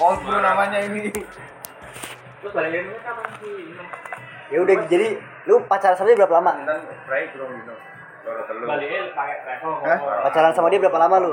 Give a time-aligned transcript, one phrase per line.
[0.00, 1.12] brew namanya ini.
[2.40, 3.56] Terus balik dari kapan sih?
[4.50, 5.08] Ya udah jadi
[5.44, 6.52] lu pacaran sama dia berapa lama?
[6.64, 7.74] Kan fry belum gitu.
[8.24, 8.64] Baru telur.
[8.64, 9.72] Baliknya pakai travel.
[10.24, 11.30] Pacaran sama dia berapa lama lu?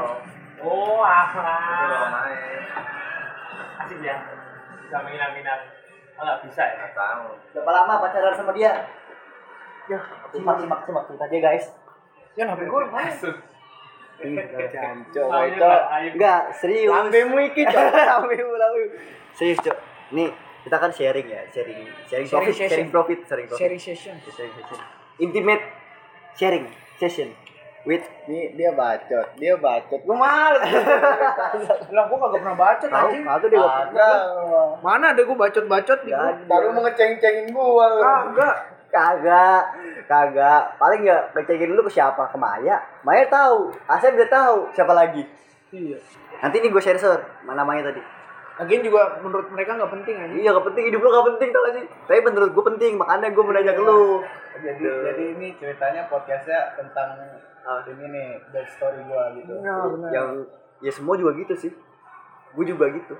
[0.57, 1.27] Oh, ah.
[2.11, 2.61] main.
[3.87, 4.19] Asik ya.
[4.83, 5.59] Bisa menginap-inap.
[6.19, 6.85] Oh, nggak bisa ya?
[6.91, 7.25] Tahu.
[7.55, 8.83] Berapa lama pacaran sama dia?
[9.87, 9.99] Ya,
[10.35, 11.65] simak simak simak cerita dia guys.
[12.35, 13.09] Ya HP gue mana?
[14.73, 15.81] Jancok, Cok.
[16.13, 16.89] Enggak, serius.
[16.89, 17.85] Lambemu iki, Cok.
[18.17, 18.87] Lambemu, lambemu.
[19.37, 19.77] Serius, Cok.
[20.17, 20.29] Nih,
[20.65, 22.69] kita kan sharing ya, sharing sharing Sharing profit, session.
[22.69, 23.61] sharing profit, sharing profit.
[23.61, 24.15] Sharing session.
[24.25, 24.79] Sharing session.
[25.17, 25.63] Intimate
[26.37, 26.65] sharing
[27.01, 27.29] session
[27.87, 30.03] with Nih dia bacot, dia bacot.
[30.03, 30.59] Gue males.
[31.89, 33.23] Bilang gue kagak pernah bacot tahu, anjing.
[33.23, 33.67] tahu dia.
[34.83, 36.11] Mana ada gue bacot-bacot di.
[36.51, 37.87] Baru mau ngeceng-cengin gue.
[38.03, 38.76] Kagak.
[38.87, 39.63] Kagak,
[40.07, 40.63] kagak.
[40.79, 42.31] Paling ya ngecekin dulu ke siapa?
[42.31, 42.79] Ke Maya.
[43.03, 44.57] Maya tahu, Asep udah tahu.
[44.71, 45.23] Siapa lagi?
[45.75, 45.99] Iya.
[46.39, 47.23] Nanti nih gue share share.
[47.43, 48.01] Mana namanya tadi?
[48.57, 50.41] Lagian juga menurut mereka nggak penting anjing.
[50.41, 51.85] Iya gak penting, hidup lu gak penting tau gak sih?
[52.09, 54.25] Tapi menurut gue penting, makanya gue mau nanya ke lu
[54.57, 54.81] jadi
[55.13, 57.13] jadi ini ceritanya podcastnya tentang
[57.67, 57.83] Ah.
[57.83, 59.75] ini nih back story gua gitu Iya.
[60.07, 60.29] Yang,
[60.79, 61.71] ya semua juga gitu sih
[62.55, 63.11] Gue juga gitu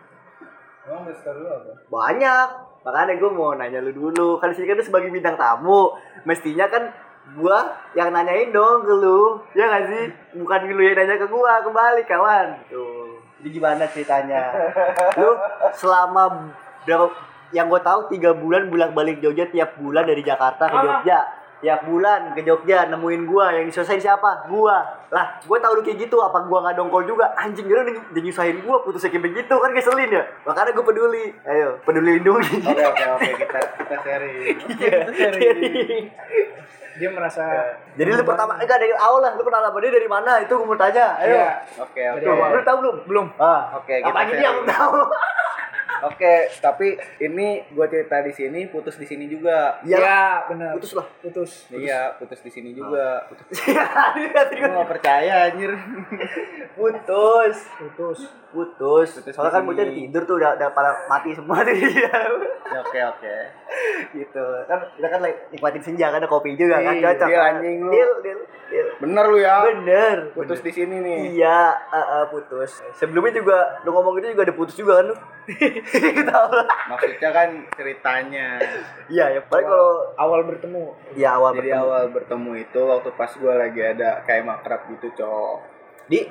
[0.88, 2.48] emang back story lu apa Banyak
[2.88, 4.40] Makanya gue mau nanya lu dulu.
[4.40, 5.92] Kan sini kan lu sebagai bintang tamu
[6.24, 6.88] Mestinya kan
[7.36, 9.44] gua yang nanyain dong ke lu.
[9.52, 10.04] Ya gak sih?
[10.40, 12.48] Bukan lu yang nanya ke gua kembali kawan.
[12.72, 13.20] Tuh.
[13.38, 14.50] Jadi gimana ceritanya?
[15.22, 15.38] Lu
[15.78, 16.50] selama
[16.90, 17.14] berapa
[17.54, 21.20] yang gue tahu tiga bulan bolak balik Jogja tiap bulan dari Jakarta ke Jogja
[21.58, 24.46] tiap bulan ke Jogja nemuin gua yang diselesain siapa?
[24.46, 24.78] Gua.
[25.10, 27.34] Lah gua tahu lu kayak gitu apa gua nggak dongkol juga?
[27.34, 30.24] Anjing lu udah nyusahin gua putusnya kayak begitu kan keselin ya?
[30.46, 31.26] Makanya gua peduli.
[31.50, 32.62] Ayo peduli lindungi.
[32.62, 34.58] Oke oke oke kita kita sharing.
[36.98, 37.46] Dia merasa
[37.94, 40.66] jadi lu pertama enggak dari awal lah lu kenal sama dia dari mana itu gua
[40.66, 41.14] mau tanya.
[41.22, 41.38] Ayo.
[41.38, 41.50] Iya.
[41.78, 42.26] oke oke.
[42.58, 42.96] Lu tahu belum?
[43.06, 43.28] Belum.
[43.38, 43.78] ah.
[43.78, 44.66] Oke, kita apalagi dia sharing.
[44.66, 44.98] belum tahu
[46.04, 49.80] oke tapi ini gua cerita di sini putus di sini juga.
[49.82, 49.98] Iya.
[49.98, 50.72] Iya, benar.
[50.78, 51.52] putus lah Putus.
[51.74, 52.40] iya putus.
[52.44, 53.26] di sini juga.
[53.30, 55.72] Tadi gua nggak percaya anjir.
[56.78, 57.58] Putus.
[57.80, 58.20] Putus.
[58.54, 59.10] putus.
[59.20, 61.76] Putus soalnya kan bocah tidur tuh udah, udah pada mati semua tuh.
[61.76, 63.36] Dia oke oke.
[64.16, 64.46] Gitu.
[64.66, 67.54] Kan kita kan lagi nikmatin senja kan ada kopi juga kan Ih, cocok deal kan?
[67.60, 67.92] anjing lu.
[67.92, 68.40] deal deal
[68.72, 68.88] deal.
[69.04, 69.56] Bener lu ya.
[69.68, 70.18] Bener.
[70.32, 71.20] Putus di sini nih.
[71.38, 71.60] Iya
[71.92, 72.82] eh, eh, putus.
[72.96, 75.16] Sebelumnya juga lu ngomong gitu juga ada putus juga kan lu
[76.24, 78.48] tahu lah maksudnya kan ceritanya.
[79.08, 80.84] Iya ya paling kalau Awal bertemu.
[81.14, 81.84] ya awal jadi bertemu.
[81.84, 85.58] awal bertemu itu waktu pas gua lagi ada kayak makrab gitu cowok.
[86.06, 86.26] Di?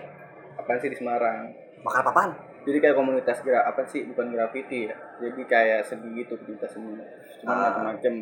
[0.56, 1.52] Apaan sih di Semarang?
[1.80, 2.30] Makan apaan?
[2.62, 4.02] Jadi kayak komunitas gerak apa sih?
[4.04, 4.96] Bukan graffiti ya.
[5.18, 6.98] Jadi kayak seni gitu komunitas seni
[7.38, 7.58] cuma Ah.
[7.70, 8.14] macam-macam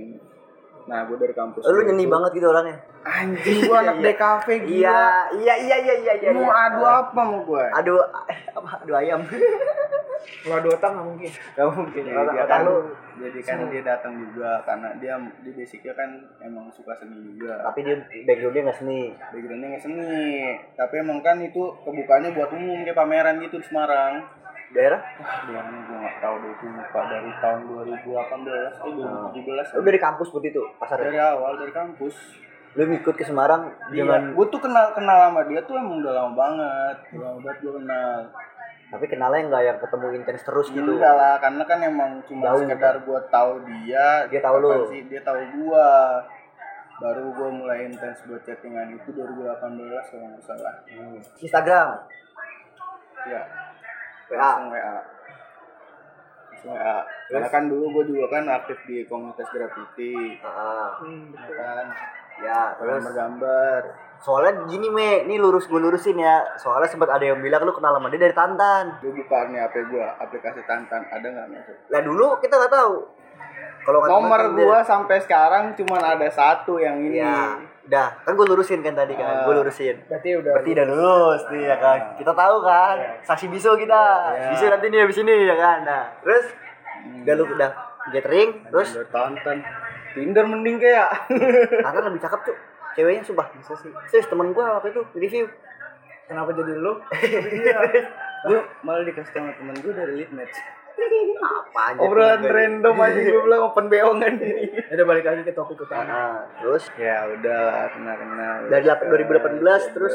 [0.85, 2.77] nah gue dari kampus lu nyeni banget gitu orangnya?
[3.05, 4.13] Anjing gue anak Iya.
[4.13, 5.01] DKV gila.
[5.41, 6.69] iya iya iya iya iya iya mau iya.
[6.69, 9.21] adu apa mau gue aduh eh, apa aduh ayam.
[10.25, 11.31] Kalau dua otak nggak mungkin.
[11.57, 12.03] Gak mungkin.
[12.05, 12.77] Jadi otak, dia otak kan lu.
[13.15, 15.15] jadi kan dia datang juga karena dia
[15.45, 17.61] dia basicnya kan emang suka seni juga.
[17.61, 19.03] Tapi dia backgroundnya nggak seni.
[19.13, 20.17] Backgroundnya nggak seni.
[20.77, 24.44] Tapi emang kan itu kebukanya buat umum kayak pameran gitu di Semarang
[24.75, 25.01] daerah?
[25.47, 28.93] Dia gue nggak tahu deh itu lupa dari tahun 2018 eh
[29.39, 32.15] 2017 lu dari kampus seperti itu pasar dari awal dari kampus.
[32.75, 36.33] Lu ngikut ke Semarang dengan gue tuh kenal kenal sama dia tuh emang udah lama
[36.35, 38.19] banget udah lama banget gue kenal.
[38.85, 40.91] Tapi kenalnya nggak yang ketemu intens terus gitu?
[40.99, 44.71] Enggak lah karena kan emang cuma Jauh, sekedar gue tahu dia Dia tahu lu.
[44.91, 45.87] sih dia tahu gue
[46.95, 49.51] baru gue mulai intens buat chattingan itu 2018
[50.11, 50.75] kalau nggak salah.
[50.91, 51.19] Hmm.
[51.39, 51.89] Instagram?
[53.25, 53.43] Ya
[54.31, 54.97] langsung WA
[56.51, 60.39] langsung WA karena kan dulu gue juga kan aktif di komunitas graffiti.
[60.41, 61.87] Ah, Hmm, ya kan?
[62.35, 63.01] Ya terus?
[63.01, 63.81] Gambar-gambar
[64.19, 66.57] soalnya gini me ini lurus gue lurusin ya.
[66.57, 68.97] Soalnya sempat ada yang bilang lu kenal sama dia dari Tantan.
[68.99, 71.05] Gue buka nih HP gue aplikasi Tantan.
[71.07, 72.95] Ada nggak masuk lah dulu kita nggak tahu.
[73.85, 77.21] Kalau nomor dia- sampai sekarang cuman ada satu yang ini.
[77.21, 79.45] Ya udah kan gue lurusin kan tadi kan Ah.
[79.45, 79.97] gue lurusin.
[80.09, 80.53] Berarti udah.
[80.57, 81.43] berarti udah lulus.
[81.49, 81.99] nih ya kan?
[82.17, 84.03] Kita tahu kan saksi bisu kita.
[84.33, 84.49] Iya.
[84.51, 85.79] bisu nanti nih habis ini ya kan?
[85.85, 86.47] Nah terus?
[87.21, 87.71] Udah lu udah
[88.09, 88.89] gathering terus?
[89.09, 89.59] tonton
[90.15, 91.11] Tinder mending kayak.
[91.85, 92.57] Tantan lebih cakep tuh
[92.95, 93.47] ceweknya sumpah.
[93.53, 93.91] Bisa sih?
[94.09, 95.47] Serius temen gue waktu itu review.
[96.25, 96.97] Kenapa jadi lu?
[98.49, 100.57] gue malah dikasih sama temen gue dari lead match
[101.35, 104.35] apa aja obrolan random aja gue bilang open BO kan.
[104.37, 106.05] Ini Udah balik lagi ke topik utama.
[106.05, 106.87] Nah, terus?
[106.95, 108.55] Ya udah lah kenal kenal.
[108.69, 110.15] Dari delapan- 2018 terus?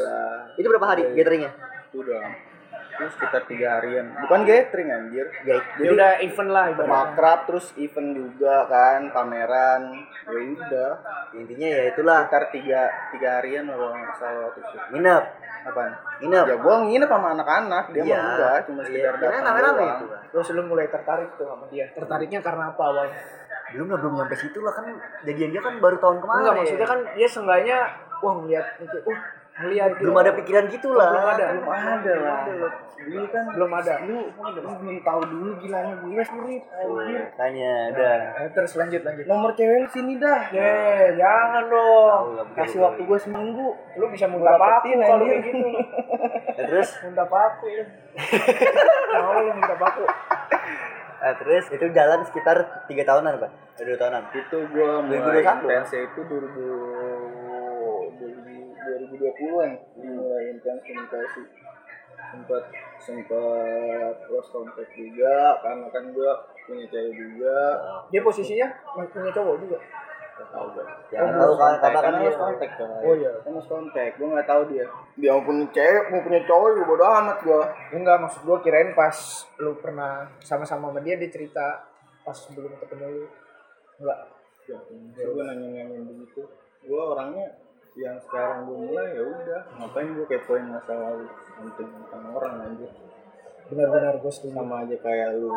[0.56, 1.52] itu berapa hari gatheringnya?
[1.92, 2.50] Udah
[2.90, 4.12] itu sekitar tiga harian.
[4.20, 5.24] Bukan gathering anjir.
[5.40, 6.92] Ya, jadi Ya udah event lah ibaratnya.
[6.92, 9.82] makrab terus event juga kan pameran.
[10.28, 10.92] Ya udah.
[11.32, 12.18] Intinya ya itulah.
[12.22, 12.80] Sekitar tiga
[13.10, 14.76] tiga harian kalau nggak salah waktu itu.
[14.92, 15.24] Nginep
[15.62, 18.14] apaan nginep ya gua nginep sama anak-anak dia Iya.
[18.14, 19.90] mah enggak cuma Iya, sekedar karena datang doang.
[19.92, 20.20] itu kan.
[20.30, 21.86] Terus lu mulai tertarik tuh sama dia.
[21.90, 23.18] Tertariknya karena apa awalnya?
[23.70, 24.82] belum lah belum nyampe situ lah kan
[25.22, 27.78] jadian dia kan baru tahun kemarin Enggak maksudnya kan dia seenggaknya
[28.18, 29.20] wah ngeliat itu, uh
[29.62, 30.00] gitu.
[30.00, 31.44] belum ada pikiran gitu lah Belum ada.
[31.50, 32.38] belum ada lah
[33.00, 33.94] dulu kan Belum ada.
[34.02, 39.24] lu lu belum tahu dulu gilanya gue surit anjir makanya udah Eh, terus lanjut lanjut.
[39.24, 40.72] nomor cewek lu sini dah Ye,
[41.14, 42.24] jangan dong.
[42.52, 45.28] kasih waktu gue seminggu Lu bisa minta paku kalau anjir.
[45.30, 45.66] kayak gitu.
[45.66, 47.84] Ya, terus Minta paku ya.
[49.18, 50.04] Mau lu minta paku.
[51.16, 55.64] nah, terus itu jalan sekitar tiga tahunan pak Eh, dua tahunan itu gue mulai 2021.
[55.64, 57.39] intensnya itu 2000
[59.00, 61.42] 2020-an mulai intens komunikasi
[62.30, 62.62] sempat
[63.00, 66.30] sempat lost contact juga karena kan gue
[66.68, 67.58] punya cewek juga
[68.12, 69.78] Dia posisinya masih punya cowok juga.
[70.40, 73.32] Tahu gue jangan tahu kan karena kan lost contact kan Oh iya.
[73.40, 74.84] kan lost contact gue nggak tahu dia
[75.16, 77.60] dia mau punya cewek mau punya cowok juga bodo amat gue
[77.98, 79.16] Enggak, maksud gua kirain pas
[79.58, 81.84] lu pernah sama-sama sama dia dia cerita
[82.20, 83.26] pas sebelum ketemu lu.
[84.00, 84.18] Enggak.
[85.18, 86.46] gue nanya nanya begitu
[86.80, 87.48] gue orangnya
[87.92, 91.26] yang sekarang gue mulai ya udah ngapain gue kepoin masa lalu
[91.56, 92.88] penting tentang orang aja
[93.66, 94.54] Benar-benar gue setuju.
[94.56, 95.50] sama aja kayak lu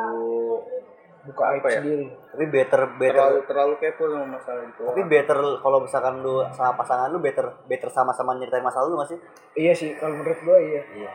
[1.24, 1.80] Buka aib Apa ya?
[1.80, 2.06] sendiri.
[2.27, 6.71] tapi better better terlalu terlalu kepo sama masalah itu tapi better kalau misalkan lu sama
[6.74, 9.15] pasangan lu better better sama-sama nyeritain masalah lu masih
[9.53, 10.81] Iya sih, kalau menurut gua iya.
[10.91, 11.12] iya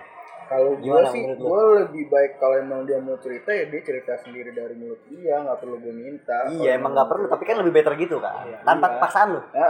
[0.48, 4.50] kalau gue sih gue lebih baik kalau emang dia mau cerita ya dia cerita sendiri
[4.50, 6.48] dari mulut dia nggak perlu gue minta.
[6.48, 8.98] Iya emang nggak perlu tapi kan lebih better gitu kan tanpa Iya.
[8.98, 9.40] paksaan lu.
[9.50, 9.68] Ya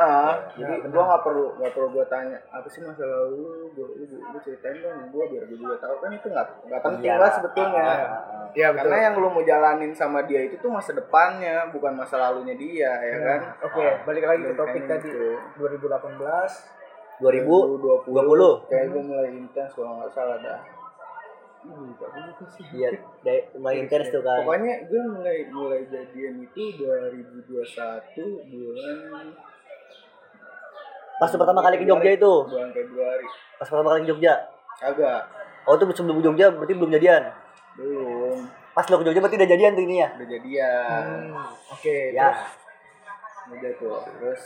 [0.54, 3.42] jadi gue nggak perlu nggak perlu gue tanya apa sih masalah lu?
[3.72, 5.94] Gue lu, lu ceritain dong gue biar gue juga tahu.
[5.98, 7.18] Kan itu nggak nggak penting Iya.
[7.18, 7.84] lah sebetulnya.
[8.48, 8.78] Iya betul.
[8.80, 12.92] karena yang lu mau jalanin sama dia itu tuh masa depannya bukan masa lalunya dia
[12.96, 13.40] ya kan?
[13.66, 15.04] Oke, balik lagi ke topik tadi.
[15.04, 15.36] gitu.
[15.58, 16.78] 2018.
[17.18, 20.60] 2020 kayak gue mulai intens kalau nggak salah dah.
[22.70, 22.88] Iya
[23.26, 27.50] dari mulai intens tuh kan pokoknya gue mulai mulai jadian itu 2021
[28.46, 29.26] bulan
[31.18, 32.34] pas pertama kali ke Jogja itu?
[32.46, 33.26] bulan Februari.
[33.58, 34.34] Pas pertama kali ke Jogja?
[34.78, 35.26] Agak
[35.66, 37.22] oh itu sebelum ke Jogja berarti belum jadian?
[37.74, 38.38] Belum.
[38.70, 41.02] Pas lu ke Jogja berarti udah jadian tuh ini ya udah jadian.
[41.34, 42.30] Hmm, Oke, ya.
[42.30, 42.40] terus?
[43.50, 44.42] Udah tuh terus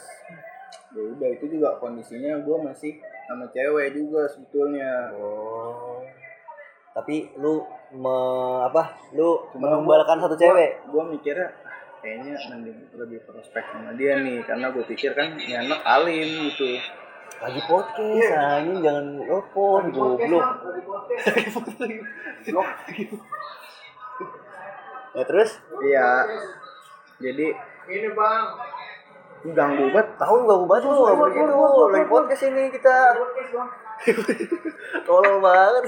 [0.93, 5.09] ya udah itu juga kondisinya gue masih sama cewek juga sebetulnya.
[5.17, 6.05] Oh.
[6.93, 7.65] Tapi lu
[7.97, 8.17] me,
[8.69, 10.85] apa lu Cuma menumbalkan satu cewek?
[10.93, 14.45] gue mikirnya ah, kayaknya mending lebih prospek sama dia nih.
[14.45, 16.77] Karena gue pikir kan ini anak alim gitu.
[17.41, 20.47] Lagi podcast anjing jangan telepon goblok.
[25.17, 25.57] ya terus?
[25.81, 26.29] Iya.
[27.17, 27.57] Jadi
[27.89, 28.45] ini bang.
[29.51, 30.09] Ganggu banget.
[30.23, 30.83] Tahu gak banget?
[30.87, 32.95] Lu nggak boleh gitu lagi podcast ini kita.
[35.07, 35.85] Tolol banget.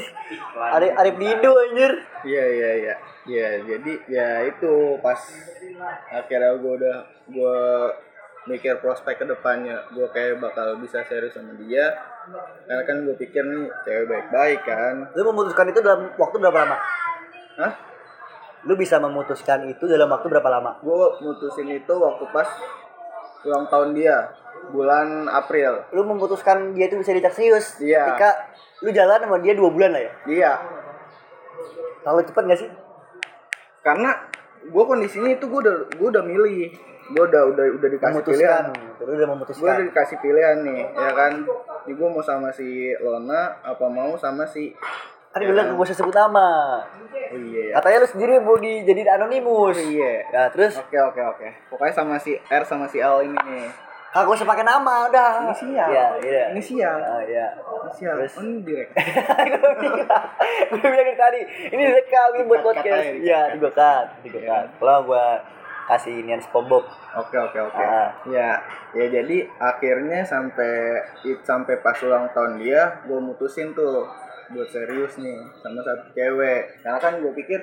[0.74, 1.92] Arif Arif Dido anjir.
[2.26, 2.94] Iya iya iya.
[3.24, 5.18] Iya jadi ya itu pas
[6.10, 6.98] akhirnya gue udah
[7.30, 7.58] gue
[8.50, 9.86] mikir prospek ke depannya.
[9.94, 11.94] Gue kayak bakal bisa serius sama dia.
[12.66, 15.14] Karena kan gue pikir nih cewek baik-baik kan.
[15.14, 16.76] Lu memutuskan itu dalam waktu berapa lama?
[17.54, 17.94] Hah?
[18.64, 20.80] lu bisa memutuskan itu dalam waktu berapa lama?
[20.80, 22.48] Gue mutusin itu waktu pas
[23.44, 24.16] ulang tahun dia
[24.72, 25.84] bulan April.
[25.92, 28.16] Lu memutuskan dia itu bisa dicak serius Iya.
[28.16, 28.30] ketika
[28.80, 30.12] lu jalan sama dia dua bulan lah ya?
[30.24, 30.50] Dia
[32.00, 32.70] terlalu cepet gak sih?
[33.84, 34.10] Karena
[34.64, 36.72] gue kondisinya itu gue udah gue udah milih.
[37.12, 39.04] Gue udah udah udah dikasih pilihan memutuskan.
[39.04, 39.64] lu udah gue memutuskan.
[39.68, 41.32] Udah dikasih pilihan nih ya kan?
[41.84, 44.72] Ini gue mau sama si Lona apa mau sama si
[45.34, 46.78] kan dia bilang gak usah sebut nama.
[47.10, 49.74] Oh iya ya katanya lu sendiri mau dijadiin anonimus.
[49.82, 50.30] Iya.
[50.30, 50.78] Ya terus?
[50.78, 51.48] Oke oke oke.
[51.74, 53.66] Pokoknya sama si R sama si L ini nih.
[54.14, 55.50] Kagak usah pakai nama udah.
[55.50, 55.90] Inisial.
[55.90, 56.42] iya iya.
[56.54, 56.98] Inisial.
[57.02, 57.50] Ah, iya.
[57.58, 58.14] Inisial.
[58.22, 58.38] Terus?
[58.38, 58.94] oh ini direct.
[59.58, 60.24] Gue bilang
[60.70, 61.40] gue bilang dari tadi
[61.74, 63.06] ini direkam ini buat podcast.
[63.18, 65.26] iya cut tiga cut kalau gue
[65.90, 66.86] kasih inian SpongeBob.
[67.18, 67.82] Oke oke oke.
[67.82, 68.14] Ah.
[68.30, 68.62] Ya
[68.94, 71.02] ya jadi akhirnya sampai
[71.42, 74.06] sampai pas ulang tahun dia, gue mutusin tuh
[74.52, 76.82] buat serius nih sama satu cewek.
[76.84, 77.60] Karena kan gue pikir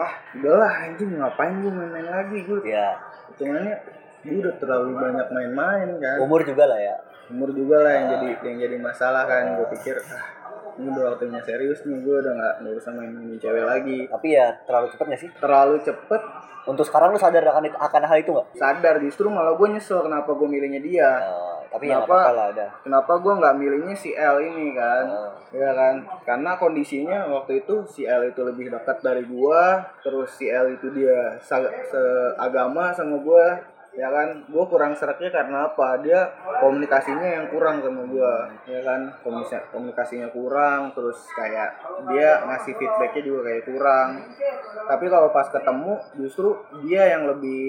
[0.00, 2.60] ah udahlah anjing ngapain gue main-main lagi gue.
[2.64, 2.96] ya
[3.32, 3.74] Hitungannya
[4.22, 6.16] gue udah terlalu banyak main-main kan.
[6.22, 6.96] umur juga lah ya
[7.32, 9.58] Umur juga lah yang jadi yang jadi masalah kan.
[9.60, 10.24] Gue pikir ah
[10.72, 13.98] ini udah waktunya serius nih gue udah nggak nggak usah main-main cewek lagi.
[14.08, 16.22] tapi ya terlalu cepet gak sih Terlalu cepet
[16.62, 20.30] untuk sekarang lu sadar akan akan hal itu nggak sadar justru malah gue nyesel kenapa
[20.32, 21.10] gue milihnya dia.
[21.20, 22.30] Eh, tapi ya Kenapa?
[22.30, 22.70] lah udah.
[22.84, 25.04] Kenapa gue nggak milihnya si L ini kan?
[25.08, 25.32] Oh.
[25.52, 25.94] ya kan?
[26.22, 30.88] Karena kondisinya waktu itu si L itu lebih dekat dari gua terus si L itu
[30.90, 33.60] dia sa- seagama sama gua
[33.92, 34.48] ya kan?
[34.48, 36.00] Gua kurang seraknya karena apa?
[36.00, 36.24] Dia
[36.56, 39.12] komunikasinya yang kurang sama gua ya kan?
[39.20, 41.76] Komunikasi- komunikasinya kurang terus kayak
[42.08, 44.08] dia ngasih feedbacknya juga kayak kurang.
[44.88, 46.48] Tapi kalau pas ketemu justru
[46.84, 47.60] dia yang lebih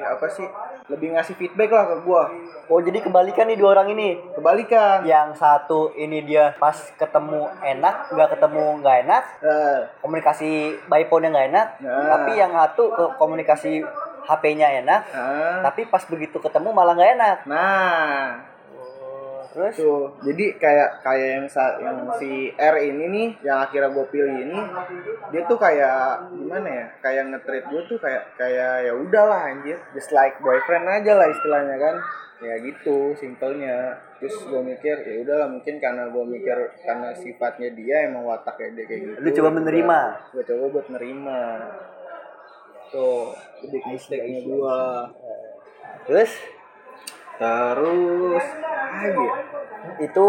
[0.00, 0.46] apa sih
[0.88, 2.30] lebih ngasih feedback lah ke gua.
[2.70, 4.16] Oh jadi kebalikan nih dua orang ini?
[4.32, 5.04] Kebalikan.
[5.04, 9.24] Yang satu ini dia pas ketemu enak nggak ketemu nggak enak.
[9.42, 10.50] Eh, komunikasi
[10.88, 11.68] by phone nggak enak.
[11.82, 12.08] Nah.
[12.16, 13.82] tapi yang satu ke komunikasi
[14.22, 15.02] HP-nya enak.
[15.10, 15.58] Ah.
[15.66, 17.38] tapi pas begitu ketemu malah nggak enak.
[17.50, 18.51] Nah,
[19.52, 20.16] terus tuh.
[20.24, 24.58] Jadi kayak kayak yang sa- yang si R ini nih yang akhirnya gue pilih ini
[25.28, 26.86] dia tuh kayak gimana ya?
[26.98, 31.76] Kayak nge-treat gue tuh kayak kayak ya udahlah anjir, just like boyfriend aja lah istilahnya
[31.76, 31.96] kan.
[32.42, 34.02] Ya gitu, simpelnya.
[34.18, 38.84] Terus gue mikir ya udahlah mungkin karena gue mikir karena sifatnya dia emang wataknya dia
[38.90, 39.14] kayak gitu.
[39.22, 39.98] Lu coba menerima.
[40.34, 41.40] Gue coba buat nerima.
[42.90, 43.30] Tuh,
[43.62, 44.78] lebih mistake-nya gue.
[46.02, 46.34] terus
[47.42, 48.46] Terus
[48.92, 49.28] aja.
[49.98, 50.28] itu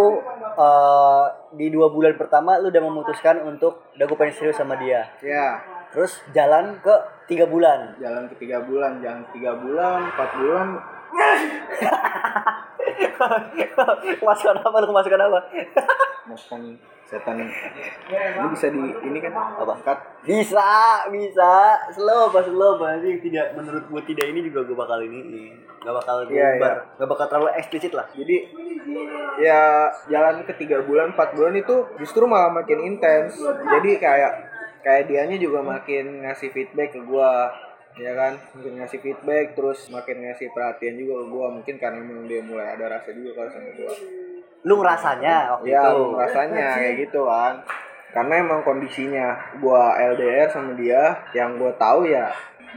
[0.57, 5.13] eh, di dua bulan pertama lu udah memutuskan untuk udah gue pengen serius sama dia.
[5.21, 5.61] Ya,
[5.93, 6.89] terus jalan ke
[7.29, 7.93] tiga bulan.
[8.01, 10.67] Jalan ke tiga bulan, jalan ke tiga bulan, empat bulan,
[14.19, 15.39] kemasukan apa lu kemasukan apa
[16.27, 16.61] makan
[17.03, 17.35] setan.
[17.37, 19.73] Ini bisa di ini kan Apa?
[19.83, 19.99] Cut.
[20.23, 20.69] bisa
[21.11, 21.51] bisa.
[21.91, 25.51] Slow apa slow apa sih tidak menurut gue tidak ini juga gue bakal ini
[25.83, 28.07] nggak bakal Iya, diumbar nggak bakal terlalu eksplisit lah.
[28.15, 28.37] Jadi
[29.43, 33.35] ya jalan ke tiga bulan, empat bulan itu justru malah makin intens.
[33.43, 34.33] Jadi kayak
[34.83, 37.51] kayak dianya juga makin ngasih feedback ke gua
[37.99, 38.39] ya kan?
[38.57, 41.45] Mungkin ngasih feedback terus makin ngasih perhatian juga ke gua.
[41.51, 43.91] Mungkin karena memang dia mulai ada rasa juga kalau sama gua
[44.63, 46.03] lu ngerasanya waktu ya itu.
[46.15, 47.53] rasanya kayak gitu kan.
[48.13, 49.27] Karena emang kondisinya
[49.59, 52.29] gua LDR sama dia yang gua tahu ya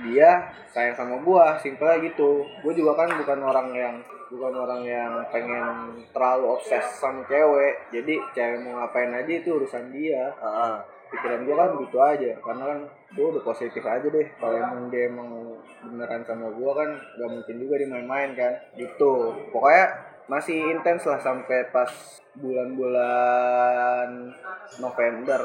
[0.05, 2.45] dia sayang sama gua simpel aja gitu.
[2.61, 3.95] Gua juga kan bukan orang yang
[4.27, 7.93] bukan orang yang pengen terlalu obses sama cewek.
[7.95, 10.33] Jadi cewek mau ngapain aja itu urusan dia.
[10.37, 10.77] Heeh.
[11.07, 12.31] pikiran gua kan begitu aja.
[12.43, 12.79] Karena kan
[13.15, 14.27] gua udah positif aja deh.
[14.43, 15.31] Kalau emang dia emang
[15.87, 18.53] beneran sama gua kan gak mungkin juga dia main-main kan.
[18.75, 19.13] Gitu.
[19.55, 21.91] Pokoknya masih intens lah sampai pas
[22.35, 24.35] bulan-bulan
[24.83, 25.41] November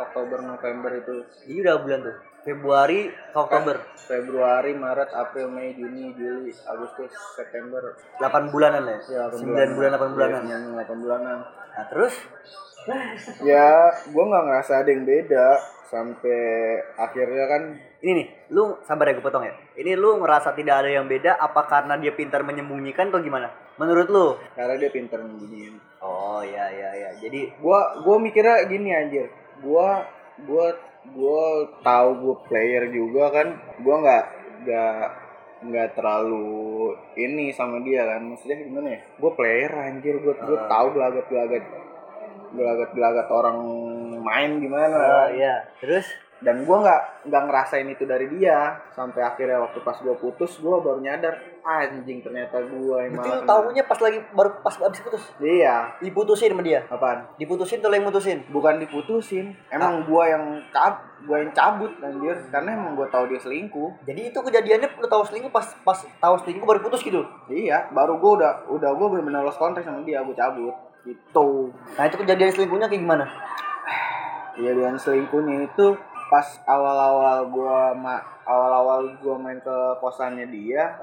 [0.00, 1.14] Oktober November itu
[1.52, 2.16] Ini udah bulan tuh.
[2.40, 3.76] Februari Oktober.
[4.08, 8.98] Februari Maret April Mei Juni Juli Agustus September 8 bulanan ya?
[9.12, 10.42] ya 9 bulan 8 bulanan.
[10.48, 11.38] ya, 8 bulanan
[11.70, 12.14] Nah, terus
[13.44, 15.46] ya gua nggak ngerasa ada yang beda
[15.86, 16.42] sampai
[16.96, 17.62] akhirnya kan
[18.00, 18.26] ini nih,
[18.56, 19.52] lu sabar ya gue potong ya.
[19.76, 23.52] Ini lu ngerasa tidak ada yang beda apa karena dia pintar menyembunyikan atau gimana?
[23.80, 24.26] Menurut lu?
[24.52, 25.72] karena dia pinter begini
[26.04, 27.10] Oh iya iya iya.
[27.16, 29.28] Jadi gua gua mikirnya gini anjir.
[29.64, 30.04] Gua
[30.44, 30.72] gua
[31.12, 33.48] gua tahu gua player juga kan.
[33.80, 34.24] Gua nggak
[34.64, 35.04] nggak
[35.60, 38.20] nggak terlalu ini sama dia kan.
[38.24, 39.00] Maksudnya gimana ya?
[39.20, 40.20] Gua player anjir.
[40.24, 40.68] Gua gua Ah.
[40.68, 41.64] tahu gelagat gelagat
[42.50, 43.58] gelagat gelagat orang
[44.20, 44.96] main gimana.
[44.96, 45.68] Oh iya.
[45.84, 46.08] Terus?
[46.40, 48.80] Dan gua nggak nggak ngerasain itu dari dia.
[48.96, 53.42] Sampai akhirnya waktu pas gua putus gua baru nyadar anjing ternyata gua yang berarti lu
[53.44, 55.24] tahunya pas lagi baru pas abis putus.
[55.38, 56.80] iya Diputusin sama dia.
[56.86, 58.38] apaan Diputusin tuh yang mutusin.
[58.48, 63.36] bukan diputusin emang gua yang cab gua yang cabut anjir karena emang gua tahu dia
[63.36, 67.20] selingkuh Jadi itu kejadiannya lu tahu selingkuh pas pas tahu selingkuh baru putus gitu.
[67.46, 72.04] iya baru gua udah udah gua bener-bener lost contact sama dia gua cabut gitu Nah,
[72.04, 73.24] itu kejadian selingkuhnya kayak gimana?
[74.54, 75.86] kejadian selingkuhnya itu
[76.30, 80.94] pas awal-awal gua ma awal-awal gua main ke kosannya dia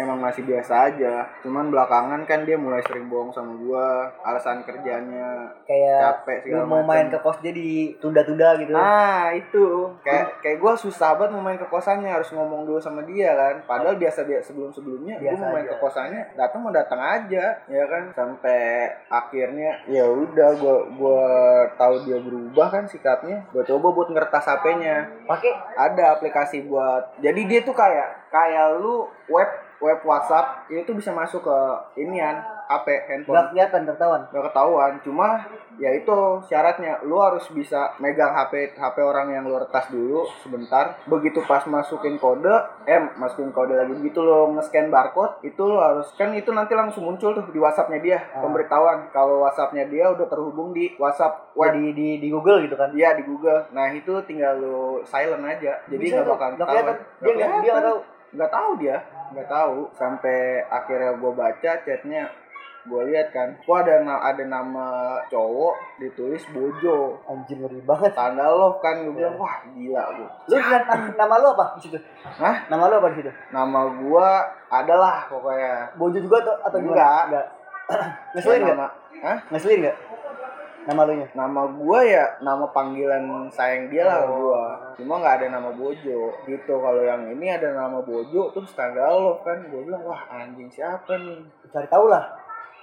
[0.00, 5.52] emang masih biasa aja cuman belakangan kan dia mulai sering bohong sama gua alasan kerjanya
[5.68, 6.88] kayak capek segala mau macem.
[6.88, 8.72] main ke kos dia ditunda-tunda gitu.
[8.74, 9.66] Nah itu
[10.02, 13.62] kayak kayak gue susah banget mau main ke kosannya harus ngomong dulu sama dia kan.
[13.64, 15.72] Padahal biasa dia sebelum sebelumnya Biasa mau main aja.
[15.72, 21.30] ke kosannya datang mau datang aja ya kan sampai akhirnya ya udah gue gua
[21.76, 23.44] tahu dia berubah kan sikapnya.
[23.52, 24.96] Gue coba buat ngertas HP-nya.
[25.26, 29.50] Pakai Ada aplikasi buat jadi dia tuh kayak kayak lu web
[29.80, 31.58] web WhatsApp itu bisa masuk ke
[32.00, 34.22] inian HP handphone nggak kelihatan tertawan.
[34.30, 35.28] nggak ketahuan cuma
[35.82, 40.94] ya itu syaratnya lu harus bisa megang HP HP orang yang lu retas dulu sebentar
[41.10, 42.52] begitu pas masukin kode
[42.86, 47.10] eh masukin kode lagi gitu lo nge-scan barcode itu lo harus kan itu nanti langsung
[47.10, 48.44] muncul tuh di WhatsAppnya dia Ah.
[48.44, 52.78] pemberitahuan kalau WhatsAppnya dia udah terhubung di WhatsApp Wah, web di, di di Google gitu
[52.78, 52.94] kan.
[52.94, 53.66] Iya di Google.
[53.74, 55.82] Nah itu tinggal lu silent aja.
[55.90, 56.68] Jadi nggak bakal ketahuan.
[56.70, 56.96] kelihatan.
[57.20, 57.98] Dia nggak dia nggak tahu.
[58.30, 58.96] Nggak tahu dia.
[59.30, 62.24] Nggak tahu sampai akhirnya gue baca chatnya
[62.80, 64.88] gue lihat kan kok ada ada nama
[65.28, 68.16] cowok ditulis bojo Anjir ngeri banget.
[68.16, 71.98] tanda love kan gue bilang wah gila gue Lu na- nama lu apa di situ?
[72.24, 72.56] Hah?
[72.72, 73.30] Nama lu apa di situ?
[73.52, 74.28] nama gue
[74.72, 76.78] adalah pokoknya Bojo juga atau atau?
[76.80, 77.22] Enggak.
[77.28, 77.46] Enggak.
[78.34, 78.76] Ngeselin enggak?
[78.80, 78.86] nama
[79.20, 79.36] Hah?
[79.52, 79.96] Ngeselin enggak?
[80.90, 81.28] Nama lu nya?
[81.38, 84.34] nama gue ya nama panggilan sayang dia lah Oh.
[84.50, 84.62] gue
[84.98, 89.38] cuma nggak ada nama bojo gitu kalau yang ini ada nama bojo terus tanda love
[89.46, 92.34] kan gue bilang wah anjing siapa nih Cari tahu lah.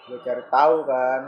[0.08, 1.22] gue cari tahu kan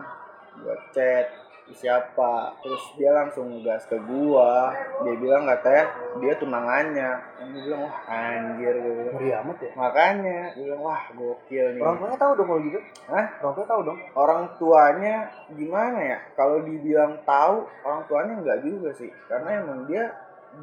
[0.56, 1.28] gue chat
[1.74, 4.74] siapa terus dia langsung ngegas ke gua
[5.06, 5.84] dia bilang katanya
[6.18, 7.10] dia tunangannya
[7.40, 9.72] gue bilang wah anjir gue bilang amat ya.
[9.78, 12.80] makanya gue bilang wah gokil nih Orang tuanya tahu dong kalau gitu.
[13.10, 13.26] Hah?
[13.42, 14.00] Orang tuanya tahu dong.
[14.14, 15.16] orang tuanya
[15.54, 20.04] gimana ya kalau dibilang tahu orang tuanya nggak juga sih karena emang dia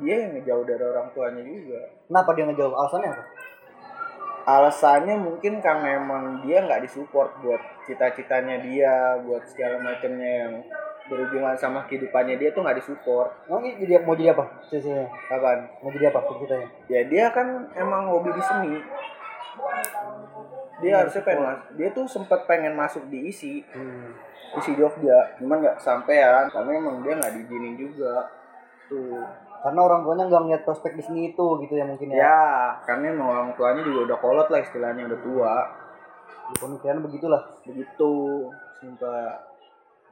[0.03, 2.75] dia yang ngejauh dari orang tuanya juga Kenapa dia ngejauh?
[2.75, 3.25] Alasannya apa?
[4.47, 7.59] alasannya mungkin karena emang dia nggak disupport buat
[7.91, 10.55] cita-citanya dia buat segala macamnya yang
[11.07, 14.45] berhubungan sama kehidupannya dia tuh nggak disupport ini jadi mau jadi apa?
[14.65, 15.07] Ceritanya.
[15.27, 16.67] kapan Mau jadi apa ceritanya?
[16.87, 18.75] ya dia kan emang hobi di seni
[20.77, 24.13] dia harusnya pengen mas dia tuh sempet pengen masuk di isi Hmm.
[24.55, 28.29] isi Jogja cuman nggak sampean karena emang dia nggak diizinin juga
[28.87, 29.25] tuh
[29.57, 32.23] Karena orang tuanya nggak ngeliat prospek di sini itu gitu ya mungkin ya.
[32.23, 32.41] ya
[32.85, 35.55] karena emang orang tuanya juga udah kolot lah istilahnya udah tua
[36.47, 37.43] Di pemikiran begitulah.
[37.63, 38.13] begitu
[38.77, 39.43] sumpah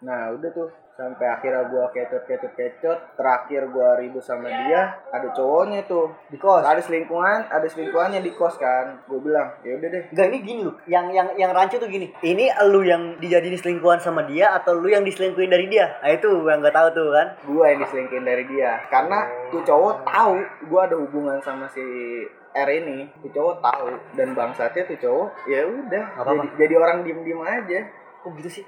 [0.00, 5.26] nah udah tuh sampai akhirnya gua kecot kecot kecot terakhir gua ribut sama dia ada
[5.34, 6.62] cowoknya tuh Di kos.
[6.62, 10.60] ada selingkuhan ada selingkuhannya di kos kan gue bilang ya udah deh Enggak ini gini
[10.62, 10.74] loh.
[10.86, 12.14] Yang yang yang rancu tuh gini.
[12.22, 15.98] Ini lu yang dijadiin selingkuhan sama dia atau lu yang diselingkuhin dari dia?
[15.98, 17.26] Nah itu yang nggak tahu tuh kan.
[17.42, 20.34] gue yang diselingkuhin dari dia karena tuh cowok tahu
[20.70, 21.82] gue ada hubungan sama si
[22.54, 27.20] R ini tuh cowok tahu dan bangsatnya tuh cowok ya udah jadi, jadi orang diem
[27.26, 27.80] diem aja
[28.24, 28.64] Kok gitu sih?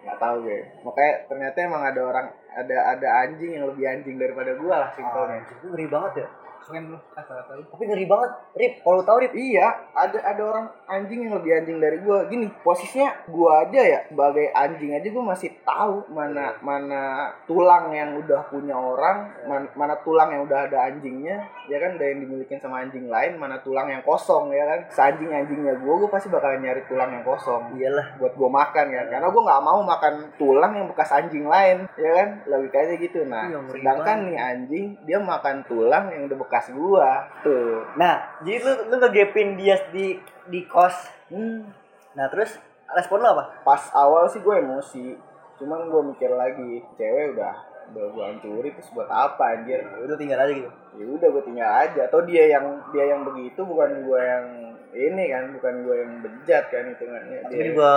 [0.00, 2.26] Nggak tahu gue makanya ternyata emang ada orang
[2.56, 6.28] ada ada anjing yang lebih anjing daripada gue lah simpelnya Itu ngeri banget ya.
[6.60, 8.30] Keren lu kata-kata lu Tapi ngeri banget.
[8.52, 12.28] Rip, kalau tahu Rip, Iya, ada ada orang anjing yang lebih anjing dari gua.
[12.28, 17.02] Gini, posisinya gua aja ya sebagai anjing aja gua masih tahu mana mana
[17.44, 22.04] tulang yang udah punya orang, man- mana tulang yang udah ada anjingnya, ya kan, ada
[22.04, 24.80] yang dimiliki sama anjing lain, mana tulang yang kosong ya kan.
[24.92, 28.12] Seanjing anjingnya gua, gua pasti bakalan nyari tulang yang kosong iyalah.
[28.18, 29.06] buat gua makan kan.
[29.08, 32.28] Karena gua nggak mau makan tulang yang bekas anjing lain, ya kan.
[32.44, 33.24] Logikanya gitu.
[33.24, 37.30] Nah, Iya, sedangkan nih anjing dia makan tulang yang udah bekas gua.
[37.40, 37.86] Tuh.
[37.94, 40.94] Nah, jadi lu lu ngegepin dia di di kos.
[41.30, 41.70] Hmm.
[42.12, 42.58] Nah, terus
[42.90, 43.62] respon lu apa?
[43.62, 45.14] pas awal sih gue emosi
[45.62, 47.54] cuman gue mikir lagi cewek udah
[47.92, 50.66] udah gue hancurin terus buat apa anjir Ya Udah tinggal aja gitu.
[50.96, 54.46] ya udah gue tinggal aja atau dia yang dia yang begitu bukan gue yang
[54.90, 57.90] ini kan bukan gue yang bejat kan hitungannya Tapi dia juga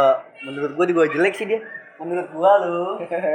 [0.45, 1.59] menurut gua juga jelek sih dia.
[2.03, 2.85] Menurut gua lu.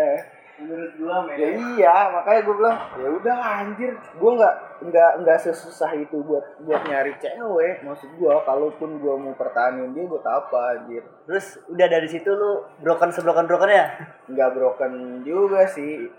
[0.58, 3.92] menurut gua ya iya makanya gue bilang ya udah anjir.
[4.18, 4.54] Gue nggak
[4.90, 10.04] nggak nggak sesusah itu buat buat nyari cewek maksud gue kalaupun gue mau pertahanin dia
[10.06, 11.06] buat apa anjir.
[11.30, 13.86] Terus udah dari situ lu broken sebroken broken ya?
[14.28, 16.10] nggak broken juga sih.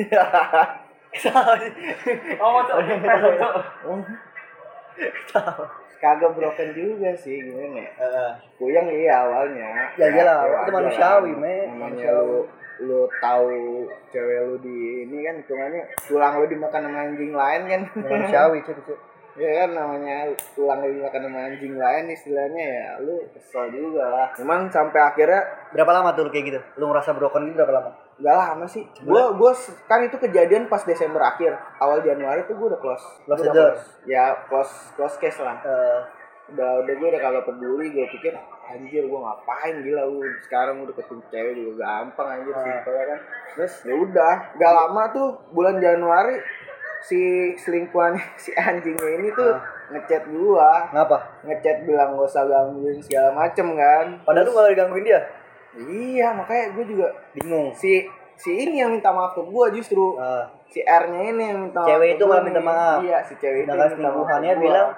[2.42, 2.82] Oh tuh.
[6.02, 7.90] Kagak broken juga sih gimana ya?
[7.96, 8.30] Heeh.
[8.60, 9.88] Puyeng iya awalnya.
[9.96, 11.40] Ya iyalah, cewek itu manusiawi, lah.
[11.40, 11.56] Me.
[11.70, 12.44] Namanya lu
[12.80, 17.80] lu tahu cewek lu di ini kan hitungannya tulang lu dimakan sama anjing lain kan.
[17.94, 18.98] manusiawi cuy cuy.
[19.34, 24.28] ya kan namanya tulang lu dimakan sama anjing lain istilahnya ya lu kesel juga lah.
[24.34, 25.42] Cuman sampai akhirnya
[25.74, 26.60] Berapa lama tuh lu kayak gitu?
[26.78, 27.90] Lu ngerasa broken gitu berapa lama?
[28.14, 28.86] Gak lama sih.
[29.02, 31.50] Gua gua s- kan itu kejadian pas Desember akhir.
[31.82, 33.06] Awal Januari tuh gua udah close.
[33.26, 33.82] Close udah close.
[34.06, 35.58] Ya close close case lah.
[35.66, 35.98] Eh,
[36.46, 40.92] udah udah gue udah kalau peduli gue pikir anjir gue ngapain gila gue sekarang udah
[40.92, 42.62] ketemu cewek juga gampang anjir Ah.
[42.62, 46.36] simpel ya kan terus ya udah gak lama tuh bulan Januari
[47.00, 47.20] si
[47.54, 51.16] selingkuhan si anjingnya ini tuh ngechat gua ngapa?
[51.42, 55.20] ngechat bilang gak usah gangguin segala macem kan Padahal lu gak digangguin dia.
[55.80, 57.72] iya makanya gue juga Bingung.
[57.72, 58.04] si
[58.34, 61.88] si ini yang minta maaf ke gue justru Eh, si R-nya ini yang minta maaf
[61.90, 62.98] Cewek ke itu malah minta maaf.
[63.00, 64.88] iya si cewek itu sedangkan yang minta maaf bilang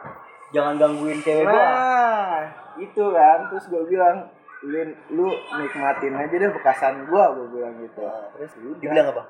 [0.55, 1.59] jangan gangguin cewek gua.
[1.59, 2.43] Nah,
[2.79, 4.31] itu kan terus gue bilang
[4.67, 4.79] lu,
[5.15, 5.27] lu
[5.59, 8.03] nikmatin aja deh bekasan gua gue bilang gitu
[8.37, 8.81] terus udah.
[8.83, 9.25] Dibilang apa?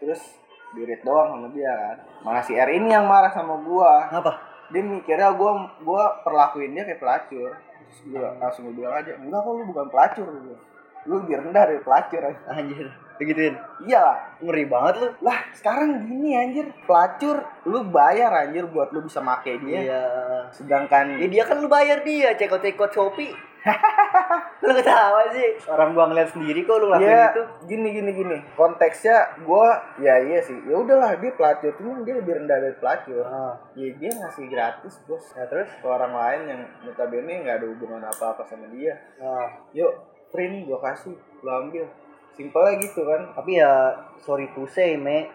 [0.00, 0.22] terus
[0.72, 4.32] dirit doang sama dia kan malah si R ini yang marah sama gua Ngapa?
[4.70, 9.40] dia mikirnya gua gua perlakuin dia kayak pelacur terus gua langsung gua bilang aja enggak
[9.44, 10.58] kok lu bukan pelacur gua
[11.08, 12.44] lu lebih rendah dari pelacur anjir.
[12.48, 12.88] Anjir.
[13.20, 13.52] Begituin.
[13.80, 15.08] iyalah Ngeri banget lu.
[15.20, 20.02] lah sekarang gini anjir pelacur lu bayar anjir buat lu bisa make dia Iya.
[20.50, 23.36] sedangkan Ya dia kan lu bayar dia, cekot-cekot Shopee.
[24.60, 25.52] lu ketawa sih.
[25.66, 27.44] Orang gua ngeliat sendiri kok lu ngelakuin ya itu.
[27.66, 32.40] gini gini gini konteksnya gua ya iya sih ya udahlah dia pelacur cuma dia lebih
[32.40, 33.52] rendah dari pelacur Ah.
[33.74, 35.68] ya dia ngasih gratis bos Ya terus?
[35.70, 39.52] ke orang lain yang notabene nggak ada hubungan apa apa sama dia Ah.
[39.70, 39.92] yuk
[40.30, 41.84] print gua kasih lu ambil
[42.32, 43.72] simpelnya gitu kan Tapi ya
[44.18, 45.30] sorry to say, Me.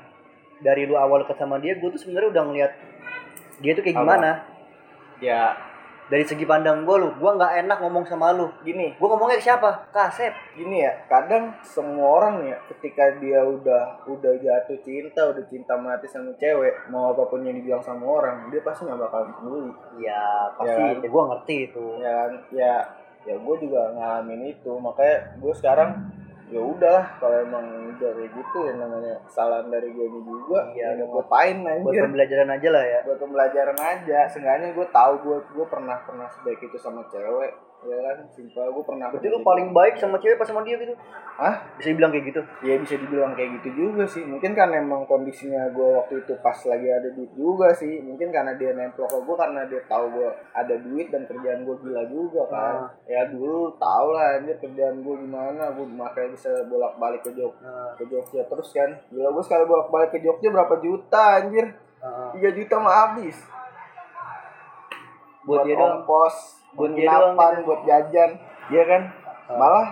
[0.56, 2.72] Dari lu awal deket sama dia, gue tuh sebenarnya udah ngeliat
[3.58, 4.02] dia tuh kayak Apa?
[4.02, 4.32] gimana.
[5.18, 5.44] ya
[6.06, 8.48] Dari segi pandang gue lu, gue nggak enak ngomong sama lu.
[8.62, 9.90] gini Gue ngomongnya ke siapa?
[9.90, 10.32] Kasep.
[10.54, 16.06] gini ya kadang semua orang ya ketika dia udah udah jatuh cinta udah cinta mati
[16.06, 20.24] sama cewek mau apa pun yang dibilang sama orang dia pasti nggak bakal peduli Ya
[20.54, 20.94] pasti, Ya.
[20.96, 21.86] ya, gue ngerti itu.
[21.98, 22.32] ya kan?
[22.54, 22.76] ya
[23.26, 25.90] ya gue juga ngalamin itu makanya gue sekarang
[26.46, 27.66] ya udahlah kalau emang
[27.98, 32.02] kayak gitu ya namanya kesalahan dari gue juga Iya, ya buat- gue pain Buat anjir
[32.04, 33.00] pembelajaran aja lah ya.
[33.02, 34.18] buat pembelajaran aja.
[34.28, 37.52] Seenggaknya gue tahu gue gue pernah pernah sebaik itu sama cewek
[37.84, 40.96] ya kan simpel gue pernah Berarti lu paling baik sama cewek pas sama dia gitu?
[41.36, 41.54] Hah?
[41.76, 42.42] Bisa dibilang kayak gitu?
[42.62, 46.56] ya bisa dibilang kayak gitu juga sih mungkin kan emang kondisinya gue waktu itu pas
[46.66, 50.26] lagi ada duit juga sih mungkin karena dia nempel ke gue karena dia tahu gue
[50.52, 52.90] ada duit dan kerjaan gue gila juga kan Ah.
[53.06, 57.54] ya dulu tau lah anjir kerjaan gue gimana gue makanya bisa bolak balik ke Jog
[57.58, 61.70] Nah, ke Jogja terus kan gila gue sekali bolak balik ke Jogja berapa juta anjir
[62.00, 62.32] ah.
[62.32, 63.38] 3 juta mah habis
[65.44, 66.02] Buat dia doang.
[66.02, 67.64] ongkos buat doang penginapan gitu.
[67.64, 68.32] buat jajan
[68.68, 69.02] ya kan
[69.46, 69.56] Ah.
[69.56, 69.88] malah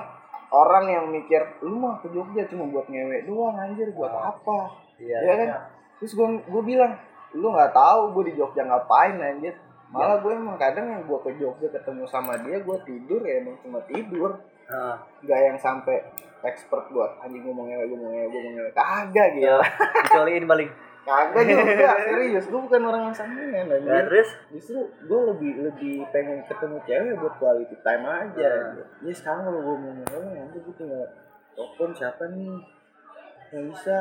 [0.50, 5.18] orang yang mikir lu mah ke Jogja cuma buat ngewek doang anjir buat apa Iya.
[5.20, 5.50] ya kan
[5.98, 6.94] terus gue gue bilang
[7.34, 9.54] lu nggak tahu gue di Jogja ngapain anjir
[9.88, 13.58] malah gue emang kadang yang gue ke Jogja ketemu sama dia gue tidur ya emang
[13.60, 14.96] cuma tidur Ah.
[15.20, 16.02] nggak yang sampai
[16.42, 19.48] expert buat anjing ngomong ngewek gue ngewek gue ngewek kagak gitu
[20.04, 20.70] Kecualiin paling.
[21.04, 24.30] Kagak juga serius gue bukan orang yang sangean Nah, anjir terus?
[24.50, 28.88] justru gue lebih lebih pengen ketemu cewek buat quality time aja Nah.
[29.02, 31.04] ya sekarang kalau gue mau ngomong nanti gue tinggal
[31.54, 32.56] telepon siapa nih
[33.52, 33.98] yang bisa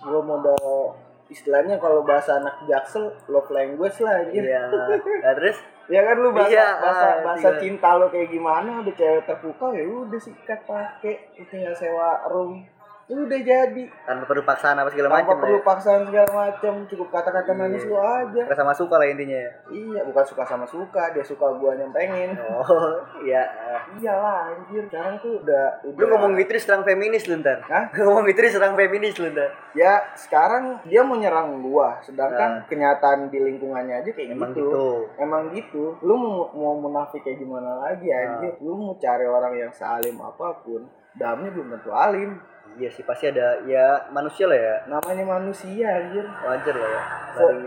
[0.00, 0.94] gue modal
[1.26, 4.66] istilahnya kalau bahasa anak jaksel love language lah anjir Iya.
[4.66, 5.56] Nah, terus?
[5.94, 7.58] ya kan lu bahasa Iya, bahasa ah, bahasa iya.
[7.58, 12.62] cinta lo kayak gimana udah cewek terpukau ya udah sikat pakai tinggal sewa room
[13.12, 15.64] udah jadi Tanpa perlu paksaan apa segala tanpa macam perlu ya.
[15.64, 19.50] paksaan segala macam cukup kata-kata manis lu aja Suka sama suka lah intinya ya.
[19.68, 23.42] iya bukan suka sama suka dia suka gua yang pengen Oh, iya.
[23.96, 27.58] iyalah anjir sekarang tuh udah udah Lu ngomong gitu serang feminis lu ntar.
[27.64, 27.90] Hah?
[27.92, 29.50] ngomong gitu serang feminis lu ntar.
[29.72, 32.66] ya sekarang dia mau nyerang gua sedangkan Nah.
[32.66, 34.66] kenyataan di lingkungannya aja kayak Emang gitu.
[34.66, 34.86] gitu.
[35.16, 38.38] emang gitu lu mau, mau munafik kayak gimana lagi Nah.
[38.38, 42.38] anjir lu mau cari orang yang sealim apa pun damnya belum tentu alim
[42.72, 44.76] Iya sih pasti ada ya manusia lah ya.
[44.88, 47.02] namanya manusia anjir Wajar lah ya.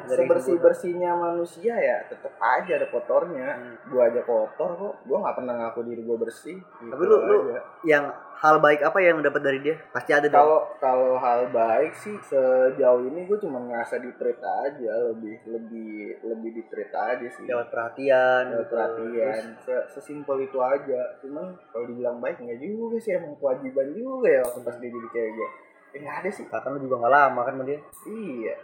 [0.06, 3.76] sebersih bersihnya manusia ya tetep aja ada kotornya Hmm.
[3.88, 7.38] gua aja kotor kok gua nggak pernah ngaku diri gua bersih Tapi Gitu lu lu
[7.48, 7.60] aja.
[7.84, 8.06] yang
[8.44, 9.80] hal baik apa yang dapat dari dia?
[9.90, 10.36] Pasti ada dong.
[10.36, 15.94] kalau kalau hal baik sih sejauh ini gue cuma ngerasa di treat aja lebih lebih
[16.22, 18.68] lebih di treat aja sih dapat perhatian, Dapat gitu.
[18.70, 24.28] perhatian Se- sesimpel itu aja cuman kalau dibilang baik nggak juga sih emang kewajiban juga
[24.30, 25.50] ya waktu pas dia jadi cewek gue
[25.90, 27.80] eh, nggak ada sih Bahkan lu juga gak lama kan sama dia.
[28.06, 28.56] iya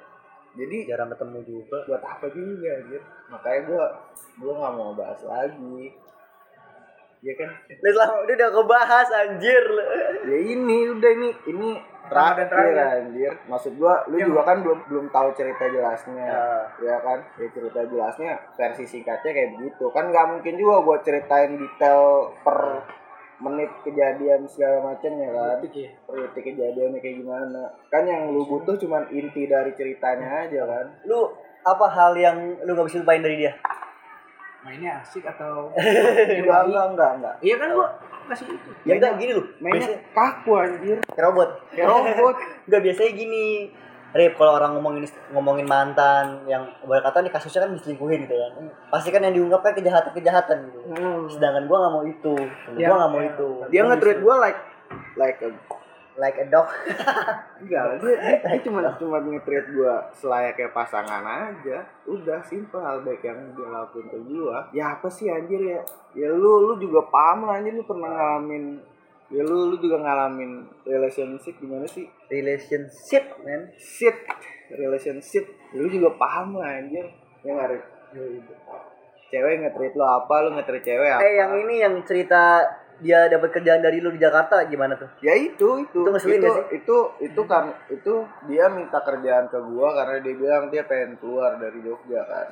[0.52, 1.78] jadi Jarang ketemu juga.
[1.86, 3.84] buat apa juga gitu makanya gue
[4.36, 5.96] gue nggak mau bahas lagi
[7.20, 7.50] ya kan?
[7.68, 9.64] Lu selama dia udah kebahas anjir.
[10.30, 11.70] ya ini udah ini ini
[12.08, 12.76] terakhir terakhir.
[13.04, 13.34] anjir.
[13.48, 16.26] Maksud gua lu juga kan belum belum tahu cerita jelasnya.
[16.26, 16.46] Ya.
[16.80, 17.20] ya kan?
[17.38, 19.86] Ya cerita jelasnya versi singkatnya kayak begitu.
[19.92, 22.88] Kan nggak mungkin juga gua ceritain detail per
[23.40, 25.58] menit kejadian segala macam ya kan?
[25.64, 27.64] Per detik kejadiannya kayak gimana.
[27.88, 30.86] Kan yang lu butuh cuman inti dari ceritanya aja kan?
[31.08, 33.54] Lu apa hal yang lu gak bisa lupain dari dia?
[34.60, 35.72] Mainnya asik atau
[36.39, 37.88] enggak enggak enggak enggak iya kan gua
[38.28, 39.43] kasih itu Ya enggak gini lu.
[39.58, 41.50] mainnya Biasanya kaku anjir kayak robot.
[41.72, 42.36] kayak robot
[42.67, 43.48] Enggak biasanya gini.
[44.10, 48.54] Rip kalau orang ngomongin ngomongin mantan yang berkata nih kasusnya kan diselingkuhin gitu kan.
[48.89, 50.80] Pasti kan yang diungkapkan kejahatan-kejahatan gitu.
[50.89, 51.30] Hmm.
[51.30, 52.34] Sedangkan gua nggak mau itu.
[52.74, 53.30] Ya, gua nggak mau ya.
[53.30, 53.50] itu.
[53.69, 54.60] dia nge-treat gua like
[55.13, 55.50] like a
[56.20, 56.68] like a dog.
[57.64, 61.88] Enggak, dia, dia, dia cuma cuma nge-treat gua selayaknya pasangan aja.
[62.06, 64.68] Udah simpel hal baik yang dia lakuin ke gua.
[64.76, 65.82] Ya apa sih anjir ya?
[66.14, 68.84] Ya lu lu juga paham lah anjir lu pernah ngalamin
[69.30, 72.06] ya lu lu juga ngalamin relationship gimana sih?
[72.28, 73.72] Relationship, man.
[73.80, 74.18] Shit,
[74.76, 75.46] relationship.
[75.72, 77.08] Ya, lu juga paham lah anjir.
[77.48, 77.80] Ya nggak?
[79.30, 81.22] Cewek nge-treat lu apa, lu nge-treat cewek apa?
[81.22, 82.66] Eh yang ini yang cerita
[83.00, 85.08] dia dapat kerjaan dari lu di Jakarta gimana tuh?
[85.24, 86.00] Ya itu itu.
[86.04, 86.66] Itu ngeselin itu sih?
[86.84, 88.14] itu itu kan itu
[88.52, 92.48] dia minta kerjaan ke gua karena dia bilang dia pengen keluar dari Jogja kan.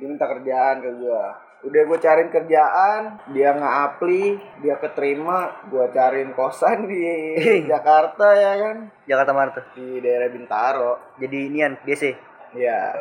[0.00, 1.36] Dia minta kerjaan ke gua.
[1.58, 3.02] Udah gua cariin kerjaan
[3.34, 7.04] dia nggak apli dia keterima gua cariin kosan di
[7.70, 8.76] Jakarta ya kan?
[9.04, 9.64] Jakarta mana tuh?
[9.76, 10.92] Di daerah Bintaro.
[11.20, 12.16] Jadi inian DC
[12.56, 12.96] ya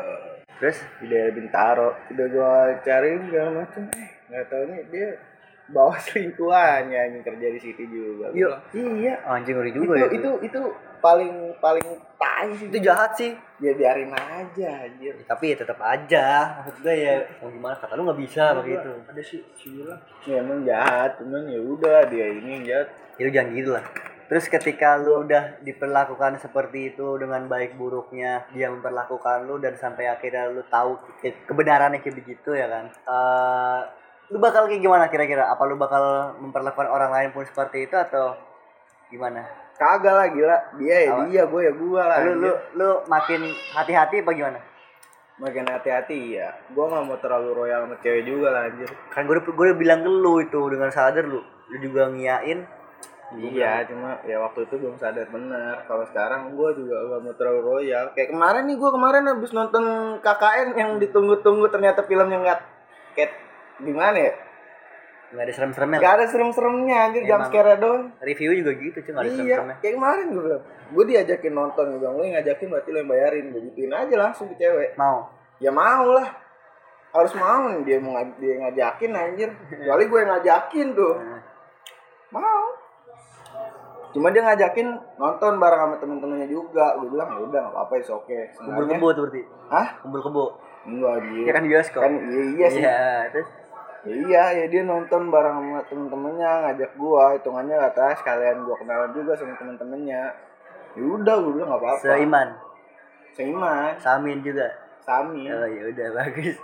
[0.59, 0.83] terus?
[0.99, 1.89] Di daerah Bintaro.
[2.11, 2.51] Udah gua
[2.83, 5.09] cariin segala macam eh nggak taunya dia
[5.67, 8.31] bawa selingkuhannya yang kerja di situ juga.
[8.31, 8.49] Iya.
[8.73, 10.61] iya anjing ngeri itu juga ya itu itu
[10.97, 12.67] paling paling tai sih.
[12.71, 13.31] Itu jahat sih.
[13.59, 15.13] Ya biarin aja anjir.
[15.27, 16.25] Tapi ya tetap aja
[16.61, 20.39] maksud gue ya mau gimana kata lu nggak bisa begitu ada sih si bilang ya
[20.39, 22.87] emang jahat cuman ya udah dia ini yang jahat.
[23.17, 23.85] Ya lu jangan gitu lah.
[24.27, 30.11] Terus ketika lu udah diperlakukan seperti itu dengan baik buruknya dia memperlakukan lu dan sampai
[30.11, 32.91] akhirnya lu tahu ke- kebenarannya kayak begitu ya kan?
[32.91, 33.79] Eh,
[34.27, 35.47] lu bakal kayak gimana kira-kira?
[35.47, 38.35] Apa lu bakal memperlakukan orang lain pun seperti itu atau
[39.07, 39.47] gimana?
[39.79, 40.57] Kagak lah gila.
[40.81, 41.23] Dia ya Apa?
[41.31, 43.41] dia gue ya gue lah lu lu lu makin
[43.77, 44.59] hati-hati apa gimana?
[45.37, 48.89] Makin hati-hati ya gue nggak mau terlalu royal sama cewek juga lah anjir.
[49.13, 51.39] Kan gue udah, gue udah bilang ke lu itu dengan sadar lu.
[51.71, 52.59] Lu juga ngiyain.
[53.27, 55.83] Iya, cuma ya waktu itu belum sadar benar.
[55.83, 58.05] Kalau sekarang gue juga gak mau terlalu royal.
[58.15, 59.83] Kayak kemarin nih gue kemarin habis nonton
[60.23, 62.59] KKN yang ditunggu-tunggu ternyata filmnya nggak
[63.79, 64.33] gimana ya?
[65.27, 68.15] nggak ada serem-seremnya Gak ada serem-seremnya anjir jam scare doang.
[68.21, 70.63] review juga gitu cuy nggak ada Iya, serem-seremnya kayak kemarin gue bilang.
[70.87, 73.45] Gue diajakin nonton, gue bilang, lu yang ngajakin berarti lu yang bayarin.
[73.49, 74.95] Gue gituin aja langsung ke cewek.
[74.95, 76.27] mau Ya mau lah.
[77.09, 79.49] Harus mau dia mau ngaj- dia ngajakin anjir.
[79.67, 81.13] Kecuali gue yang ngajakin tuh.
[82.29, 82.63] Mau.
[84.09, 86.95] Cuma dia ngajakin nonton bareng sama temen-temennya juga.
[86.95, 88.31] Gue bilang ya udah nggak apa-apa, is oke.
[88.55, 88.95] kumpul Sengaja.
[88.95, 89.87] kebo tuh berarti Hah?
[89.99, 90.43] kumpul kebo
[90.87, 91.43] Enggak dia.
[91.43, 92.79] ya kan bioskop Kan iya, iya sih.
[92.79, 92.97] iya
[93.29, 93.66] terus Ya
[94.07, 99.31] iya, ya dia nonton bareng sama temen-temennya, ngajak gua, hitungannya kata sekalian gua kenalan juga
[99.33, 100.21] sama temen-temennya.
[100.93, 102.01] Ya udah, gua bilang nggak apa-apa.
[102.01, 102.47] seiman.
[103.33, 104.67] Seiman, samin juga.
[105.01, 105.47] Sami.
[105.47, 106.57] oh ya udah bagus.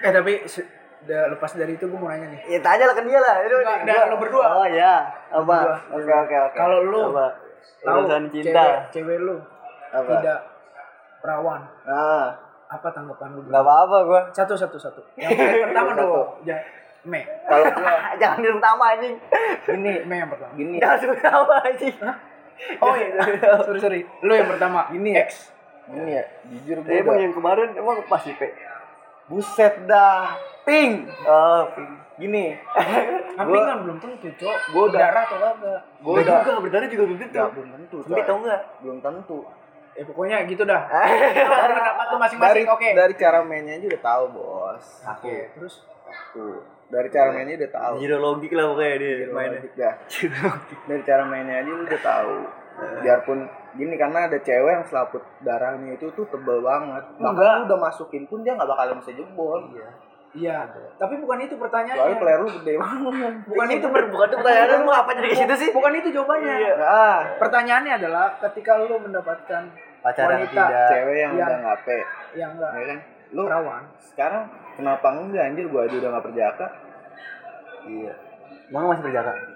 [0.00, 0.32] Eh tapi
[1.06, 2.40] udah lepas dari itu gue mau nanya nih.
[2.50, 3.34] Ya tanya lah ke dia lah.
[3.40, 4.44] Itu- Enggak, gua- enggak, lu berdua.
[4.58, 4.92] oh ya
[5.30, 5.56] apa?
[5.92, 6.56] oke oke oke.
[6.56, 7.26] Kalau lu apa?
[7.84, 8.64] tahu urusan cewek cinta.
[8.90, 9.36] cewek lu
[9.92, 10.10] Apa?
[10.18, 10.38] tidak
[11.20, 12.26] perawan Nah,
[12.76, 13.40] apa tanggapan lu?
[13.44, 14.20] Nggak apa-apa gua.
[14.30, 15.00] Satu satu satu.
[15.14, 15.32] Yang
[15.66, 16.56] pertama dong ya
[17.02, 17.20] me.
[17.44, 17.94] Kalau gua.
[18.20, 19.14] Jangan di pertama anjing.
[19.64, 20.52] Gini me yang pertama.
[20.52, 21.96] Gini, jangan di pertama anjing.
[22.78, 23.08] Oh iya.
[23.66, 24.00] Sorry sorry.
[24.20, 24.88] Lu yang pertama.
[24.88, 25.24] Gini ya?
[25.24, 25.52] X.
[25.86, 28.50] Gini ya, jujur gua emang yang kemarin emang pas sih pe
[29.26, 31.06] buset dah, ping.
[31.22, 31.62] oh
[32.16, 32.56] Gini,
[33.36, 34.58] tapi Gua- kan belum tentu cok.
[34.72, 35.80] gua udah- darah atau kagak?
[36.00, 37.38] Gua Gua udah, juga berdarah juga belum tentu.
[37.52, 38.22] Belum tentu, coy.
[38.24, 39.38] tau enggak belum tentu.
[39.96, 40.82] Ya pokoknya gitu dah.
[41.72, 42.88] Pendapat lu Dari masing-masing oke.
[42.92, 44.84] dari cara mainnya aja udah tahu bos.
[45.08, 45.74] oke terus?
[46.36, 46.60] Tuh,
[46.92, 47.94] dari cara mainnya udah tahu.
[48.04, 49.58] Zero logik lah pokoknya dia mainnya.
[49.58, 49.94] logik dah.
[50.88, 52.36] dari cara mainnya aja udah tahu.
[52.76, 53.38] Biarpun
[53.80, 57.04] gini karena ada cewek yang selaput darahnya itu tuh tebel banget.
[57.16, 59.72] Bahkan lu udah masukin pun dia nggak bakalan bisa jebol.
[59.72, 60.05] Iya
[60.96, 63.32] tapi bukan itu soalnya pertanyaannya player lu gede banget.
[63.48, 63.86] Bukan itu.
[63.88, 65.70] Bukan bukan itu pertanyaan lu apa jadi ke situ sih?
[65.72, 66.54] Bukan itu jawabannya.
[66.80, 67.18] Ah.
[67.40, 69.62] Pertanyaannya adalah ketika lu mendapatkan
[70.04, 70.52] pacaran Wanita.
[70.52, 70.88] tidak?
[70.92, 71.44] cewek yang Iya.
[71.48, 71.98] udah nggak pe.
[72.36, 72.98] Yang enggak ya kan?
[73.32, 73.82] Lu perawan.
[73.98, 74.44] sekarang
[74.76, 75.64] kenapa enggak anjir?
[75.68, 76.66] Gua aja udah nggak perjaka.
[77.86, 78.12] Iya.
[78.70, 79.55] Lu masih berjaga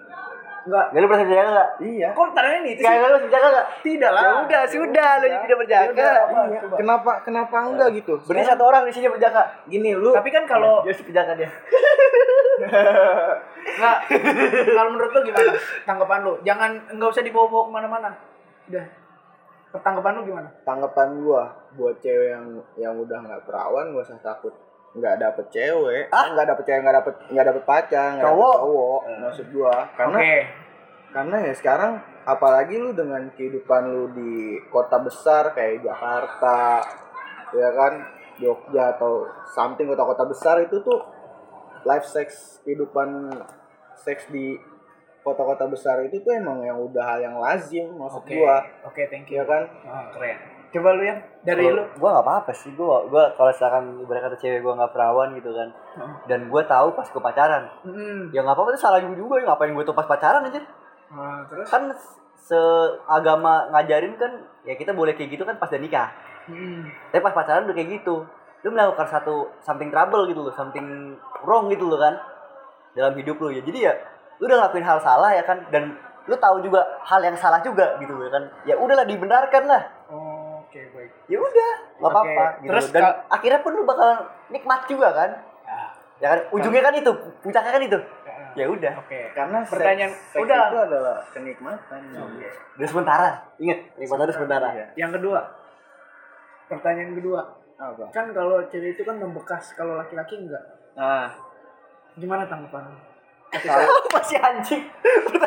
[0.63, 1.69] enggak Gak lu pernah berjaga gak?
[1.81, 3.67] iya kok pertanyaan itu Gak, sih lu masih berjaga gak?
[3.81, 5.41] tidak lah Ya udah, sudah, lu Udah.
[5.41, 6.41] tidak berjaga Yaudah, apa?
[6.47, 6.61] Iya.
[6.61, 6.75] Coba.
[6.77, 10.83] kenapa kenapa enggak gitu Berarti satu orang di sini berjaga gini lu tapi kan kalau
[10.83, 11.51] Dia berjaga dia
[12.61, 13.99] Enggak.
[14.69, 15.53] Kalau menurut lu gimana?
[15.83, 16.33] Tanggapan lu?
[16.43, 18.11] Jangan enggak usah dibawa-bawa ke mana-mana.
[18.69, 18.87] Udah.
[19.81, 20.49] Tanggapan lu gimana?
[20.61, 21.43] tanggapan gua
[21.73, 24.51] buat cewek yang yang udah nggak perawan gak usah takut
[24.91, 26.27] nggak dapet cewek Ah?
[26.31, 29.01] nggak dapet cewek nggak dapet nggak dapet pacar nggak dapet Cowok?
[29.01, 29.19] Eh.
[29.21, 30.37] maksud gua karena Oke.
[31.11, 34.33] karena ya sekarang apalagi lu dengan kehidupan lu di
[34.67, 36.83] kota besar kayak Jakarta
[37.53, 37.93] ya kan
[38.37, 40.99] Jogja atau something kota-kota besar itu tuh
[41.83, 43.31] life sex kehidupan
[43.95, 44.57] seks di
[45.21, 48.33] kota-kota besar itu tuh emang yang udah hal yang lazim maksud Oke.
[48.35, 49.39] gua Oke, thank you.
[49.39, 50.39] ya kan Ah, keren.
[50.71, 51.83] Coba lu ya dari lu.
[51.99, 55.51] Gue gak apa-apa sih Gue gua, kalau misalkan ibarat kata cewek gue gak perawan gitu
[55.51, 55.69] kan.
[55.99, 56.15] Hmm.
[56.31, 57.65] Dan gue tahu pas gue pacaran.
[57.83, 58.31] Hmm.
[58.31, 60.63] Ya gak apa-apa itu salah juga juga Ngapain gue tuh pas pacaran aja
[61.11, 61.67] Ah, terus?
[61.67, 61.91] Kan
[62.39, 66.09] seagama ngajarin kan Ya kita boleh kayak gitu kan pas udah nikah.
[66.47, 66.87] Hmm.
[67.11, 68.23] Tapi pas pacaran udah kayak gitu.
[68.63, 72.15] Lu melakukan satu something trouble gitu loh Something wrong gitu loh kan
[72.95, 73.63] Dalam hidup lu ya.
[73.67, 73.93] Jadi ya
[74.39, 77.97] lu udah ngelakuin hal salah ya kan Dan lu tahu juga hal yang salah juga
[77.99, 78.45] gitu loh kan.
[78.69, 79.83] Ya udahlah dibenarkan lah.
[80.13, 80.20] Oh,
[80.71, 81.11] Oke, baik.
[81.27, 84.11] ya udah nggak Oke, apa-apa gitu terus dan akhirnya pun lu bakal
[84.49, 85.31] nikmat juga kan
[85.67, 85.83] Ya.
[86.21, 88.35] ya kan ujungnya kan itu puncaknya kan itu Ya.
[88.55, 89.21] ya udah Oke.
[89.31, 90.63] karena seks- Pertanyaan- seks udah.
[90.65, 92.01] itu adalah kenikmatan
[92.73, 94.87] udah sementara inget nikmatan itu sementara Iya.
[94.97, 95.41] Yang kedua.
[96.69, 97.41] Pertanyaan kedua.
[97.77, 100.63] apa Kan kalau cewek itu kan membekas, kalau laki-laki enggak.
[100.93, 101.27] nah
[102.13, 102.85] Gimana tanggapan?
[104.15, 104.83] masih anjing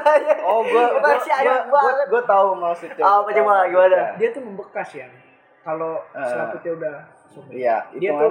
[0.45, 3.97] oh masih gua, gua, banget gua tahu maksud cewek Apa coba, gimana?
[4.15, 5.07] Dia tuh membekas ya.
[5.61, 6.23] Kalau Eh.
[6.23, 7.53] selaputnya udah sobek.
[7.53, 8.29] iya Dia tuh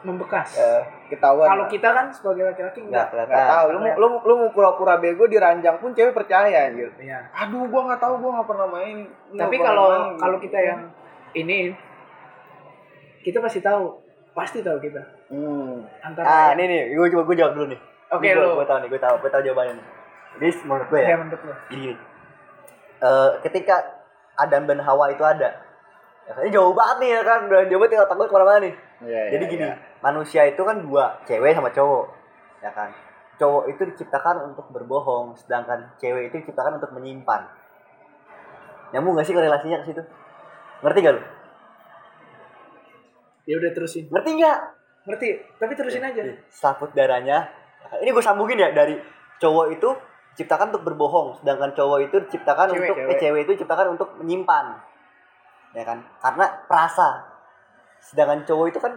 [0.00, 0.48] membekas.
[0.56, 3.26] eh, ketahuan Kalau kita kan sebagai laki-laki nggak enggak.
[3.26, 6.88] nggak tahu lu mau lu, lu mau pura-pura bego di ranjang pun cewek percaya anjir
[6.96, 7.20] Iya.
[7.30, 8.96] aduh gua nggak tahu gua nggak pernah main
[9.30, 10.88] Tapi kalau kalau kita yang
[11.32, 11.76] ini
[13.20, 14.00] kita pasti tahu,
[14.32, 15.02] pasti tahu kita.
[15.28, 15.84] hmm.
[16.00, 17.80] Antara ah yang- nih gue coba gue jawab dulu nih
[18.10, 18.56] Oke, gue lu.
[18.56, 19.86] gue tahu nih gue tahu gue tahu jawabannya nih
[20.36, 21.54] jadi menurut gue ya ya menurut lo.
[21.66, 21.96] jadi gini
[23.00, 23.80] Eh, ketika
[24.36, 25.56] Adam dan Hawa itu ada
[26.22, 28.34] ya kan ini jauh banget nih ya kan udah jauh banget tinggal otak gue ke
[28.34, 29.74] mana-mana nih Iya, jadi iya, gini iya.
[29.98, 32.04] manusia itu kan dua cewek sama cowok
[32.60, 32.92] ya kan
[33.34, 37.48] cowok itu diciptakan untuk berbohong sedangkan cewek itu diciptakan untuk menyimpan
[38.90, 40.02] nyambung gak sih korelasinya ke situ
[40.80, 41.22] ngerti gak lu
[43.42, 44.04] Ya udah terusin.
[44.06, 44.58] ngerti nggak
[45.00, 45.28] Ngerti?
[45.56, 46.20] Tapi terusin aja.
[46.46, 47.48] selaput darahnya
[47.98, 49.00] ini gue sambungin ya dari
[49.38, 49.88] cowok itu
[50.32, 53.10] diciptakan untuk berbohong sedangkan cowok itu diciptakan Cewek, untuk cewek.
[53.10, 53.40] eh cewek.
[53.44, 54.66] itu diciptakan untuk menyimpan.
[55.70, 55.98] Ya kan?
[56.18, 57.08] Karena perasa.
[58.00, 58.92] Sedangkan cowok itu kan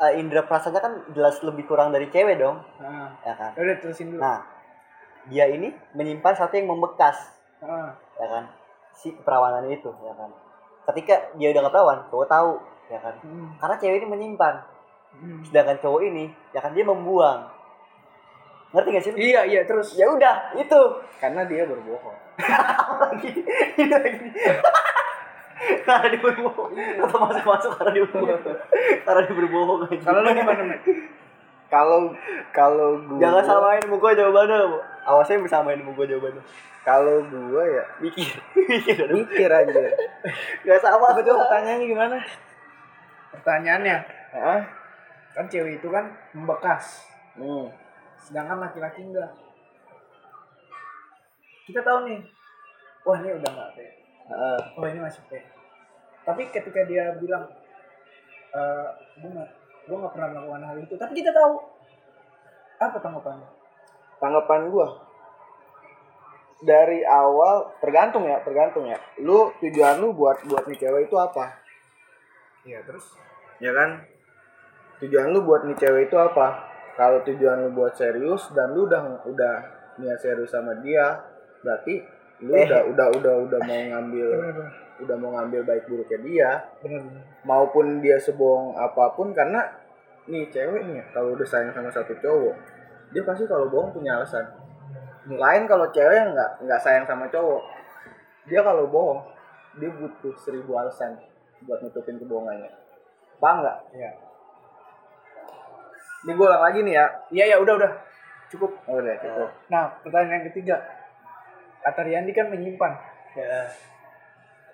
[0.00, 2.62] eh, indera perasanya kan jelas lebih kurang dari cewek dong.
[2.78, 3.50] Nah, ya kan?
[3.56, 4.20] Ya udah terusin dulu.
[4.20, 4.38] nah
[5.24, 7.16] dia ini menyimpan sesuatu yang membekas.
[7.60, 8.44] Ah, ya kan?
[8.92, 10.30] Si keperawanan itu ya kan?
[10.92, 12.52] Ketika dia udah nggak perawan cowok tahu
[12.86, 13.14] ya kan?
[13.24, 14.56] Hmm, karena cewek ini menyimpan.
[15.14, 15.46] Hmm.
[15.46, 17.46] sedangkan cowok ini ya kan dia membuang
[18.74, 19.12] ngerti gak sih?
[19.14, 19.94] Iya iya terus.
[19.94, 20.80] ya udah itu.
[21.22, 22.18] Karena dia berbohong.
[23.00, 23.30] Lagi
[23.78, 24.28] ini lagi.
[25.86, 26.72] Karena dia berbohong.
[26.74, 28.42] Atau masuk masuk karena dia berbohong.
[29.06, 30.80] karena dia berbohong aja Kalau lu gimana, Mek?
[31.74, 32.00] kalau
[32.54, 34.78] kalau gua jangan samain muka jawabannya
[35.10, 36.42] awasnya bisa samain muka jawabannya.
[36.84, 38.30] Kalau gua ya mikir.
[38.70, 39.82] Mikir mikir aja
[40.62, 41.10] nggak sama.
[41.14, 42.16] Apa tuh pertanyaannya gimana?
[43.34, 43.96] Pertanyaannya,
[44.30, 44.62] Hah?
[45.34, 47.02] kan cewek itu kan membekas,
[47.34, 47.66] hmm.
[48.24, 49.30] Sedangkan laki-laki enggak.
[51.64, 52.20] Kita tahu nih,
[53.04, 53.90] wah ini udah enggak teh.
[54.32, 54.58] Heeh.
[54.80, 55.44] Oh ini masih teh.
[56.24, 57.44] Tapi ketika dia bilang,
[58.56, 58.88] eh
[59.20, 59.50] gue nggak,
[59.84, 60.94] gue nggak pernah melakukan hal itu.
[60.96, 61.60] Tapi kita tahu
[62.80, 63.48] apa tanggapannya?
[64.24, 64.88] tanggapan gua
[66.64, 71.60] dari awal tergantung ya tergantung ya lu tujuan lu buat buat nih cewek itu apa
[72.64, 73.04] Iya terus.
[73.60, 74.00] ya kan
[75.04, 79.22] tujuan lu buat nih cewek itu apa kalau tujuan lu buat serius dan lu udah
[79.24, 79.54] udah
[79.96, 81.22] niat serius sama dia
[81.60, 82.02] berarti
[82.40, 82.66] lu Eh.
[82.66, 87.02] udah udah udah udah mau ngambil Benar udah mau ngambil baik buruknya dia benar.
[87.42, 89.66] maupun dia sebohong apa pun karena
[90.24, 92.54] nih cewek nih kalau udah sayang sama satu cowok
[93.10, 94.46] dia pasti kalau bohong punya alasan
[95.26, 97.62] lain kalau cewek yang nggak nggak sayang sama cowok
[98.46, 99.20] dia kalau bohong
[99.74, 101.18] dia butuh seribu alasan
[101.62, 102.70] buat nutupin kebohongannya
[103.36, 104.10] paham nggak Iya.
[106.24, 107.92] Ini gue ulang lagi nih ya Iya ya udah udah
[108.48, 108.70] cukup.
[108.86, 110.76] oh, udah cukup Nah pertanyaan yang ketiga,
[111.80, 112.92] kata Riyandi kan menyimpan.
[113.34, 113.68] ya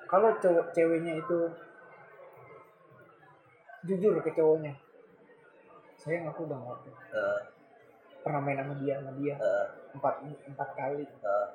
[0.06, 1.38] Kalau cowok ceweknya itu
[3.80, 4.76] jujur ke cowoknya,
[5.96, 6.90] saya ngaku udah ngerti.
[7.14, 7.40] Eh,
[8.20, 11.46] Pernah main sama dia sama dia eh, empat empat kali eh,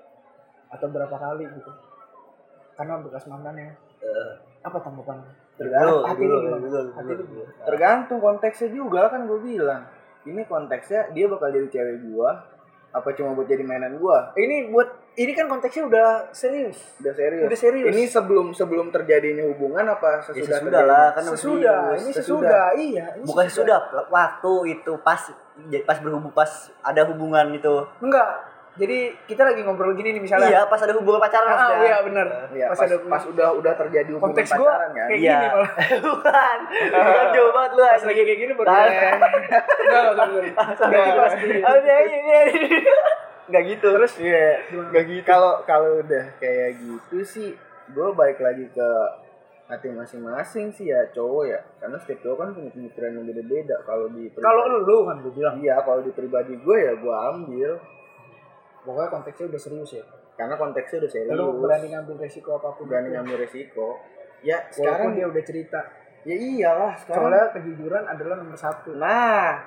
[0.72, 1.72] atau berapa kali gitu.
[2.74, 3.78] Karena bekas mantannya.
[4.02, 4.34] eh.
[4.66, 5.22] Apa tanggapan?
[5.56, 6.58] Tergantung hati dulu, lu gimana?
[6.62, 7.44] dulu, Hati dulu, lu dulu.
[7.64, 9.82] tergantung konteksnya juga kan gue bilang
[10.24, 12.44] ini konteksnya dia bakal jadi cewek gua
[12.90, 16.80] apa cuma buat jadi mainan gua Ini buat ini kan konteksnya udah serius.
[16.98, 17.88] udah serius Udah serius.
[17.90, 20.84] ini sebelum sebelum terjadinya hubungan apa sesudah Ya, sesudah terjadinya?
[20.90, 22.00] lah kan sesudah, serius.
[22.02, 22.16] ini sesudah.
[22.16, 23.06] sesudah, iya.
[23.14, 25.22] Ini bukan sudah waktu itu pas
[25.82, 28.32] pas berhubung pas ada hubungan itu Enggak.
[28.76, 30.52] Jadi kita lagi ngobrol gini nih misalnya.
[30.52, 31.80] iya pas ada hubungan pacaran Ah, maksudnya.
[31.82, 32.28] iya benar.
[32.52, 35.32] Iya, pas, pas, ada pas udah udah terjadi hubungan konteks gua pacaran kan kayak Iya.
[35.34, 35.72] gini malah.
[36.12, 36.58] bukan
[36.92, 38.76] bukan jauh banget lu Pas lagi kayak gini baru Ah.
[38.84, 40.44] enggak enggak enggak.
[40.76, 42.40] Berarti pas di Oh, iya, iya,
[43.48, 43.60] iya.
[43.72, 45.24] gitu terus Iya, nggak gitu.
[45.24, 47.50] Kalau kalau udah kayak gitu sih,
[47.88, 48.90] gue balik lagi ke
[49.66, 51.60] hati masing-masing sih ya cowok ya.
[51.80, 53.76] Karena setiap cowok kan punya pemikiran yang beda-beda.
[53.88, 57.72] Kalau di kalau lu kan gue bilang iya, kalau di pribadi gue ya gue ambil.
[58.86, 60.04] Pokoknya konteksnya udah serius ya.
[60.38, 61.34] Karena konteksnya udah serius.
[61.34, 62.86] Lu berani ngambil resiko apa pun.
[62.86, 63.16] berani itu.
[63.18, 63.88] ngambil resiko.
[64.46, 65.80] Ya Walaupun sekarang dia udah cerita.
[66.26, 67.22] ya iyalah sekarang.
[67.30, 68.94] Soalnya kejujuran adalah nomor satu.
[68.98, 69.62] Nah,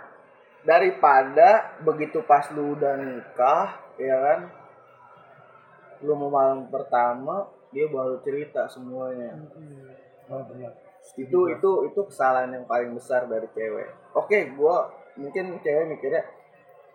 [0.67, 4.41] daripada begitu pas lu udah nikah, ya kan,
[6.03, 9.39] lu mau malam pertama, dia baru cerita semuanya.
[9.39, 9.91] Hmm.
[10.29, 10.73] Oh benar.
[11.17, 14.15] Itu itu itu kesalahan yang paling besar dari cewek.
[14.15, 16.23] Oke, gua mungkin cewek mikirnya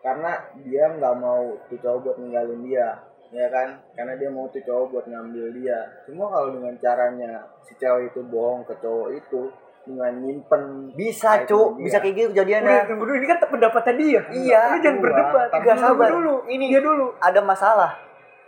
[0.04, 0.32] karena
[0.68, 3.00] dia nggak mau tuh cowok buat ninggalin dia
[3.34, 7.74] ya kan karena dia mau tuh cowok buat ngambil dia cuma kalau dengan caranya si
[7.80, 9.50] cewek itu bohong ke cowok itu
[9.84, 11.60] dengan nyimpen Bisa, dia.
[11.76, 12.88] Bisa kayak gitu Udah, kejadiannya.
[12.88, 13.20] tunggu dulu.
[13.20, 14.22] Ini kan pendapatnya dia.
[14.32, 14.62] Iya.
[14.72, 15.48] Lu jangan Gua, berdebat.
[15.52, 16.36] tapi Gak sabar dulu.
[16.48, 17.08] Ini dia dulu.
[17.20, 17.92] Ada masalah.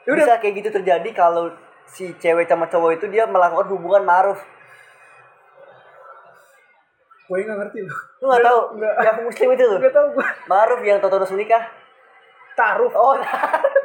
[0.08, 0.16] Udah.
[0.16, 1.51] Bisa kayak gitu terjadi kalau
[1.91, 4.39] si cewek sama cowok itu dia melakukan hubungan maruf.
[7.26, 7.97] Gue nggak ngerti loh.
[8.19, 8.93] Lu gak tahu Nggak.
[8.99, 9.80] yang muslim itu loh.
[9.80, 10.28] Gak tau gue.
[10.45, 11.63] Maruf yang Toto harus menikah.
[12.55, 12.88] Taruh.
[12.88, 13.17] Oh,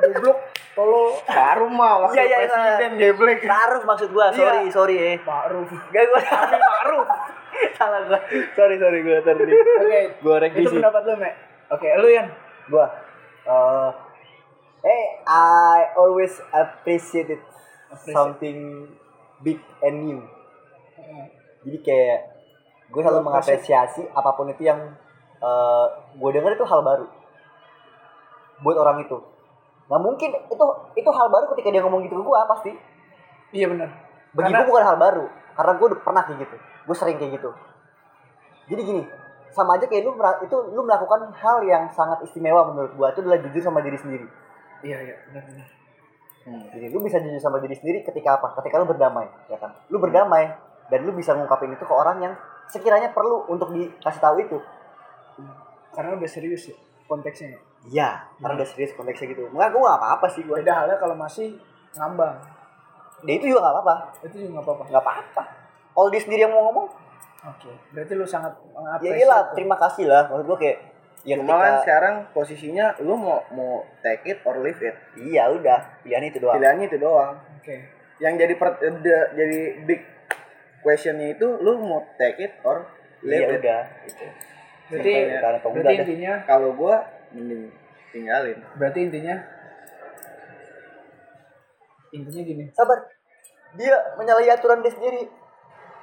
[0.01, 0.38] Goblok.
[0.70, 1.12] Tolong.
[1.26, 2.47] baru mah wakil Iya, iya, iya.
[2.47, 4.30] presiden geblek Maruf maksud gua.
[4.30, 4.70] Sorry, Iya.
[4.70, 5.16] sorry eh.
[5.20, 5.66] Ma'ruf.
[5.91, 6.20] Gak gua.
[6.55, 7.09] Ma'ruf.
[7.76, 8.20] Salah gua.
[8.55, 9.43] Sorry, sorry gua tadi.
[9.51, 10.01] Oke.
[10.22, 10.74] Gua Itu revisi.
[10.76, 11.34] pendapat lu, Mek.
[11.68, 12.26] Oke, lu Yan.
[12.68, 12.86] Gua.
[13.43, 13.91] eh
[14.80, 17.43] hey, I always appreciated
[18.07, 18.86] something
[19.41, 20.20] big and new.
[21.61, 22.20] Jadi kayak
[22.91, 24.78] gue selalu Lu mengapresiasi apa pun itu yang
[25.41, 25.86] eh
[26.18, 27.07] gue denger itu hal baru
[28.61, 29.16] buat orang itu.
[29.88, 30.64] Nggak mungkin itu
[30.99, 32.72] itu hal baru ketika dia ngomong gitu ke gue pasti.
[33.55, 33.88] Iya benar.
[34.36, 35.26] Bagi gue bukan hal baru
[35.57, 36.57] karena gue udah pernah kayak gitu.
[36.86, 37.51] Gue sering kayak gitu.
[38.70, 39.03] Jadi gini,
[39.51, 40.14] sama aja kayak lu
[40.47, 44.26] itu lu melakukan hal yang sangat istimewa menurut gue itu adalah jujur sama diri sendiri.
[44.80, 45.68] Iya, iya, benar benar.
[46.70, 48.55] Jadi lu bisa jujur sama diri sendiri ketika apa?
[48.62, 49.74] Ketika lu berdamai, ya kan?
[49.91, 50.55] Lu berdamai
[50.91, 52.34] dan lu bisa ngungkapin itu ke orang yang
[52.66, 54.59] sekiranya perlu untuk dikasih tahu itu.
[55.91, 56.76] Karena udah serius ya
[57.07, 57.59] konteksnya.
[57.91, 59.49] Iya, karena udah serius konteksnya gitu.
[59.51, 60.55] Enggak, gue gak apa-apa sih gue.
[60.55, 61.57] Beda halnya kalau masih
[61.97, 62.36] ngambang.
[63.24, 63.95] Dia itu juga gak apa-apa.
[64.22, 64.82] Itu juga nggak apa-apa.
[64.93, 65.43] Gak apa-apa.
[65.91, 66.86] Kalau dia sendiri yang mau ngomong,
[67.41, 67.72] Oke.
[67.97, 68.53] Berarti lu sangat
[69.01, 70.28] ya iyalah, terima kasih lah.
[70.28, 70.78] Maksud gue kayak,
[71.24, 76.01] ya cuma kan sekarang posisinya lu mau mau take it or leave it iya udah,
[76.01, 76.57] pilihan itu doang.
[76.57, 77.76] pilihannya itu doang Oke.
[78.20, 80.01] yang jadi per, the- jadi big
[80.81, 82.89] questionnya itu lu mau take it or
[83.24, 83.83] leave Iya it udah.
[84.09, 84.26] Gitu.
[84.91, 86.05] Berarti atau berarti enggak dah.
[86.05, 86.97] intinya kalau gua
[87.31, 87.70] mending
[88.11, 89.35] tinggalin berarti intinya
[92.11, 92.64] intinya gini.
[92.74, 93.07] Sabar.
[93.78, 95.31] Dia menyalahi aturan dia sendiri.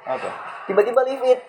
[0.07, 0.30] apa
[0.71, 1.41] Tiba-tiba leave it.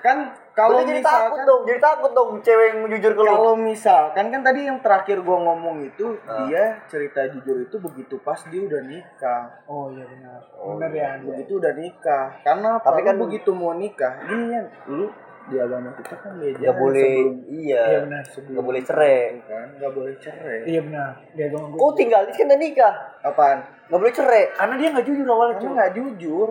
[0.00, 0.16] Kan
[0.52, 3.28] kalau jadi takut misalkan dong, jadi takut dong cewek yang jujur ke lu.
[3.28, 6.44] kalau misalkan kan tadi yang terakhir gua ngomong itu Ah.
[6.44, 10.40] dia cerita jujur itu begitu pas dia udah nikah Oh iya benar.
[10.54, 11.10] Oh, benar ya.
[11.18, 12.76] begitu udah nikah karena?
[12.78, 15.06] Tapi kan- begitu mau nikah gini kan lu
[15.42, 17.82] di agama kita kan beda Gak boleh, sebelum, iya.
[17.84, 18.22] Iya benar.
[18.24, 19.18] sebelum Gak boleh cerai.
[19.42, 21.10] kan nggak boleh cerai Iya benar.
[21.32, 21.78] Dia agama gue.
[21.78, 24.44] Kau tinggal di sini nikah, apaan nggak boleh cerai.
[24.52, 25.74] Karena dia nggak jujur awalnya karena cuy.
[25.74, 26.48] nggak jujur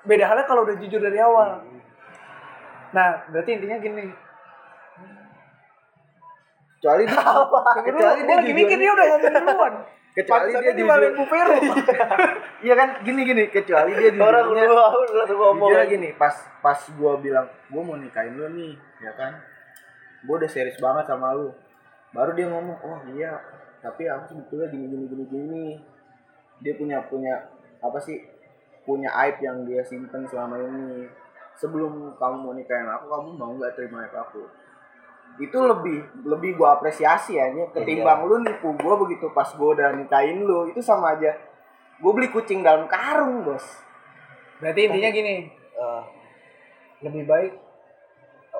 [0.00, 1.60] Beda halnya kalau udah jujur dari awal.
[2.90, 4.06] Nah, berarti intinya gini.
[6.80, 7.20] kecuali dia
[7.84, 9.74] kecuali dia lagi mikir dia udah ngomong duluan.
[10.16, 10.88] kecuali dia di jujur.
[10.88, 11.56] balik Bu Peru.
[12.64, 12.88] iya kan?
[13.04, 13.44] Gini gini.
[13.52, 14.76] Kecuali dia Orang jujurnya lu
[15.12, 15.68] langsung ngomong.
[15.68, 16.08] jujurnya gini.
[16.16, 16.32] Pas
[16.64, 18.72] pas gua bilang gua mau nikahin lu nih
[19.04, 19.44] ya kan?
[20.24, 21.52] Gua udah serius banget sama lu.
[22.16, 23.36] Baru dia ngomong oh iya.
[23.84, 25.66] Tapi aku sebetulnya gini gini gini gini.
[26.64, 27.44] Dia punya punya
[27.84, 28.24] apa sih?
[28.88, 31.19] Punya aib yang dia simpen selama ini
[31.60, 34.42] sebelum kamu mau nikahin aku kamu mau nggak terima aib aku?
[35.36, 40.42] Itu lebih lebih gua apresiasi ya ketimbang lu nipu gua begitu pas gua udah nikahin
[40.48, 41.36] lu itu sama aja.
[42.00, 43.64] Gua beli kucing dalam karung bos.
[44.58, 45.36] Berarti intinya gini.
[45.76, 46.02] Eh,
[47.00, 47.52] Lebih baik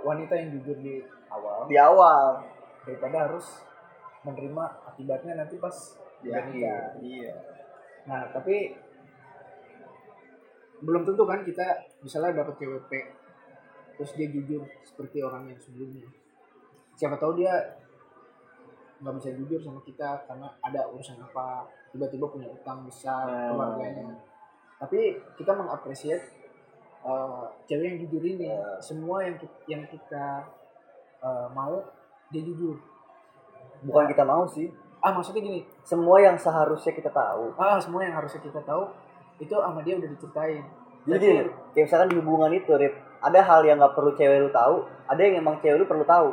[0.01, 2.41] wanita yang jujur di awal di awal.
[2.89, 3.45] daripada harus
[4.25, 5.77] menerima akibatnya nanti pas
[6.25, 6.41] nikah.
[6.41, 7.33] akhir iya.
[8.09, 8.73] Nah, tapi
[10.81, 11.65] belum tentu kan kita
[12.01, 12.93] misalnya dapat CWP
[13.95, 16.09] terus dia jujur seperti orang yang sebelumnya.
[16.97, 17.53] Siapa tahu dia
[19.01, 23.57] nggak bisa jujur sama kita karena ada urusan apa tiba-tiba punya utang besar Hmm.
[23.57, 24.13] keluarganya.
[24.77, 25.01] Tapi
[25.37, 26.25] kita mengapresiasi
[27.05, 28.49] uh, cewek yang jujur ini
[28.81, 30.49] semua yang yang kita
[31.21, 31.81] uh, mau
[32.29, 32.77] dia jujur.
[33.81, 34.69] bukan kita mau sih.
[35.01, 37.57] Ah maksudnya gini, Semua yang seharusnya kita tahu.
[37.57, 38.85] ah semua yang harusnya kita tahu
[39.41, 40.63] itu sama dia udah diceritain.
[41.01, 44.53] Jadi gini, kayak misalkan di hubungan itu, Rip, ada hal yang nggak perlu cewek lu
[44.53, 46.29] tahu, ada yang emang cewek lu perlu tahu.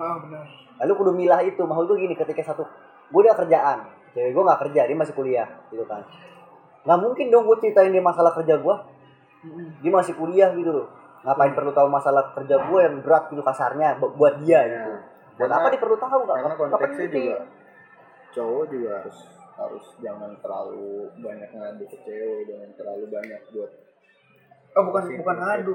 [0.00, 0.44] Ah benar.
[0.80, 1.60] Lalu kudu milah itu.
[1.60, 2.64] Maksud gue gini, ketika satu,
[3.12, 3.84] gue udah kerjaan,
[4.16, 6.08] cewek gue nggak kerja, dia masih kuliah, gitu kan.
[6.88, 8.74] Nggak mungkin dong gue ceritain dia masalah kerja gue,
[9.84, 10.88] dia masih kuliah gitu loh.
[11.28, 14.92] Ngapain perlu tahu masalah kerja gue yang berat gitu kasarnya bu- buat dia gitu.
[15.36, 16.18] Buat Karena- apa dia perlu tahu?
[16.24, 17.36] Nggak- karena konteksnya juga
[18.28, 19.18] cowok juga harus
[19.58, 23.72] harus jangan terlalu banyak ngadu ke cewek jangan terlalu banyak buat
[24.68, 25.74] Oh bukan Sih, bukan ngadu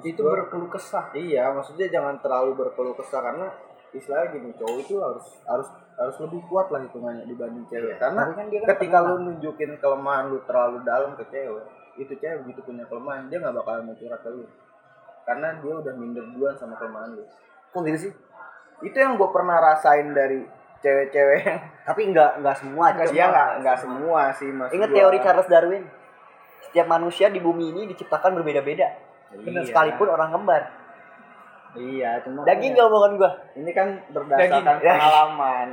[0.00, 1.10] Itu gua- berkeluh kesah.
[1.12, 3.50] iya maksudnya jangan terlalu berkeluh kesah karena
[3.90, 5.68] istilahnya gini cowok itu harus harus
[5.98, 7.98] harus lebih kuat lah hitungannya dibanding cewek.
[7.98, 11.64] Karena Tapi kan dia kan ketika lu nunjukin kelemahan lu terlalu dalam ke cewek
[11.98, 14.44] itu cewek begitu punya kelemahan dia nggak bakal mau curhat ke lu.
[15.26, 17.24] Karena dia udah minder duluan sama kelemahan lu.
[17.68, 18.12] Kok gitu sih?
[18.78, 20.38] itu yang gue pernah rasain dari
[20.78, 22.84] cewek-cewek yang Tapi enggak enggak semua.
[22.94, 23.14] Nggak Cok.
[23.16, 24.70] Iya nggak nggak semua sih mas.
[24.70, 25.84] Ingat teori Charles Darwin.
[26.68, 28.88] Setiap manusia di bumi ini diciptakan berbeda-beda.
[29.32, 30.62] Benar Sekalipun orang kembar.
[31.76, 33.30] Iya cuma Daging gak omongan gua.
[33.54, 34.92] Ini kan berdasarkan Daging.
[34.96, 35.68] pengalaman.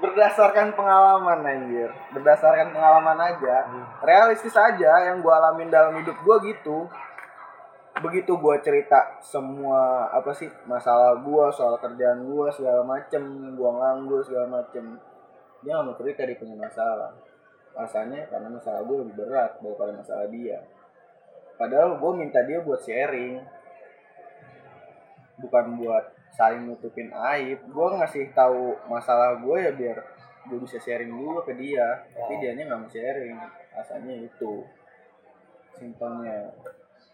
[0.00, 1.92] berdasarkan pengalaman anjir.
[2.16, 3.68] Berdasarkan pengalaman aja.
[4.00, 6.88] Realistis aja yang gua alamin dalam hidup gua gitu.
[7.98, 13.22] Begitu gua cerita semua apa sih masalah gua soal kerjaan gua segala macem,
[13.58, 14.94] gua nganggur segala macem.
[15.66, 17.10] Dia nggak mau cerita dia punya masalah.
[17.74, 20.62] Rasanya karena masalah gua lebih berat daripada masalah dia.
[21.58, 23.42] Padahal gua minta dia buat sharing,
[25.40, 26.04] bukan buat
[26.36, 27.58] saling nutupin aib.
[27.68, 29.98] Gue ngasih tahu masalah gue ya biar
[30.46, 32.04] gue bisa sharing dulu ke dia.
[32.14, 33.36] Tapi dia nya nggak mau sharing.
[33.74, 34.64] Rasanya itu.
[35.80, 36.52] Simpelnya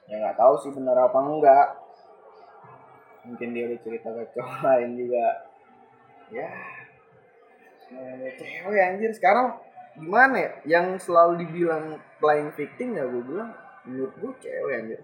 [0.07, 1.67] ya nggak tahu sih benar apa enggak
[3.27, 5.27] mungkin dia udah cerita ke cowok lain juga
[6.31, 6.49] ya
[7.87, 9.55] namanya cewek anjir sekarang
[9.97, 13.51] gimana ya yang selalu dibilang playing victim ya gue bilang
[13.87, 15.01] menurut gue cewek anjir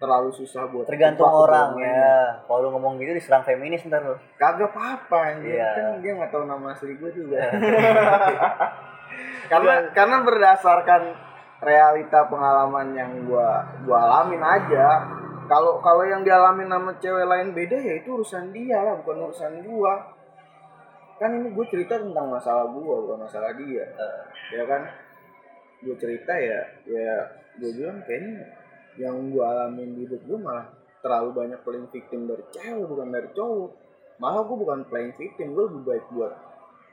[0.00, 2.40] terlalu susah buat Tergantung orang ya.
[2.48, 4.16] Kalau lu ngomong gitu diserang feminis ntar lu.
[4.40, 5.60] Kagak apa-apa anjir.
[5.60, 5.76] Iya.
[5.76, 7.36] Kan dia nggak tahu nama asli gue juga.
[9.52, 11.02] karena karena berdasarkan
[11.60, 15.04] realita pengalaman yang gua gua alamin aja.
[15.46, 19.64] Kalau kalau yang dialamin sama cewek lain beda ya itu urusan dia lah, bukan urusan
[19.66, 20.16] gua.
[21.20, 23.84] Kan ini gue cerita tentang masalah gua, bukan masalah dia.
[24.56, 24.88] Ya kan?
[25.84, 27.28] Gue cerita ya, ya
[27.60, 28.56] gue bilang kayaknya
[28.96, 30.68] yang gue alamin di hidup gue malah
[31.00, 33.70] terlalu banyak playing victim dari cewek bukan dari cowok
[34.20, 36.32] malah gue bukan playing victim gue lebih baik buat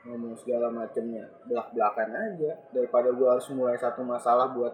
[0.08, 4.72] ngomong segala macemnya belak belakan aja daripada gue harus mulai satu masalah buat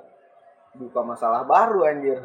[0.72, 2.22] buka masalah baru anjir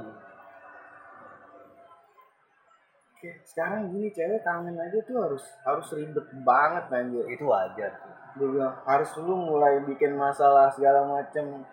[3.12, 7.91] Oke, sekarang gini cewek kangen aja tuh harus harus ribet banget anjir Itu wajar.
[8.32, 11.68] gue bilang harus lu mulai bikin masalah segala macem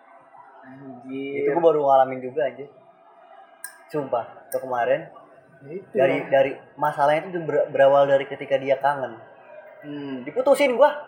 [0.59, 2.65] anjir Itu gua baru ngalamin juga aja.
[3.87, 5.07] Sumpah, itu kemarin
[5.57, 6.27] Ya itu dari lah.
[6.29, 9.15] dari masalahnya itu ber- berawal dari ketika dia kangen.
[9.79, 10.27] Hmm.
[10.27, 11.06] Diputusin gua.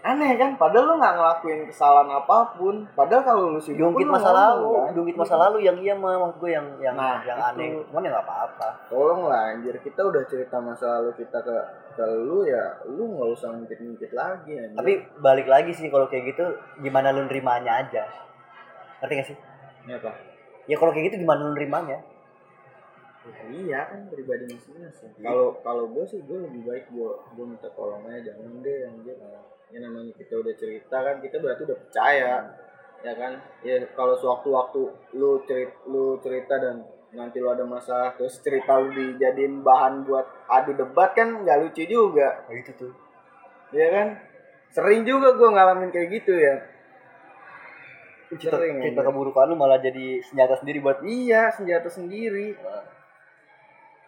[0.00, 4.32] Aneh kan padahal lu nggak ngelakuin kesalahan apa pun padahal kalau lu sibuk Diungkit masa
[4.32, 4.96] lalu, kan?
[4.96, 7.84] diungkit masa lalu yang iya mah maksud gue yang yang Nah, yang aneh.
[7.84, 8.68] Cuman ya nggak apa-apa.
[8.88, 11.56] tolong lah anjir kita udah cerita masa lalu kita ke
[12.00, 14.78] ke lu ya lu nggak usah ngungkit-ngungkit lagi anjir.
[14.80, 16.48] Tapi balik lagi sih kalau kayak gitu
[16.80, 18.08] gimana lu nerimanya aja.
[19.04, 19.36] Ngerti gak sih?
[19.80, 20.12] ini apa
[20.64, 22.00] Ya kalau kayak gitu gimana lu nerimanya?
[23.20, 25.12] Ya, iya kan pribadi masing-masing.
[25.20, 29.16] Kalau kalau gue sih gue lebih baik gue gue minta tolong aja jangan deh anjir
[29.70, 32.32] ya namanya kita udah cerita kan kita berarti udah percaya
[33.04, 33.32] ya kan?
[33.60, 34.80] Ya kalau sewaktu-waktu
[35.20, 36.80] lu cerita lu cerita dan
[37.12, 41.84] nanti lu ada masalah terus cerita lu dijadiin bahan buat adu debat kan nggak lucu
[41.84, 42.48] juga.
[42.48, 42.92] Kayak gitu tuh.
[43.76, 44.08] ya kan?
[44.72, 46.56] Sering juga gue ngalamin kayak gitu ya.
[48.30, 52.54] Cerita, cerita keburukan lu malah jadi senjata sendiri buat Iya, senjata sendiri.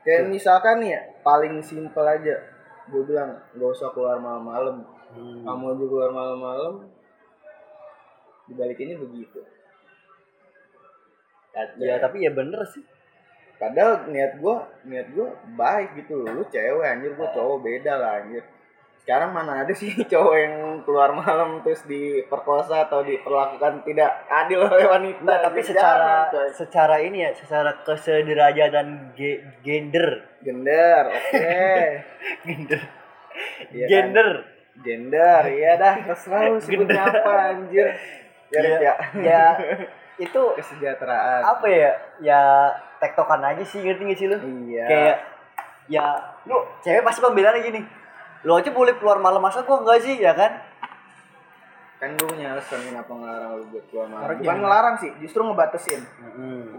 [0.03, 2.36] Kayak misalkan nih ya, paling simpel aja.
[2.90, 4.82] Gue bilang, gak usah keluar malam-malam.
[5.14, 5.46] Hmm.
[5.46, 6.74] Kamu aja keluar malam-malam,
[8.48, 9.40] dibalikinnya begitu.
[11.53, 11.84] Kacau.
[11.84, 12.82] Ya tapi ya bener sih.
[13.61, 14.57] Padahal niat gue,
[14.90, 16.42] niat gue baik gitu loh.
[16.42, 18.42] Lu cewek anjir, gue cowok beda lah anjir.
[19.03, 24.86] Sekarang mana ada sih cowok yang keluar malam terus diperkosa atau diperlakukan tidak adil oleh
[24.86, 25.42] wanita.
[25.42, 26.46] Tapi secara coy.
[26.48, 30.22] secara ini ya, secara kesederajatan ge- gender.
[30.38, 31.66] gender, oke.
[32.46, 32.80] Gender.
[33.70, 33.88] Iya kan?
[33.88, 34.28] gender.
[34.74, 37.86] gender iya dah terserah lu sebutnya apa anjir
[38.48, 38.61] ya Iya.
[38.62, 39.44] Rif, ya Ya
[40.18, 41.92] itu kesejahteraan apa ya?
[42.18, 42.40] Ya
[42.96, 44.36] tektokan aja sih ngerti gak sih lu?
[44.66, 45.16] iya Kayak
[45.86, 46.05] ya
[46.44, 47.80] lu cewek pasti pembelaannya gini.
[48.43, 50.53] Lu aja boleh keluar malam masa gua enggak sih ya kan?
[52.03, 54.26] kan gue punya alasan kenapa ngelarang lu buat keluar malam.
[54.26, 56.03] Karena bukan ngelarang sih justru ngebatasin.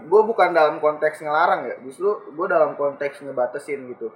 [0.04, 4.12] Gue bukan dalam konteks ngelarang ya justru gue dalam konteks ngebatasin gitu.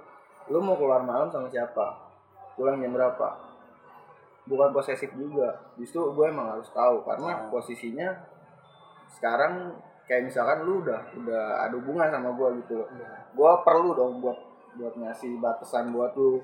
[0.53, 1.97] Lu mau keluar malam sama siapa?
[2.53, 3.41] Pulang jam berapa?
[4.45, 7.49] Bukan posesif juga justru gue emang harus tahu karena Hmm.
[7.49, 8.09] posisinya
[9.09, 12.85] sekarang kayak misalkan lu udah udah ada hubungan sama gue gitu.
[13.33, 14.37] Gue perlu dong buat
[14.77, 16.37] buat ngasih batasan buat lu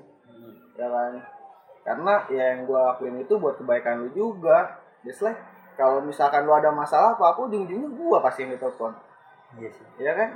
[0.76, 1.12] ya kan?
[1.86, 4.82] Karena ya yang gue lakuin itu buat kebaikan lu juga.
[5.06, 5.38] Just like
[5.78, 8.92] kalau misalkan lu ada masalah apa aku ujung-ujungnya gue pasti yang ditelepon.
[9.62, 9.86] Iya sih.
[10.02, 10.34] ya kan?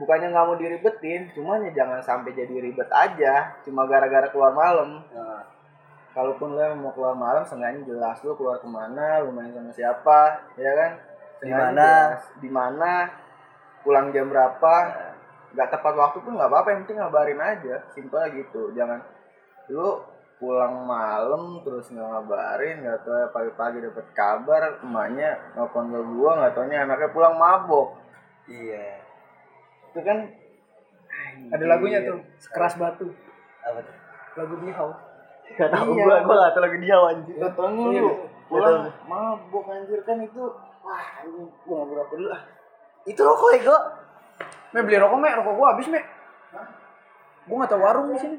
[0.00, 3.60] Bukannya nggak mau diribetin cuman ya jangan sampai jadi ribet aja.
[3.66, 5.04] Cuma gara-gara keluar malam.
[5.12, 5.44] Nah,
[6.16, 10.48] kalaupun lu mau keluar malam seenggaknya jelas lu keluar ke mana lu main sama siapa
[10.56, 10.90] ya kan?
[11.44, 12.16] Di mana?
[12.40, 12.92] di mana?
[13.84, 14.74] Pulang jam berapa?
[15.52, 17.84] Nggak tepat waktu pun nggak apa-apa yang penting ngabarin aja.
[17.92, 19.17] Simpel gitu jangan
[19.68, 20.00] lu
[20.38, 26.30] pulang malam terus nggak ngabarin nggak tahu ya pagi-pagi dapet kabar emaknya nelfon ke gua
[26.38, 27.98] nggak taunya anaknya pulang mabok
[28.46, 29.02] iya
[29.90, 30.18] itu kan
[31.48, 33.06] Ada lagunya tuh, sekeras batu.
[33.62, 33.94] apa tuh
[34.34, 34.90] Lagu Bihau.
[35.54, 36.02] Gak tau Iya.
[36.04, 38.10] gua, gua gak tau lagi dia anjir Gak Iya, lu
[38.46, 39.06] pulang Betul.
[39.06, 40.42] mabok anjir kan itu
[40.82, 42.42] wah anjing gua nggak berapa dulu ah
[43.04, 43.80] Itu rokok ya gua
[44.68, 46.00] Me beli rokok me, rokok gua habis me.
[47.46, 48.36] Gua nggak tahu warung di sini.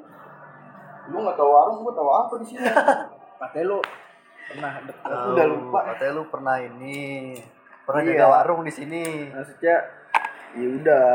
[1.09, 2.61] Lu nggak tahu warung gua tahu apa di sini
[3.39, 3.77] Katanya lu
[4.45, 5.07] pernah dekat.
[5.07, 5.79] Aku udah lupa.
[5.87, 6.99] Katanya lu pernah ini
[7.81, 8.09] Pernah Iya.
[8.11, 9.75] jaga warung di sini maksudnya
[10.51, 11.05] ya udah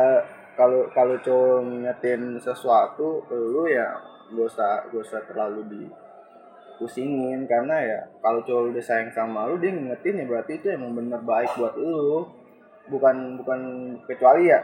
[0.53, 3.95] kalau kalau cowok ngingetin sesuatu lu ya
[4.28, 5.61] gak usah gak usah terlalu
[6.74, 10.95] dipusingin karena ya kalau cowok udah sayang sama lu dia ngingetin ya berarti itu emang
[10.95, 12.26] bener baik buat lu
[12.86, 13.61] bukan bukan
[14.05, 14.61] kecuali ya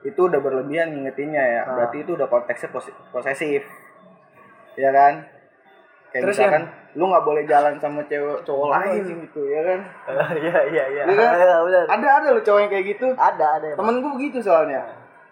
[0.00, 1.72] itu udah berlebihan ngingetinnya ya Ah.
[1.74, 2.68] berarti itu udah konteksnya
[3.10, 3.62] posesif
[4.74, 5.14] ya kan
[6.08, 6.64] kayak Terus misalkan
[6.94, 9.80] lu nggak boleh jalan sama cewek cowok lain gitu ya kan
[10.36, 11.30] Iya iya iya Iya kan?
[11.34, 11.84] Iya, bener.
[11.88, 13.78] ada ada lo cowok yang kayak gitu Ada ada emang.
[13.80, 14.82] temen gue begitu soalnya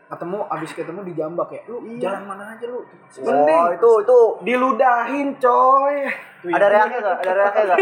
[0.04, 1.62] Ketemu abis ketemu di jambak ya.
[1.64, 2.04] Lu Iya.
[2.04, 2.84] jalan mana aja lu?
[3.24, 5.96] Oh itu itu diludahin coy
[6.44, 7.16] Ada reaknya gak?
[7.18, 7.78] Ada reaknya gak?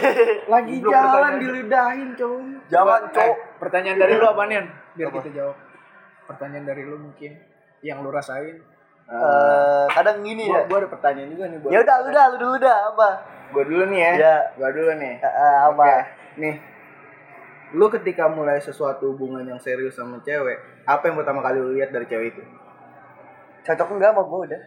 [0.54, 1.36] lagi Goblok jalan pertanyaan.
[1.36, 4.66] diludahin coy Jangan cowok eh, pertanyaan dari lu apa Nian?
[4.94, 5.16] Biar Apa?
[5.18, 5.56] kita jawab.
[6.24, 7.32] Pertanyaan dari lu mungkin
[7.80, 8.56] yang lu rasain.
[9.06, 10.60] Eh, kadang gini gua, ya.
[10.66, 13.08] gua ada pertanyaan juga nih buat Ya udah, lu dah, lu dulu dah apa?
[13.46, 14.36] gua dulu nih ya Ya.
[14.52, 15.84] gua dulu nih Eh, eh, apa?
[16.36, 16.54] Nih
[17.68, 21.90] lu ketika mulai sesuatu hubungan yang serius sama cewek apa yang pertama kali lu lihat
[21.90, 22.42] dari cewek itu
[23.62, 24.62] Cocok enggak sama gua udah?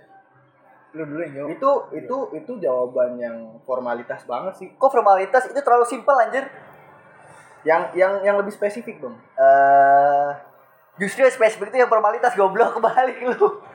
[0.89, 1.49] Lu dulu yang jawab.
[1.49, 6.47] itu itu itu jawaban yang formalitas banget sih Kok formalitas itu terlalu simpel anjir?
[7.61, 10.29] yang yang yang lebih spesifik dong Eh,
[10.97, 13.67] justru yang spesifik itu yang formalitas goblok kebalik lu.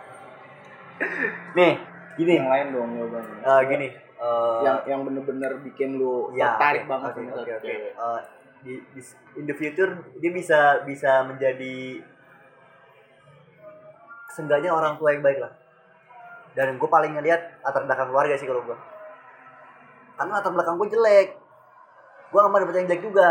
[1.53, 1.73] Nih,
[2.15, 2.33] gini.
[2.35, 3.89] yang lain dong jawabannya Eh, gini.
[3.91, 7.55] eh, yang yang bener-bener bikin lu Ya, tertarik oke, banget oke, satu oke.
[7.61, 7.93] cewek.
[7.93, 8.21] Eh,
[8.61, 9.01] di, di
[9.35, 12.01] in the future dia bisa bisa menjadi
[14.31, 15.53] seenggaknya orang tua yang baik lah
[16.53, 18.79] dan gue paling ngeliat latar belakang keluarga sih kalau gue
[20.17, 21.29] karena latar belakang gue jelek
[22.27, 23.29] gue gak mau dapet yang jelek juga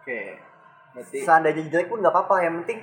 [0.00, 0.36] Oke.
[0.92, 2.80] Berarti seandainya jelek pun nggak apa-apa yang penting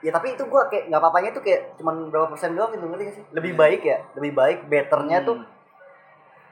[0.00, 3.04] ya tapi itu gue kayak nggak apa-apanya tuh kayak cuman berapa persen doang gitu ngerti
[3.04, 3.24] gak sih?
[3.36, 5.44] Lebih baik ya lebih baik betternya tuh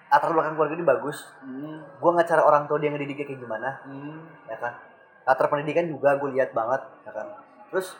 [0.08, 1.18] latar belakang keluarga ini bagus.
[1.44, 1.84] Hmm.
[1.84, 4.20] gue nggak cara orang tua dia ngedidiknya kayak gimana Hmm.
[4.48, 4.72] ya kan?
[5.24, 7.26] Latar pendidikan juga gue lihat banget ya kan?
[7.72, 7.96] Terus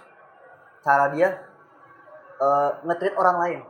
[0.85, 1.29] cara dia
[2.39, 3.61] eh nge-treat orang lain.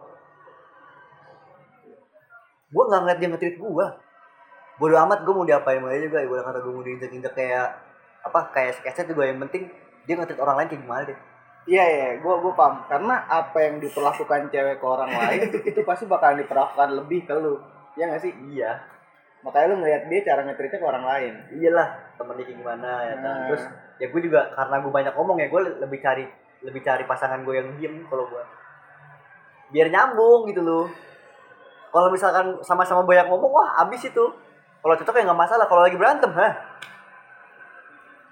[2.68, 3.87] Gue nggak ngeliat dia nge-treat gue
[4.79, 7.68] bodo amat gue mau diapain aja juga gue kata gue mau diinjek-injek kayak
[8.22, 9.26] apa kayak sketsa juga.
[9.26, 9.62] Yang penting
[10.07, 11.18] dia nge-treat orang lain kayak gimana deh
[11.69, 12.75] Iya iya, gua gua paham.
[12.89, 17.61] Karena apa yang diperlakukan cewek ke orang lain itu pasti bakalan diperlakukan lebih ke lu.
[17.93, 18.33] Iya gak sih?
[18.49, 18.79] iya
[19.45, 21.35] Makanya lu ngeliat dia cara ngetritnya ke orang lain.
[21.55, 21.89] iyalah
[22.19, 23.47] temen dia kayak gimana ya kan Nah.
[23.47, 23.62] terus
[24.03, 26.25] ya gue juga karena gue banyak ngomong ya gue lebih cari
[26.66, 28.43] lebih cari pasangan gue yang diem kalau gue
[29.71, 30.87] biar nyambung gitu loh
[31.95, 34.25] kalau misalkan sama-sama banyak ngomong wah abis itu
[34.83, 36.53] kalau cocok ya nggak masalah kalau lagi berantem hah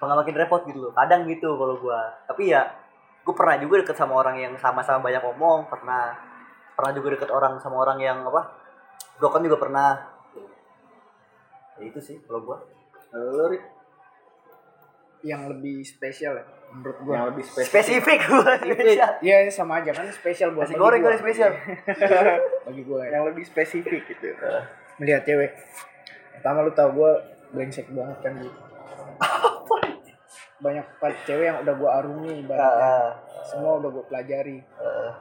[0.03, 2.63] nggak makin repot gitu loh kadang gitu kalau gue tapi ya
[3.27, 6.15] gue pernah juga deket sama orang yang sama-sama banyak ngomong pernah
[6.79, 8.55] pernah juga deket orang sama orang yang apa
[9.19, 9.91] broken juga pernah
[11.77, 12.59] ya itu sih kalau gue
[13.51, 13.65] Rik,
[15.25, 17.13] Yang lebih spesial ya menurut gua.
[17.17, 17.71] yang lebih spesifik.
[17.73, 21.15] spesifik gue spesial Iya sama aja kan spesial buat Nasi goreng gua.
[21.15, 21.51] kali spesial.
[22.69, 23.11] bagi gua ya.
[23.17, 24.27] Yang lebih spesifik gitu.
[25.01, 25.51] Melihat cewek.
[26.37, 27.17] Pertama lu tau gua
[27.55, 28.59] brengsek banget kan gitu.
[30.57, 30.87] Banyak
[31.23, 32.81] cewek yang udah gua arungi ibaratnya.
[32.83, 33.09] Ah,
[33.45, 34.59] Semua udah gua pelajari.
[34.77, 35.13] ah.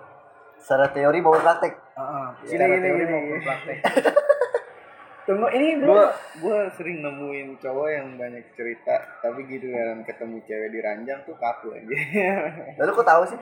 [0.55, 1.73] secara teori mau praktek.
[1.93, 2.25] Heeh.
[2.41, 3.39] Gini, secara gini, teori gini, gini.
[3.43, 3.77] praktek.
[5.27, 5.67] Tunggu ini.
[5.81, 6.05] Gua
[6.39, 11.35] gua sering nemuin cowok yang banyak cerita, tapi gitu kan ketemu cewek di ranjang tuh
[11.35, 11.97] kaku aja.
[12.81, 13.39] Lalu kok tahu sih?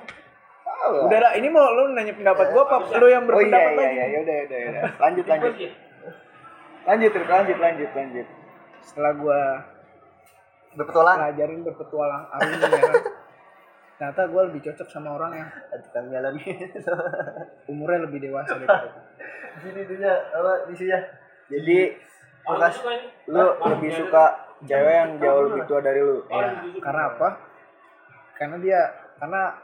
[0.63, 1.03] Tahu lah.
[1.07, 3.77] Udah dah, ini mau lu nanya pendapat gua apa lu yang Oh iya berpendapat iya
[3.77, 3.93] lagi?
[3.93, 4.83] iya, ya udah udah udah.
[4.99, 5.53] Lanjut lanjut.
[6.83, 8.27] Lanjut Rik, lanjut lanjut lanjut.
[8.81, 9.39] Setelah gua
[10.74, 11.17] Berpetualang.
[11.21, 12.95] pelajarin berpetualang arungi ya kan.
[13.97, 15.49] Ternyata gua lebih cocok sama orang yang
[15.80, 16.34] Tukang jalan
[17.71, 19.03] umurnya lebih dewasa daripada gua.
[19.61, 20.99] Gini dunia apa isinya?
[21.47, 21.78] Jadi
[22.43, 22.76] Bekas
[23.32, 24.24] lu lebih suka
[24.67, 26.28] cewek yang jauh lebih tua dari lu.
[26.28, 26.51] Ya,
[26.84, 27.28] karena apa?
[28.36, 28.82] Karena dia
[29.15, 29.55] karena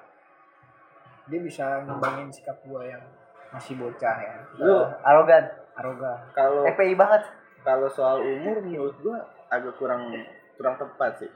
[1.27, 3.03] dia bisa ngembangin sikap gua yang
[3.51, 4.33] masih bocah ya.
[4.63, 5.43] Lu arogan.
[5.75, 6.19] Arogan.
[6.35, 7.23] kalau FPI banget.
[7.59, 9.19] kalau soal umur menurut gua
[9.51, 10.07] agak kurang
[10.59, 11.31] kurang tepat sih.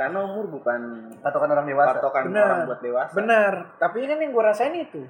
[0.00, 2.00] karena umur bukan patokan orang dewasa.
[2.00, 2.46] patokan Bener.
[2.48, 3.12] orang buat dewasa.
[3.12, 3.52] Benar.
[3.76, 5.02] Tapi kan yang gue rasain itu.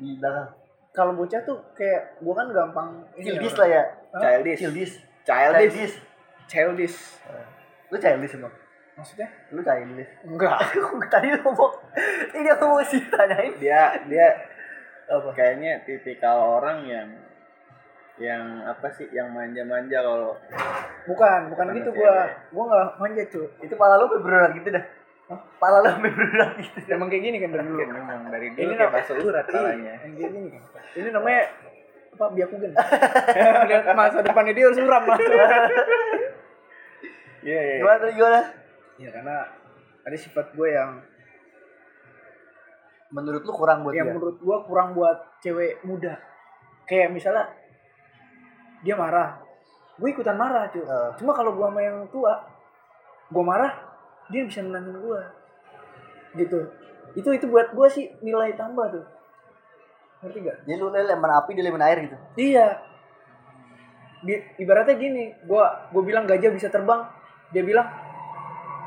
[0.00, 0.48] Di belakang.
[0.96, 2.88] Kalau bocah tuh kayak gue kan gampang
[3.20, 3.82] childish lah ya.
[4.16, 4.58] Childish.
[4.64, 4.94] Childish.
[5.28, 5.76] Childish.
[5.76, 5.96] Childish.
[6.48, 6.96] Childish.
[7.92, 8.54] Lu childish emang?
[8.96, 9.28] Maksudnya?
[9.52, 10.12] Lu childish.
[10.24, 10.56] Enggak.
[11.12, 11.72] Tadi lu ngomong
[12.32, 13.52] ini aku mau sih tanyain.
[13.60, 14.26] Dia dia
[15.04, 15.28] apa?
[15.36, 17.08] kayaknya tipikal orang yang
[18.18, 19.06] yang apa sih?
[19.14, 20.30] Yang manja-manja kalau
[21.06, 22.02] bukan bukan gitu cewek.
[22.02, 22.14] gue
[22.52, 24.84] gue nggak manja cuy itu pala lu berurat gitu dah.
[25.62, 26.78] Pala lu berurat gitu.
[26.94, 27.78] Emang kayak gini kan dari dulu?
[27.80, 29.94] Memang dari dulu Ini kayak bahasa urat palanya.
[30.02, 30.40] kayak gini.
[30.52, 31.42] Kan ini namanya
[32.18, 32.24] apa?
[32.34, 32.70] Biakugen.
[33.70, 35.20] Lihat masa depannya dia harus suram mas.
[37.38, 38.40] Iya iya gimana tadi gimana?
[38.98, 39.36] Ya karena
[40.02, 40.90] ada sifat gue yang
[43.08, 44.14] menurut lu kurang buat yang dia?
[44.18, 46.18] menurut gue kurang buat cewek muda.
[46.84, 47.48] Kayak misalnya
[48.82, 49.42] dia marah.
[49.98, 51.10] Gue ikutan marah cuy Eh.
[51.18, 52.38] cuma kalau gue sama yang tua
[53.28, 53.72] gue marah
[54.30, 55.20] dia bisa menangin gue
[56.38, 56.60] gitu.
[57.18, 59.04] Itu itu buat gue sih nilai tambah tuh.
[60.22, 62.16] Ngerti gak jadi lu lemon api di lemon air gitu?
[62.38, 62.66] Iya.
[64.22, 65.64] Di- ibaratnya gini gue
[65.94, 67.06] gue bilang gajah bisa terbang
[67.50, 67.86] dia bilang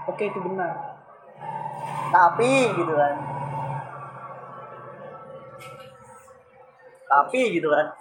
[0.07, 0.95] oke itu benar.
[2.11, 3.15] Tapi gitu kan.
[7.11, 8.00] Tapi gitu kan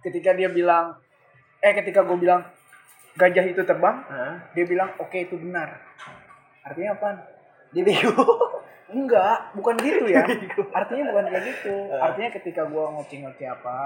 [0.00, 0.96] ketika dia bilang
[1.60, 2.42] eh ketika gue bilang
[3.16, 4.00] gajah itu terbang
[4.56, 5.76] dia bilang oke itu benar.
[6.64, 7.08] Artinya apa
[7.70, 8.24] dia bego
[8.96, 10.24] enggak bukan gitu ya.
[10.78, 11.74] Artinya bukan kayak gitu.
[11.94, 13.78] Artinya ketika gue ngoceh-ngoceh apa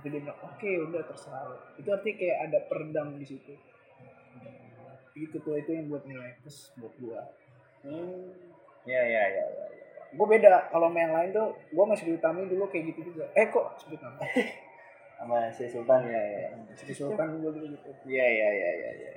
[0.00, 3.54] itu dia bilang oke udah terserah lo." itu artinya kayak ada peredam di situ.
[5.16, 7.20] Itu tuh itu yang buat nilai plus buat gue
[8.84, 9.66] iya iya iya iya
[10.10, 10.74] gue beda.
[10.74, 13.30] Kalau sama yang lain tuh gue masih diutamain dulu kayak gitu juga.
[13.38, 14.18] Eh kok sebut nama
[15.20, 17.92] sama si Sultan iya iya Sri Sultan gue dulu gitu.
[18.08, 19.12] Iya iya iya iya iya.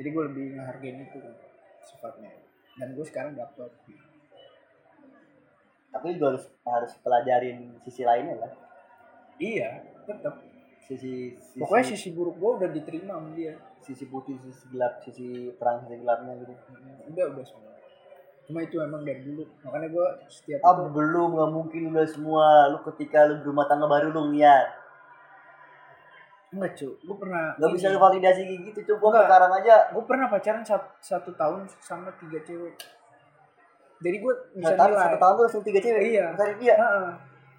[0.00, 1.34] Jadi gue lebih ngehargain itu kan,
[1.84, 2.32] sifatnya.
[2.80, 3.68] Dan gue sekarang dapet.
[5.92, 8.52] Tapi lu harus harus pelajarin sisi lainnya lah
[9.40, 10.44] iya tetap
[10.84, 13.56] sisi, sisi pokoknya sisi buruk gue udah diterima sama dia.
[13.80, 16.52] sisi putih sisi gelap sisi terang sisi gelapnya gitu.
[17.08, 17.72] Udah udah semua.
[18.44, 19.48] Cuma itu emang dari dulu.
[19.64, 22.68] Makanya gue setiap ah itu belum nggak mungkin udah semua.
[22.68, 24.68] Lu ketika lu berumah tangga baru lu ngeliat
[26.50, 29.24] enggak cuy gue pernah nggak bisa validasi kayak gitu coba Enggak.
[29.26, 29.74] sekarang aja.
[29.94, 32.74] Gue pernah pacaran satu, satu tahun sama tiga cewek.
[34.00, 35.02] Jadi gue bisa nggak nilai.
[35.04, 36.02] satu tahun tuh langsung tiga cewek?
[36.10, 36.26] Iya.
[36.34, 36.74] cari dia?
[36.74, 37.08] Heeh.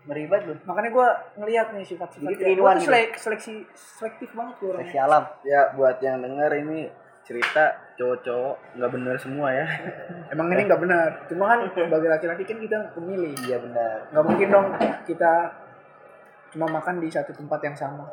[0.01, 0.57] meribet lu.
[0.65, 2.89] Makanya gue ngeliat nih sifat-sifat one tuh gitu.
[2.89, 4.89] selek- seleksi selektif banget gue orangnya.
[4.89, 5.23] Seksi alam.
[5.45, 6.79] Ya buat yang denger ini
[7.21, 7.63] cerita
[7.95, 9.65] cowok-cowok nggak bener semua ya.
[10.33, 14.47] Emang ini nggak benar cuma kan sebagai laki-laki kan kita pemilih iya benar nggak mungkin
[14.49, 14.67] dong
[15.05, 15.31] kita
[16.49, 18.09] cuma makan di satu tempat yang sama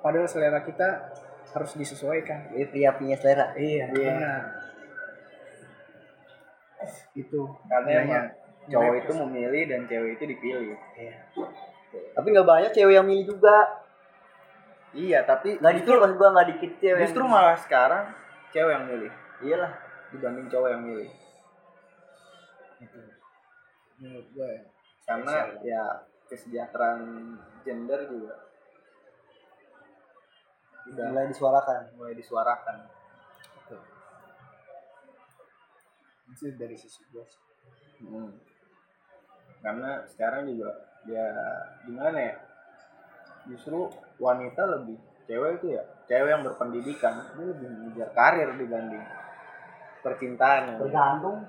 [0.00, 1.12] padahal selera kita
[1.50, 2.52] harus disesuaikan.
[2.52, 3.52] Ini pria punya selera.
[3.54, 4.42] Iya benar.
[7.12, 7.40] Itu.
[7.68, 8.04] Karena Nilainya.
[8.04, 8.26] emang
[8.70, 10.78] cowok itu memilih dan cewek itu dipilih.
[12.14, 13.56] Tapi nggak banyak cewek yang milih juga.
[14.90, 18.04] Iya tapi nggak dikit maksud gua nggak dikit cewek justru yang- malah sekarang
[18.50, 19.12] cewek yang milih.
[19.40, 19.72] Iyalah
[20.10, 21.10] dibanding cowok yang milih.
[24.00, 24.62] Menurut gue ya.
[25.04, 25.82] karena ya
[26.30, 27.00] kesejahteraan
[27.66, 28.32] gender juga
[30.90, 31.06] udah.
[31.10, 31.80] Mulai disuarakan.
[31.96, 32.76] Mulai disuarakan.
[36.30, 37.24] Itu dari sisi gue.
[38.00, 38.32] Hmm.
[39.60, 40.72] karena sekarang juga
[41.04, 41.20] ya
[41.84, 42.34] gimana ya
[43.44, 44.96] justru wanita lebih
[45.28, 49.04] cewek itu ya cewek yang berpendidikan itu lebih mengejar karir dibanding
[50.00, 50.80] percintaan.
[50.80, 51.44] Tergantung.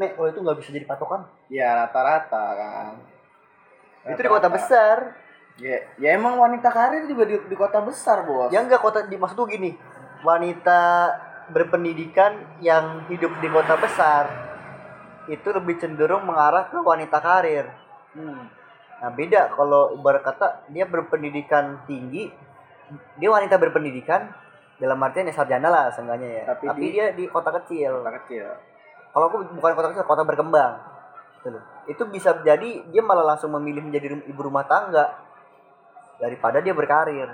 [0.00, 1.28] Mek, kalau itu nggak bisa jadi patokan.
[1.52, 2.96] Ya rata-rata kan.
[4.08, 4.56] Itu di kota Rata-rata.
[4.56, 4.96] besar
[5.58, 8.52] ya, ya emang wanita karir juga di, di kota besar bos.
[8.52, 9.76] Ya enggak kota di maksud tuh gini.
[10.22, 10.80] Wanita
[11.50, 14.24] berpendidikan yang hidup di kota besar
[15.30, 17.66] itu lebih cenderung mengarah ke wanita karir.
[18.12, 18.44] Hmm.
[19.02, 22.30] nah beda kalau ibarat kata dia berpendidikan tinggi
[23.18, 24.30] dia wanita berpendidikan
[24.78, 26.42] dalam artian ya sarjana lah seenggaknya ya.
[26.54, 28.02] Tapi tapi, di- dia di kota kecil.
[28.02, 28.46] Kota kecil.
[29.10, 30.74] Kalau aku bukan kota kecil kota berkembang.
[31.42, 31.58] Gitu
[31.90, 35.18] itu bisa jadi dia malah langsung memilih menjadi ibu rumah tangga
[36.22, 37.26] daripada dia berkarir.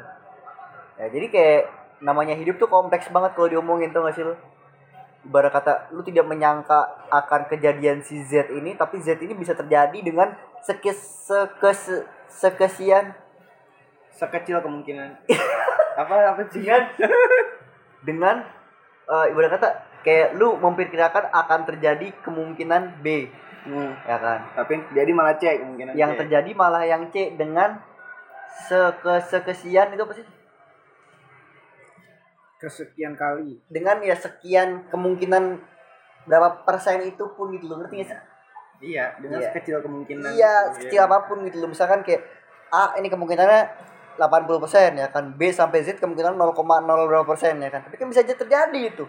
[0.97, 1.63] Ya jadi kayak
[2.01, 4.33] namanya hidup tuh kompleks banget kalau diomongin tuh gak sih lu
[5.29, 9.99] ibarat kata lu tidak menyangka akan kejadian si Z ini tapi Z ini bisa terjadi
[10.01, 10.33] dengan
[10.65, 13.13] sekes sekes sekesian.
[14.15, 15.29] Sekecil kemungkinan.
[16.01, 16.63] Apa apa sih?
[16.63, 16.87] Dengan
[18.07, 18.37] dengan
[19.11, 19.69] eh, ibarat kata
[20.07, 23.27] kayak lu memperkirakan akan terjadi kemungkinan B.
[23.67, 24.47] Hmm, ya kan?
[24.55, 26.23] Tapi jadi malah C kemungkinan yang C.
[26.23, 27.83] terjadi malah yang C dengan
[28.69, 30.27] sekesekesian itu apa sih?
[32.59, 33.63] Kesekian kali.
[33.71, 35.63] Dengan ya sekian kemungkinan
[36.27, 38.19] berapa persen itu pun gitu loh ngerti gak sih?
[38.79, 39.47] Iya dengan Iya.
[39.51, 40.31] sekecil kemungkinan.
[40.35, 41.71] Iya sekecil apa pun gitu loh.
[41.71, 42.23] Misalkan kayak
[42.69, 43.63] A ini kemungkinannya
[44.19, 45.35] 80 persen ya kan.
[45.39, 47.87] B sampai Z kemungkinan 0,0 berapa persen ya kan.
[47.87, 49.07] Tapi kan bisa aja terjadi itu.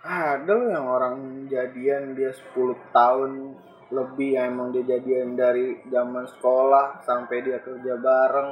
[0.00, 1.16] Ada loh yang orang
[1.48, 3.56] jadian dia 10 tahun
[3.90, 8.50] lebih ya emang dia jadian dari zaman sekolah sampai dia kerja bareng.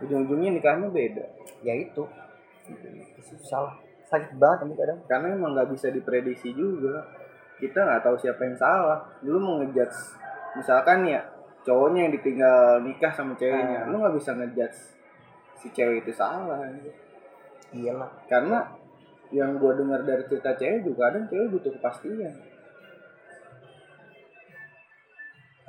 [0.00, 1.24] Ujung-ujungnya nikahnya beda.
[1.60, 2.08] Ya itu.
[3.44, 3.76] Salah
[4.08, 5.00] sakit banget nanti kadang.
[5.04, 7.04] Karena emang nggak bisa diprediksi juga.
[7.60, 9.04] Kita nggak tahu siapa yang salah.
[9.20, 10.16] Dulu mau ngejudge
[10.56, 11.20] misalkan ya
[11.62, 13.84] cowoknya yang ditinggal nikah sama ceweknya.
[13.84, 13.88] Ah.
[13.92, 14.78] lu nggak bisa ngejudge
[15.60, 16.96] si cewek itu salah anjir.
[17.76, 18.08] iyalah.
[18.24, 18.64] Karena
[19.30, 22.49] yang gue dengar dari cerita cewek juga kadang cewek butuh kepastian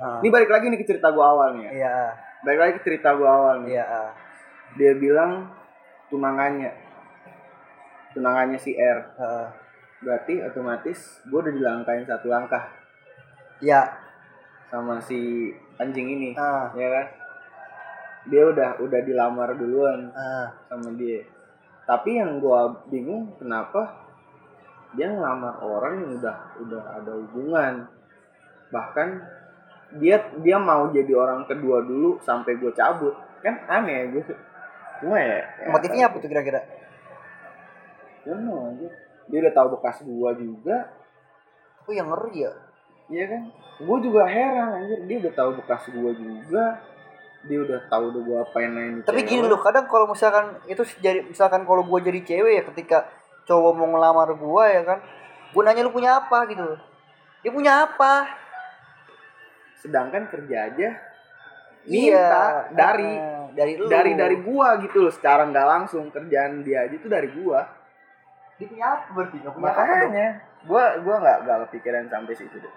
[0.02, 0.18] Ah.
[0.18, 1.96] ini balik lagi nih ke cerita gue awal nih ya iya
[2.42, 4.10] balik lagi ke cerita gue awal nih iya ah.
[4.74, 5.46] dia bilang
[6.10, 6.74] tunangannya
[8.10, 9.46] tunangannya si R Ah.
[10.02, 12.66] berarti otomatis gue udah dilangkain satu langkah
[13.62, 13.86] iya
[14.66, 16.74] sama si anjing ini ah.
[16.74, 17.06] ya kan
[18.26, 20.50] dia udah udah dilamar duluan Ah.
[20.66, 21.22] sama dia
[21.82, 24.06] tapi yang gua bingung kenapa
[24.94, 27.90] dia ngelamar orang yang udah udah ada hubungan
[28.70, 29.18] bahkan
[30.00, 33.12] dia dia mau jadi orang kedua dulu sampai gue cabut.
[33.42, 34.22] Kan aneh gue
[35.02, 36.62] cuma ya, ya motifnya apa tuh kira-kira?
[38.22, 38.88] Ya mau aja.
[39.26, 40.76] Dia udah tahu bekas gua juga.
[41.82, 42.52] Aku yang ngeri ya.
[43.10, 43.42] Iya kan?
[43.82, 46.64] Gue juga heran anjir, dia udah tahu bekas gua juga.
[47.50, 49.02] Dia udah tahu udah gua apain lain.
[49.02, 52.98] tapi gini loh kadang kalau misalkan itu jadi misalkan kalau gue jadi cewek ya ketika
[53.50, 54.98] cowok mau ngelamar gue ya kan
[55.50, 56.62] gue nanya lu punya apa gitu.
[57.42, 58.30] Dia punya apa
[59.82, 60.88] Sedangkan kerja aja
[61.82, 66.62] Iya, minta dari ah, dari lu dari dari gua gitu loh secara nggak langsung kerjaan
[66.62, 67.66] dia aja itu dari gua.
[68.54, 70.28] dia punya apa berarti nggak punya apa Makanya
[70.62, 72.74] gua gua nggak nggak kepikiran sampai situ deh.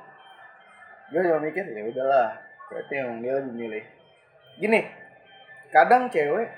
[1.13, 2.29] Gua cuma mikir ya udahlah,
[2.73, 3.83] berarti emang dia lebih milih.
[4.57, 4.81] Gini,
[5.69, 6.49] kadang cewek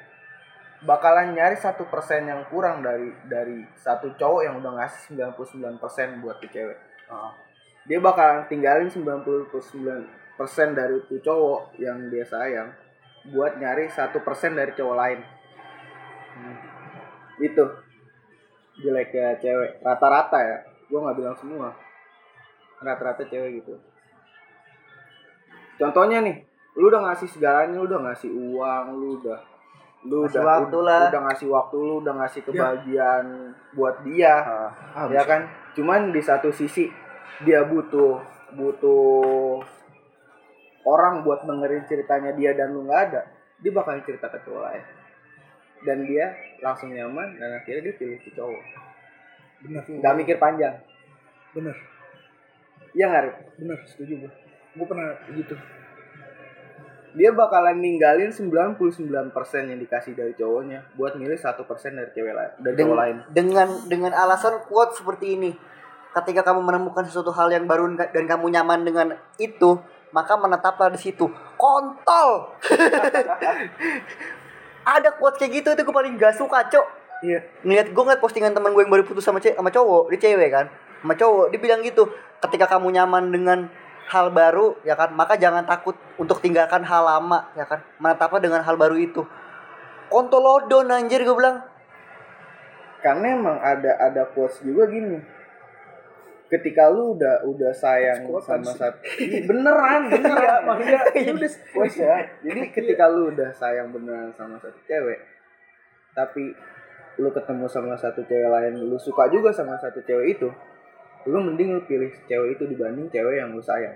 [0.88, 6.39] bakalan nyari satu persen yang kurang dari dari satu cowok yang udah ngasih 99% buat
[6.39, 6.80] ke cewek.
[7.12, 7.36] Ah.
[7.84, 9.52] Dia bakalan tinggalin 99%
[10.74, 12.70] dari itu cowok yang dia sayang
[13.28, 15.20] buat nyari satu persen dari cowok lain.
[16.38, 16.58] Hmm.
[17.42, 17.66] Itu
[18.78, 21.74] jeleknya cewek rata-rata ya gue nggak bilang semua
[22.78, 23.74] rata-rata cewek gitu
[25.78, 26.46] contohnya nih
[26.78, 29.40] lu udah ngasih segalanya lu udah ngasih uang lu udah
[30.06, 31.02] lu Ngasih udah waktu lah.
[31.10, 33.26] udah ngasih waktu lu udah ngasih kebahagiaan
[33.74, 34.34] buat dia
[34.94, 35.10] Ah.
[35.10, 36.86] ya kan cuman di satu sisi
[37.42, 38.22] dia butuh
[38.54, 39.58] butuh
[40.88, 43.22] orang buat dengerin ceritanya dia dan lu nggak ada
[43.58, 44.84] dia bakalan cerita ke cowok lain.
[45.78, 48.64] Dan dia langsung nyaman dan akhirnya dia pilih si cowok.
[49.66, 50.78] Bener nggak mikir panjang.
[51.54, 51.76] Bener.
[52.94, 53.24] Iya nggak
[53.58, 54.32] bener setuju gue
[54.78, 55.58] gue pernah gitu.
[57.18, 59.34] Dia bakalan ninggalin 99%
[59.74, 63.18] yang dikasih dari cowoknya buat milih satu persen dari cewek lain dari Deng- cowok lain.
[63.34, 65.52] dengan dengan alasan quote seperti ini.
[66.14, 69.08] Ketika kamu menemukan sesuatu hal yang baru dan kamu nyaman dengan
[69.38, 69.78] itu
[70.18, 71.30] maka menetaplah di situ.
[71.53, 72.57] Kontol.
[74.97, 76.86] Ada quote kayak gitu itu gue paling gak suka cok.
[77.22, 77.45] Iya.
[77.61, 80.49] Ngeliat gue ngeliat postingan teman gue yang baru putus sama ce- sama cowok dia cewek
[80.49, 80.65] kan.
[81.05, 82.09] Sama cowok dia bilang gitu
[82.41, 83.70] ketika kamu nyaman dengan
[84.07, 87.86] hal baru ya kan maka jangan takut untuk tinggalkan hal lama ya kan.
[88.01, 89.22] Menetaplah dengan hal baru itu.
[90.09, 91.61] Kontolodon anjir gue bilang.
[93.05, 95.37] Karena emang ada ada quotes juga gini
[96.48, 98.80] ketika lu udah udah sayang sama sih.
[98.80, 100.62] satu Iya, beneran beneran.
[100.64, 101.52] Maksudnya Ini udah
[101.91, 102.16] ya.
[102.43, 105.20] Jadi ketika lu udah sayang beneran sama satu cewek
[106.18, 106.50] tapi
[107.22, 110.50] lu ketemu sama satu cewek lain lu suka juga sama satu cewek itu
[111.28, 113.93] lu mending lu pilih cewek itu dibanding cewek yang lu sayang.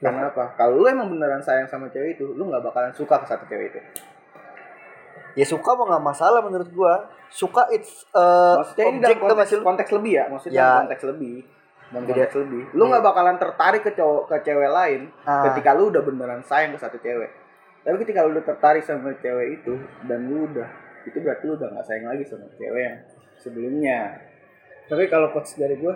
[0.00, 0.54] Karena apa?
[0.56, 3.72] Kalau lu emang beneran sayang sama cewek itu lu nggak bakalan suka ke satu cewek
[3.72, 3.80] itu.
[5.38, 7.06] Ya suka mah nggak masalah menurut gua.
[7.30, 10.24] Suka it's uh, maksudnya ini objek dalam tuh konteks, masih konteks lebih ya?
[10.26, 10.70] Maksudnya Ya.
[10.82, 11.34] konteks lebih
[11.90, 12.06] Beda.
[12.06, 15.42] konteks lebih lu nggak bakalan tertarik ke cowok ke cewek lain Ah.
[15.50, 17.30] ketika lu udah beneran sayang ke satu cewek
[17.82, 19.74] tapi ketika lu udah tertarik sama cewek itu
[20.04, 20.68] dan lu udah
[21.02, 22.96] itu berarti lu udah nggak sayang lagi sama cewek yang
[23.36, 23.98] sebelumnya
[24.86, 25.94] Tapi kalau quotes dari gue,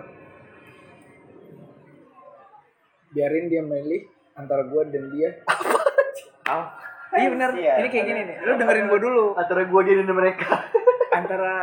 [3.10, 5.30] biarin dia milih antara gue dan dia.
[7.10, 7.50] Iya benar.
[7.54, 7.74] Iya.
[7.78, 8.36] Ini kayak gini nih.
[8.42, 9.34] Lu dengerin gue dulu.
[9.34, 10.66] Antara gua jadi mereka.
[11.10, 11.62] Antara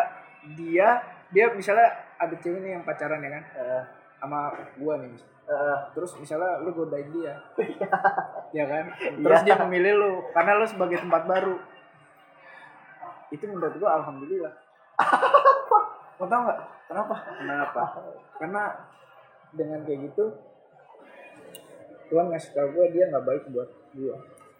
[0.55, 3.84] dia, dia misalnya ada cewek nih yang pacaran ya kan, Eh,
[4.22, 4.39] sama
[4.72, 5.11] gue nih.
[5.43, 7.34] eh, Terus misalnya lu godain dia,
[8.55, 8.86] ya kan?
[9.17, 11.57] Terus dia memilih lu karena lu sebagai tempat baru.
[13.30, 14.53] Itu menurut gue alhamdulillah.
[16.17, 16.59] Mau tau nggak?
[16.86, 17.15] Kenapa?
[17.34, 17.82] kenapa
[18.36, 18.63] karena
[19.49, 20.28] dengan kayak gitu
[22.07, 24.15] Tuhan ngasih tau gue dia nggak baik buat gue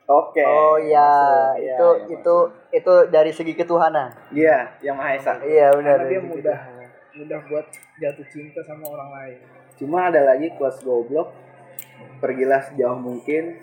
[0.08, 1.12] oke Oh iya.
[1.54, 2.36] Iya, itu iya, itu
[2.72, 4.16] itu dari segi ketuhanan.
[4.32, 6.00] iya yang maha esa Iya benar.
[6.00, 6.81] karena dia mudah ketuhanan.
[7.16, 7.68] Mudah buat
[8.00, 9.38] jatuh cinta sama orang lain.
[9.76, 11.34] Cuma ada lagi quotes goblok.
[12.24, 13.60] Pergilah sejauh mungkin.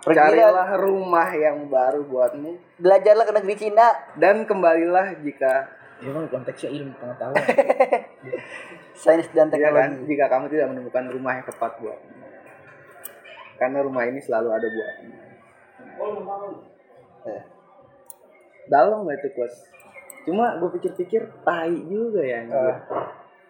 [0.00, 0.32] Pergilah.
[0.32, 2.80] carilah rumah yang baru buatmu.
[2.80, 3.88] Belajarlah ke negeri Cina.
[4.16, 5.68] dan kembalilah jika
[6.00, 7.44] ya kan konteksnya ilmu pengetahuan.
[9.00, 10.08] Sains dan ya kan, teknologi.
[10.08, 12.16] jika kamu tidak menemukan rumah yang tepat buatmu.
[13.60, 15.14] Karena rumah ini selalu ada buatmu.
[17.28, 17.42] Eh,
[18.72, 19.68] dalam gak itu quotes
[20.24, 22.76] cuma gue pikir-pikir tai juga ya anjir.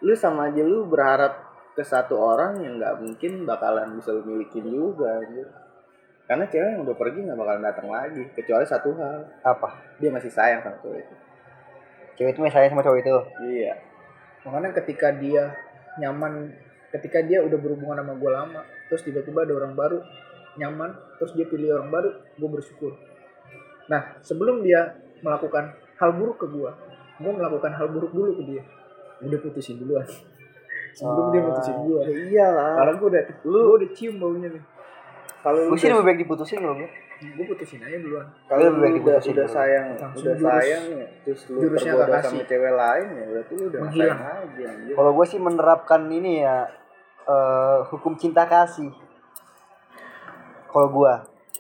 [0.01, 4.65] lu sama aja lu berharap ke satu orang yang nggak mungkin bakalan bisa lu milikin
[4.71, 5.47] juga anjir.
[6.31, 9.69] karena cewek yang udah pergi nggak bakalan datang lagi kecuali satu hal apa?
[9.99, 11.15] dia masih sayang sama cewek itu
[12.21, 13.17] Cewek itu sayang sama cowok itu.
[13.51, 13.73] iya
[14.47, 15.53] makanya ketika dia
[16.01, 16.55] nyaman
[16.91, 18.61] ketika dia udah berhubungan sama gue lama
[18.91, 19.99] terus tiba-tiba ada orang baru
[20.59, 22.99] nyaman terus dia pilih orang baru gue bersyukur
[23.87, 26.71] nah sebelum dia melakukan hal buruk ke gue
[27.21, 28.63] gue melakukan hal buruk dulu ke dia.
[29.21, 30.09] Udah putusin duluan.
[30.97, 32.73] Sebelum dia putusin gue ya iyalah.
[32.81, 34.65] Karena gue udah lu gue udah cium baunya nih.
[35.41, 36.91] Kalau lu sih lebih baik diputusin kalau gue.
[37.21, 38.25] gue putusin aja duluan.
[38.49, 39.45] Kalau lebih lu baik udah, udah dulu.
[39.53, 41.07] sayang Langsung udah jurus- sayang ya.
[41.21, 44.67] Terus lu jurusnya tergoda sama cewek lain ya berarti lu udah sayang aja.
[44.97, 46.57] Kalau gue sih menerapkan ini ya
[47.29, 48.89] eh, hukum cinta kasih.
[50.71, 51.13] Kalau gue,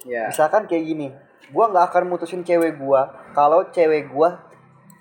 [0.07, 0.31] ya.
[0.31, 1.11] Misalkan kayak gini,
[1.51, 3.03] gue nggak akan mutusin cewek gue
[3.33, 4.29] kalau cewek gue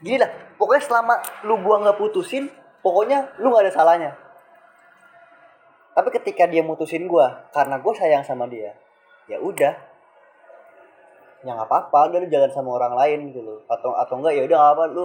[0.04, 0.32] gini lah.
[0.60, 1.16] Pokoknya selama
[1.48, 2.52] lu gua nggak putusin,
[2.84, 4.12] pokoknya lu nggak ada salahnya.
[5.96, 8.76] Tapi ketika dia mutusin gue, karena gue sayang sama dia,
[9.28, 9.74] ya udah,
[11.44, 13.60] ya nggak apa-apa, udah lu jalan sama orang lain gitu loh.
[13.68, 15.04] Atau atau enggak ya udah nggak apa lu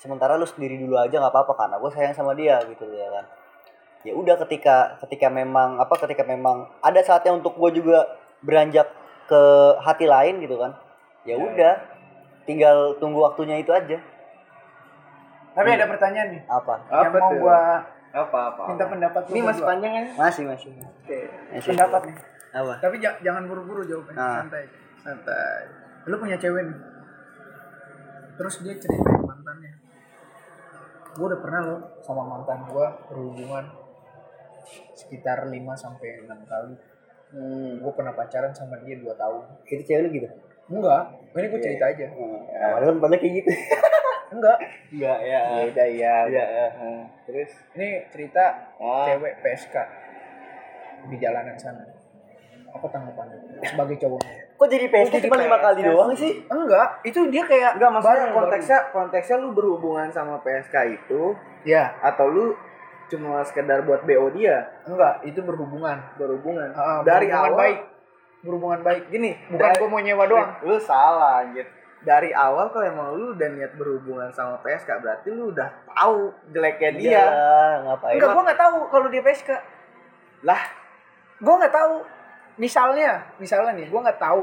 [0.00, 3.08] sementara lu sendiri dulu aja nggak apa-apa karena gue sayang sama dia gitu loh ya
[3.08, 3.24] kan.
[4.00, 8.08] Ya udah ketika ketika memang apa ketika memang ada saatnya untuk gue juga
[8.40, 8.88] beranjak
[9.28, 9.40] ke
[9.84, 10.72] hati lain gitu kan.
[11.28, 11.99] Ya udah,
[12.42, 13.98] tinggal tunggu waktunya itu aja.
[15.50, 16.74] tapi ada pertanyaan nih Apa?
[16.88, 17.38] yang Apa mau tuh?
[17.38, 17.60] gue
[18.10, 19.70] apa apa minta pendapat lu ini masih berdua.
[19.70, 20.70] panjang ya Masih masih.
[20.74, 21.18] oke
[21.50, 21.68] Masih.
[21.70, 22.16] pendapat nih
[22.50, 22.72] Apa?
[22.78, 24.40] tapi ja- jangan buru-buru jawabannya Ah.
[24.40, 24.64] santai
[24.96, 25.60] santai
[26.04, 26.78] lu punya cewek nih
[28.34, 29.72] terus dia ceritain mantannya
[31.10, 33.64] gue udah pernah lo sama mantan gue berhubungan
[34.92, 36.74] sekitar 5 sampai enam kali
[37.30, 37.72] hmm.
[37.78, 40.28] gue pernah pacaran sama dia 2 tahun Itu cewek lu gitu?
[40.70, 41.02] Enggak.
[41.30, 42.06] Ini gue cerita aja.
[42.06, 42.66] Ya.
[42.72, 43.50] Padahal padahal kayak gitu.
[44.34, 44.58] enggak.
[44.88, 45.40] Enggak ya.
[45.42, 46.44] ya udah iya Iya.
[46.72, 47.02] Hmm.
[47.22, 47.50] terus?
[47.72, 48.44] Ini cerita
[48.76, 49.06] ah.
[49.06, 49.74] cewek PSK
[51.06, 51.82] di jalanan sana.
[52.70, 53.66] Apa tanggapannya?
[53.66, 56.46] Sebagai cowoknya Kok jadi PSK cuma lima kali doang sih?
[56.46, 57.02] enggak.
[57.02, 62.30] Itu dia kayak enggak maksudnya bareng- konteksnya konteksnya lu berhubungan sama PSK itu ya atau
[62.30, 62.54] lu
[63.10, 64.70] cuma sekedar buat BO dia?
[64.86, 65.98] Enggak itu berhubungan.
[66.14, 66.70] Berhubungan.
[66.70, 67.78] Ah, dari berhubungan awal baik
[68.40, 69.12] berhubungan baik.
[69.12, 70.50] Gini bukan gue mau nyewa doang.
[70.64, 71.66] lu salah anjir.
[72.00, 76.90] Dari awal kalau emang lu udah niat berhubungan sama PSK berarti lu udah tahu jeleknya
[76.96, 77.08] dia.
[77.12, 77.26] Iya,
[77.84, 78.16] ngapain?
[78.16, 79.50] enggak gue nggak tahu kalau dia PSK
[80.48, 80.62] lah.
[81.40, 81.94] Gue nggak tahu.
[82.56, 84.42] Misalnya misalnya nih gue nggak tahu.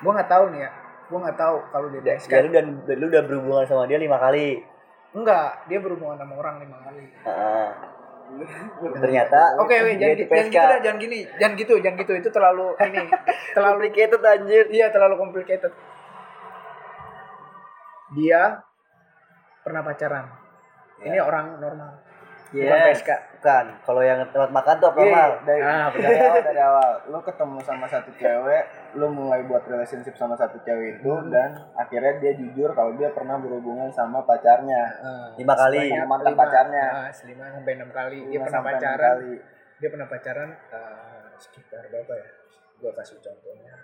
[0.00, 0.70] Gue nggak tahu nih ya.
[1.08, 2.66] Gue nggak tahu kalau dia PSK Ya lu dan
[2.96, 4.64] lu udah berhubungan sama dia lima kali.
[5.08, 7.04] enggak dia berhubungan sama orang lima kali.
[7.24, 7.68] Heeh.
[8.78, 11.18] Ternyata oke dia jangan, di gi- jangan gitu dah jangan gini.
[11.40, 12.12] Jangan gitu jangan gitu.
[12.18, 13.04] Itu terlalu ini
[13.56, 14.64] terlalu Complicated anjir.
[14.68, 15.72] iya terlalu complicated.
[18.16, 18.42] Dia
[19.62, 20.26] pernah pacaran.
[20.98, 22.07] Ini orang normal
[22.50, 22.98] bukan Yes.
[22.98, 23.64] PSK Bukan.
[23.80, 25.30] Kalau yang tempat makan tuh Iya, abnormal.
[25.44, 30.12] dari, Ah, dari awal dari awal lu ketemu sama satu cewek lu mulai buat relationship
[30.12, 31.28] sama satu cewek itu Hmm.
[31.28, 35.86] dan akhirnya dia jujur kalau dia pernah berhubungan sama pacarnya Ah, Lima kali.
[35.88, 36.86] Sama mantan lima- pacarnya.
[36.88, 39.34] ah, lima sampai enam kali dia Lima pernah sampai enam pacaran kali.
[39.76, 42.28] dia pernah pacaran eh, sekitar berapa ya
[42.78, 43.74] gua kasih contohnya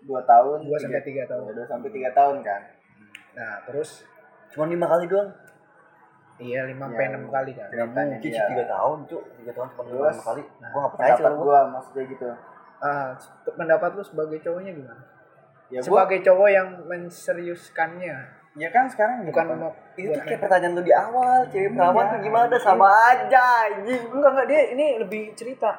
[0.00, 2.62] dua tahun dua sampai tiga tahun dua sampai tiga tahun kan
[3.32, 4.04] nah terus
[4.46, 5.34] Cuma lima kali doang.
[6.36, 9.22] Iya lima Ya, sampai enam kali kan Ceritanya mungkin sih tiga tahun cuk.
[9.36, 10.42] Tiga tahun cuma Terus, kali.
[10.42, 11.44] Gua nggak percaya sih pendapat gua.
[11.44, 12.26] gua maksudnya gitu
[12.76, 13.06] Ah,
[13.48, 15.02] pendapat lu sebagai cowoknya gimana
[15.66, 18.16] ya gua sebagai cowok yang menseriuskannya
[18.54, 22.20] ya kan sekarang bukan mau Itu tuh kayak pertanyaan lu di awal, cewek perawan tuh
[22.20, 22.54] gimana?
[22.56, 24.02] Sama aja anjing.
[24.06, 25.70] enggak enggak dia ini lebih cerita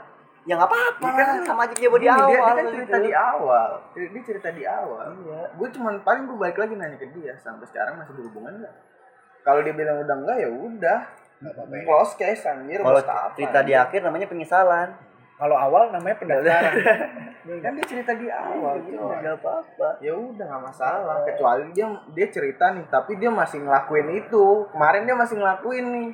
[0.45, 2.29] Ya nggak apa-apa, Iya kan, sama aja dia di awal.
[2.29, 2.71] dia, dia kan gitu.
[2.75, 5.41] cerita di awal dia, cerita di awal Iya.
[5.51, 8.73] gue cuman paling gue balik lagi nanya ke dia sampai sekarang masih berhubungan nggak
[9.45, 10.99] kalau dia bilang udah enggak ya udah.
[11.45, 11.51] Ya.
[11.85, 14.97] close case anjir Kalau bos apa, cerita di akhir namanya penyesalan.
[15.35, 16.73] kalau awal namanya pendaftaran.
[17.61, 19.99] Kan dia cerita di awal Gitu, nggak apa-apa.
[20.01, 21.21] ya udah nggak masalah.
[21.27, 24.65] Kecuali dia dia cerita nih tapi dia masih ngelakuin itu.
[24.71, 26.09] Kemarin dia masih ngelakuin nih.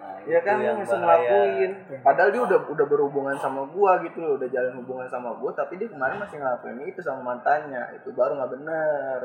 [0.00, 0.56] Nah, ya kan?
[0.58, 1.70] dia yang masih ngelakuin.
[2.00, 5.76] Padahal dia udah udah berhubungan sama gua gitu loh udah jalan hubungan sama gua tapi
[5.76, 8.00] dia kemarin masih ngelakuin itu sama mantannya.
[8.00, 9.20] Itu baru nggak bener.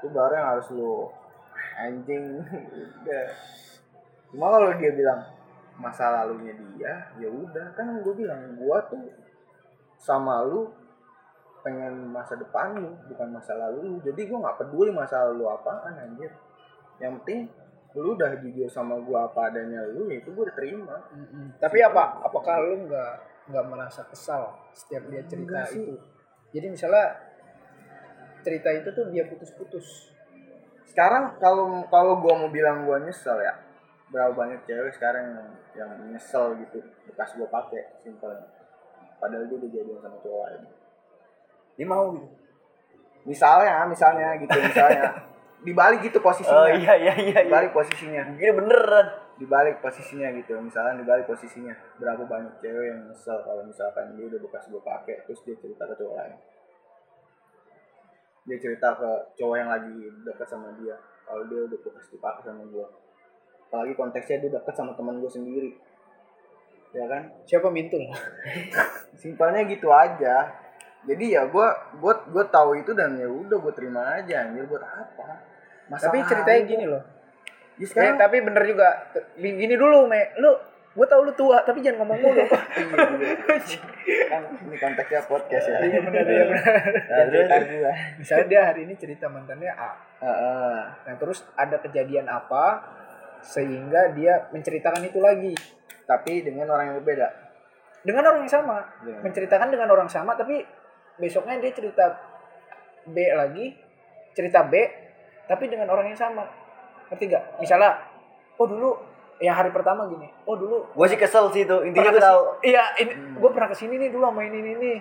[0.00, 1.12] Itu baru yang harus lo
[1.80, 2.40] anjing.
[3.02, 3.26] Udah.
[4.30, 5.20] Cuma kalau dia bilang
[5.80, 7.72] masa lalunya dia ya udah.
[7.74, 9.00] Kan gue bilang gua tuh
[10.00, 10.70] sama lu
[11.60, 13.96] pengen masa depan lu bukan masa lalu lu.
[14.04, 16.32] Jadi gua nggak peduli masa lalu apaan anjir.
[17.00, 17.40] Yang penting
[17.98, 20.94] lu udah jujur sama gua apa adanya lu ya itu gua udah terima
[21.58, 22.22] tapi apa?
[22.22, 23.12] apakah lu nggak
[23.50, 25.98] nggak merasa kesal setiap dia cerita itu?
[26.54, 27.18] Jadi misalnya
[28.46, 30.09] cerita itu tuh dia putus-putus
[30.90, 33.54] sekarang kalau kalau gua mau bilang gua nyesel ya
[34.10, 38.44] berapa banyak cewek sekarang yang yang nyesel gitu bekas gua pakai simpelnya
[39.22, 40.62] padahal dia udah jadian sama cowok lain
[41.78, 42.28] Dia mau gitu.
[43.24, 45.04] misalnya misalnya gitu misalnya
[45.66, 47.36] dibalik gitu posisinya Oh iya iya iya.
[47.36, 47.40] iya.
[47.44, 49.06] dibalik posisinya Gini beneran.
[49.36, 54.40] dibalik posisinya gitu misalnya dibalik posisinya berapa banyak cewek yang nyesel kalau misalkan dia udah
[54.40, 56.36] bekas gue pakai terus dia cerita ke cowok lain
[58.50, 59.94] dia cerita ke cowok yang lagi
[60.26, 60.98] dekat sama dia.
[61.22, 62.86] Kalau dia udah bekas dipakai sama gue
[63.70, 65.70] apalagi konteksnya dia dekat sama teman gue sendiri.
[66.90, 67.30] Ya kan?
[67.46, 68.02] Siapa mintul
[69.22, 70.50] simpelnya gitu aja.
[71.06, 71.66] Jadi ya gue
[72.02, 74.66] gue gue tahu itu dan ya udah gue terima aja anjir.
[74.66, 75.28] Buat apa?
[75.86, 77.02] Masa tapi ceritanya gini loh.
[77.78, 79.06] Ya Eh, tapi bener juga.
[79.38, 80.34] Gini dulu me.
[80.42, 80.50] Lu
[81.00, 84.24] gue tau lu tua tapi jangan ngomong mulu Iya, iya.
[84.28, 85.80] kan ini konteksnya podcast ya.
[85.80, 86.44] Iya, bener, iya.
[86.44, 87.92] Ya, cerita gua.
[88.16, 89.90] misalnya dia hari ini cerita mantannya A
[91.00, 92.84] nah terus ada kejadian apa
[93.40, 95.56] sehingga dia menceritakan itu lagi
[96.04, 97.28] Tapi dengan orang yang berbeda.
[98.02, 99.16] dengan orang yang sama Iya.
[99.22, 100.60] menceritakan dengan orang sama tapi
[101.16, 102.04] besoknya dia cerita
[103.06, 103.72] B lagi
[104.32, 104.74] cerita B
[105.46, 106.44] tapi dengan orang yang sama
[107.08, 107.96] ngerti gak misalnya
[108.56, 108.90] oh dulu
[109.40, 111.76] yang hari pertama gini oh dulu Gue sih kesel sih itu.
[111.82, 112.40] Intinya gue tahu.
[112.54, 113.34] kesi- iya ini Hmm.
[113.36, 114.92] gue pernah ke sini nih dulu sama ini ini ini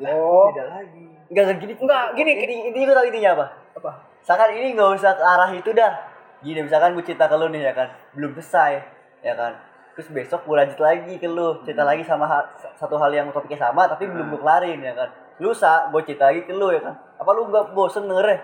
[0.00, 0.48] Lah, Oh.
[0.48, 1.04] beda lagi.
[1.28, 1.72] Enggak gini.
[1.76, 2.32] Enggak, gini.
[2.34, 3.46] Inti, intinya gue tahu intinya apa.
[3.76, 5.92] apa Misalkan ini nggak usah ke arah itu dah.
[6.40, 8.80] Gini misalkan gue cerita ke lu nih ya kan, belum selesai
[9.20, 9.52] ya kan.
[9.92, 13.60] Terus besok gue lanjut lagi ke lu, cerita lagi sama ha- satu hal yang topiknya
[13.62, 15.08] sama tapi belum gue kelarin ya kan.
[15.36, 16.96] Lusa gue cerita lagi ke lu ya kan.
[17.14, 18.40] Apa lu nggak bosen dengernya?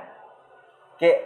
[0.97, 1.19] Kayak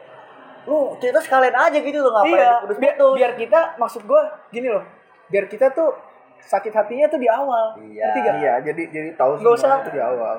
[0.62, 4.68] lu cerita sekalian aja gitu loh ngapain iya putus biar, biar kita maksud gue gini
[4.68, 4.84] loh
[5.26, 5.94] biar kita tuh
[6.40, 8.04] sakit hatinya tuh di awal Iya.
[8.06, 9.76] ngerti gak Iya, jadi jadi tahu semuanya usah.
[9.78, 10.36] itu di awal.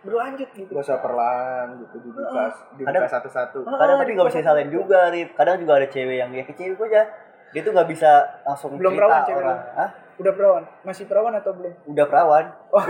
[0.00, 2.42] berlanjut gitu Gak usah perlahan gitu dibuka
[2.72, 3.58] dibuka Kadang- satu-satu.
[3.62, 6.42] kadang Ah, tapi di nggak bisa disalahin juga Rip kadang juga ada cewek yang ya
[6.42, 7.02] ke cewek aja
[7.48, 8.10] dia tuh nggak bisa
[8.42, 9.58] langsung Belum cerita cewek orang?
[9.74, 9.88] Hah?
[10.18, 10.64] Udah perawan?
[10.82, 11.74] Masih perawan atau belum?
[11.86, 12.46] Udah perawan.
[12.68, 12.84] Oh.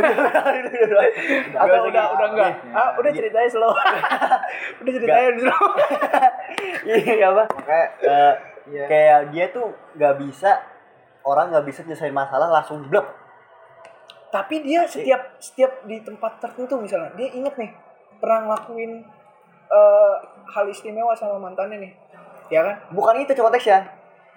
[1.55, 2.75] atau udah udah enggak Iya.
[2.75, 3.71] ah udah ceritanya slow.
[4.83, 5.65] Udah ceritanya slow.
[6.99, 7.45] Iya apa?
[7.47, 7.87] Makanya
[8.67, 8.85] iya.
[8.91, 10.59] kayak dia tuh nggak bisa
[11.23, 13.07] orang nggak bisa nyelesain masalah langsung blok
[14.29, 17.73] tapi dia setiap setiap di tempat tertentu misalnya dia inget nih
[18.21, 19.01] pernah ngelakuin
[19.69, 20.15] eh,
[20.53, 21.93] hal istimewa sama mantannya nih.
[22.49, 22.77] Ya kan?
[22.93, 23.89] Bukan itu konteksnya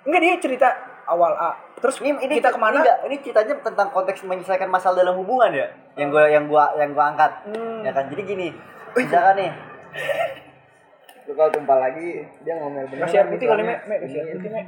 [0.02, 0.70] enggak dia cerita
[1.12, 1.52] awal A
[1.84, 2.80] terus ini ini kita ke mana?
[2.80, 5.68] ini, ini ceritanya tentang konteks menyelesaikan masalah dalam hubungan ya?
[6.00, 7.32] Yang gua yang gua yang gua angkat.
[7.52, 7.84] Hmm.
[7.84, 8.08] ya kan?
[8.08, 8.48] Jadi gini
[8.96, 9.52] misalkan nih.
[11.28, 13.08] Lu kalau tumpah lagi dia ngomel bener.
[13.10, 13.96] air putih kali me me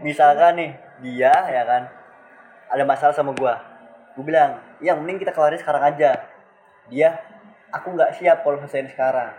[0.04, 1.88] misalkan nih dia ya kan
[2.68, 3.62] ada masalah sama gua.
[4.18, 4.52] Gua bilang
[4.84, 6.28] yang mending kita kelarin sekarang aja.
[6.92, 7.16] Dia
[7.72, 9.32] aku nggak siap kalau selesaiin sekarang.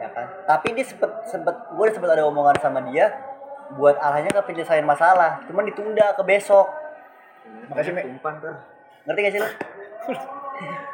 [0.00, 0.26] Ya kan?
[0.48, 3.29] Tapi dia sempet sempet gua udah sempet ada omongan sama dia
[3.76, 5.42] buat arahnya ke penyelesaian masalah.
[5.46, 6.66] Cuman ditunda ke besok.
[7.70, 8.02] Makasih, Me.
[8.06, 8.54] Tumpah ntar.
[9.06, 9.48] ngerti gak sih lu?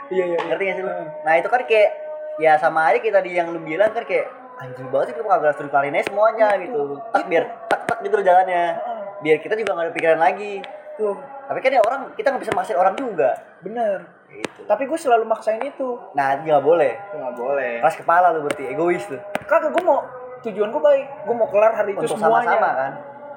[0.07, 0.93] Iya iya ngerti gak sih lu?
[1.27, 1.91] Nah itu kan kayak
[2.39, 4.31] ya sama aja kita tadi yang lu bilang kan kayak
[4.63, 7.03] anjing banget sih lu kagak harus aja semuanya gitu.
[7.11, 8.79] tak biar tak tak gitu jalannya.
[9.27, 10.63] Biar kita juga gak ada pikiran lagi.
[10.95, 11.19] Tuh.
[11.51, 13.35] Tapi kan ya orang kita nggak bisa maksain orang juga.
[13.61, 14.07] Bener.
[14.31, 14.61] Gitu.
[14.65, 15.99] Tapi gue selalu maksain itu.
[16.15, 16.95] Nah nggak boleh.
[17.11, 17.73] Nggak boleh.
[17.83, 20.03] keras kepala lu berarti egois tuh kagak gue mau
[20.43, 21.07] tujuan gue baik.
[21.25, 22.49] Gue mau kelar hari itu untuk semuanya.
[22.51, 22.93] sama-sama kan?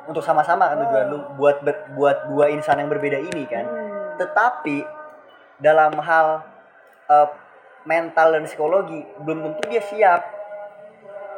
[0.06, 3.66] Untuk sama-sama kan tujuan lu buat ber- buat dua insan yang berbeda ini kan?
[3.66, 3.88] Hmm.
[4.18, 4.84] tetapi
[5.58, 6.44] dalam hal
[7.08, 7.28] eh,
[7.82, 10.22] mental dan psikologi belum tentu dia siap.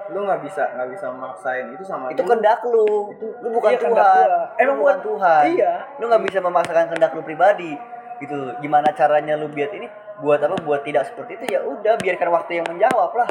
[0.10, 2.28] Lu nggak bisa nggak bisa maksain itu sama itu lu.
[2.28, 3.14] kehendak lu.
[3.14, 4.26] Itu- lu bukan iya, kehendak Tuhan.
[4.26, 4.42] gua.
[4.42, 5.44] Lu Emang bukan bukan- Tuhan.
[5.54, 5.74] Iya.
[5.96, 7.72] lu nggak bisa memaksakan kehendak lu pribadi.
[8.18, 8.38] Gitu.
[8.58, 9.86] Gimana caranya lu biar ini
[10.20, 10.58] buat apa?
[10.60, 13.30] Buat tidak seperti itu ya udah biarkan waktu yang menjawab lah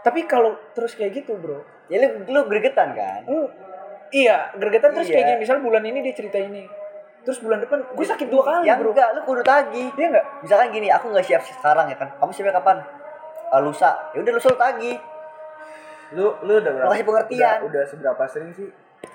[0.00, 1.62] Tapi kalau terus kayak gitu, Bro.
[1.86, 3.48] ya lu, lu gregetan kan Hmm,
[4.10, 5.14] iya, gregetan terus Iya.
[5.14, 5.38] kayak gini.
[5.40, 6.68] Misal bulan ini dia cerita ini.
[7.18, 8.92] Terus bulan depan gue sakit dua kali, ya Bro.
[8.92, 10.26] enggak lu kudu tagih Dia enggak?
[10.40, 12.78] misalkan gini aku nggak siap sekarang ya kan kamu siapnya kapan
[13.48, 14.96] Ah, lusa ya udah lusa lu tagih
[16.10, 17.56] lu lu udah berapa Makasih pengertian.
[17.58, 18.68] udah, udah seberapa sering sih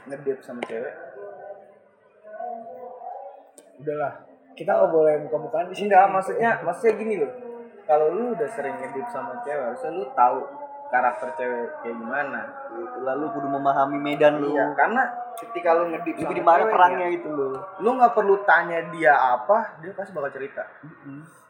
[0.06, 0.94] ngedip sama cewek
[3.76, 4.14] Udahlah.
[4.54, 5.86] Kita nggak boleh muka-mukaan di sini.
[5.88, 7.32] enggak maksudnya maksudnya gini loh
[7.84, 10.40] kalau lu udah sering ngedip sama cewek harusnya lu tahu
[10.94, 12.42] karakter cewek kayak gimana.
[12.70, 12.98] Gitu.
[13.02, 14.54] Lalu kudu memahami medan lu.
[14.54, 15.02] Iya karena
[15.42, 17.50] ketika lu ngedip sama di mana cewek perangnya ya, itu lu.
[17.82, 20.64] lu nggak perlu tanya dia apa dia pasti bakal cerita.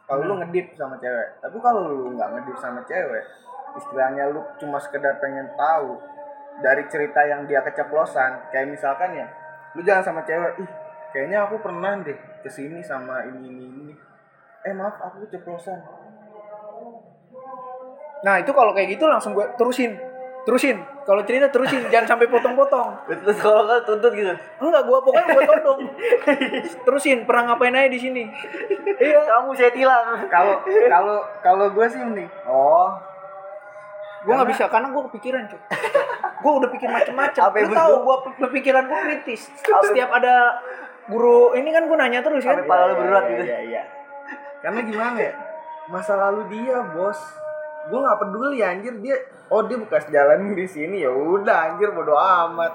[0.08, 3.24] Kalau lu ngedip sama cewek tapi kalau lu nggak ngedip sama cewek
[3.76, 6.00] istilahnya lu cuma sekedar pengen tahu
[6.64, 9.26] dari cerita yang dia keceplosan kayak misalkan ya
[9.74, 10.70] lu jangan sama cewek ih
[11.12, 13.94] kayaknya aku pernah deh ke sini sama ini ini ini.
[14.64, 16.03] Eh maaf aku keceplosan
[18.24, 19.94] Nah, itu kalau kayak gitu langsung gue terusin.
[20.42, 20.76] Terusin.
[21.02, 22.88] Kalau cerita terusin, jangan sampai potong-potong.
[23.06, 25.80] terus kalau kan tuntut gitu Enggak, gua pokoknya gua todong.
[26.82, 28.24] Terusin, pernah ngapain aja di sini?
[28.94, 29.20] Iya.
[29.22, 32.92] kamu saya tilang kalau kalau kalau gue sih mending oh
[34.20, 35.60] Gua nggak bisa karena gua kepikiran, cuy.
[36.40, 37.40] Gua udah pikir macam-macam.
[37.42, 38.04] Apa yang Lu tahu berdua?
[38.04, 39.40] gua pe- pikiran gua kritis.
[39.60, 40.64] Setiap ada
[41.04, 42.56] guru ini kan gua nanya terus kan.
[42.56, 43.82] Sampai pala lu berat gitu iya iya
[44.60, 45.32] karena gimana ya
[45.86, 47.20] masa lalu dia bos
[47.88, 48.94] gue nggak peduli anjir.
[49.00, 49.16] Dia
[49.52, 51.04] oh dia bekas jalan di sini.
[51.04, 52.72] Ya udah anjir bodo amat.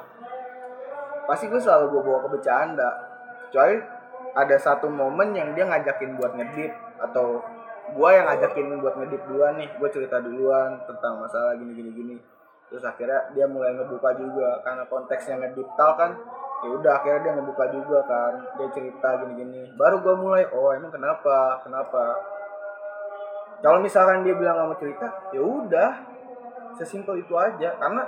[1.26, 2.90] Pasti gue selalu gue bawa ke bercanda.
[3.50, 3.78] Kecuali
[4.38, 6.72] ada satu momen yang dia ngajakin buat ngedip
[7.02, 7.42] atau
[7.90, 9.70] gue yang ngajakin buat ngedip duluan nih.
[9.78, 12.16] Gue cerita duluan tentang masalah gini gini gini.
[12.70, 16.14] Terus akhirnya dia mulai ngebuka juga karena konteksnya ngedip tal kan?
[16.60, 18.34] Ya udah akhirnya dia ngebuka juga kan.
[18.62, 21.66] Dia cerita gini gini baru gue mulai oh emang kenapa?
[21.66, 22.04] Kenapa
[23.60, 25.92] kalau misalkan dia bilang nggak mau cerita ya udah.
[26.80, 27.76] Sesimpel itu aja.
[27.76, 28.04] Karena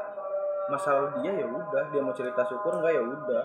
[0.72, 1.84] masalah dia ya udah.
[1.92, 3.44] Dia mau cerita syukur nggak ya udah.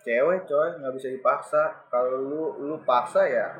[0.00, 0.68] Cewek coy.
[0.80, 1.62] Nggak bisa dipaksa.
[1.92, 3.52] Kalau lu lu paksa ya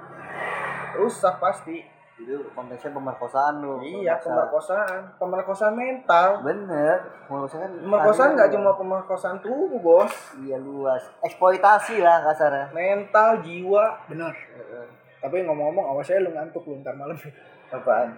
[0.96, 1.84] rusak pasti.
[2.20, 3.80] Itu konteksnya pemerkosaan lu.
[3.80, 5.16] Iya pemerkosaan.
[5.20, 5.72] pemerkosaan.
[5.76, 6.40] Mental.
[6.40, 6.96] Bener.
[7.28, 10.12] Pemerkosaan kan pemerkosaan nggak cuma pemerkosaan tubuh bos.
[10.40, 11.04] Iya luas.
[11.20, 12.72] Eksploitasi lah kasarnya.
[12.72, 14.04] Mental jiwa.
[14.08, 14.32] Benar.
[15.20, 17.16] Tapi ngomong-ngomong, awas saya lu ngantuk lu ntar malam.
[17.70, 18.08] apaan?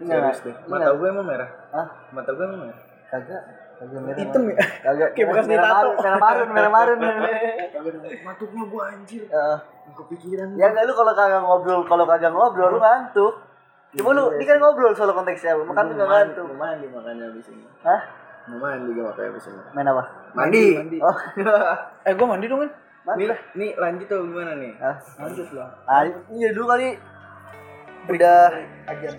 [0.00, 0.70] Enggak, serius deh enggak.
[0.72, 1.50] mata gue emang merah.
[1.72, 1.86] Hah?
[2.12, 2.80] mata gue emang merah.
[3.06, 3.42] Kagak.
[3.76, 4.18] Kagak merah.
[4.18, 4.56] Hitam ya?
[4.84, 5.08] kagak.
[5.12, 5.90] Kayak bekas merah ditato.
[6.20, 7.94] marun merah marun merah marun.
[8.26, 9.22] Matuknya gue anjir.
[9.28, 9.58] Heeh.
[9.86, 10.48] kepikiran.
[10.60, 13.34] Ya enggak lu kalau kagak ngobrol kalau kagak ngobrol lu ngantuk.
[13.96, 16.44] Cuma lu ini kan ngobrol soal konteksnya makan lu nggak ngantuk?
[16.52, 17.64] mau mandi makanya abis ini.
[17.84, 18.00] Hah?
[18.52, 19.60] Mau mandi gue makanya abis ini.
[19.72, 20.02] Main apa?
[20.36, 20.64] Mandi.
[20.76, 20.98] Mandi.
[21.00, 21.16] oh.
[22.06, 22.70] Eh, gua mandi dong kan?
[23.14, 24.98] Nih nih lanjut tuh gimana nih Hah?
[25.22, 25.70] Lanjut lah.
[25.86, 26.02] Ah,
[26.34, 26.98] iya dulu kali
[28.10, 28.50] udah
[28.90, 29.14] Ajar.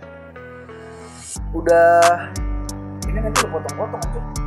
[1.56, 2.04] udah
[3.08, 4.47] Ini nanti lu potong-potong aja.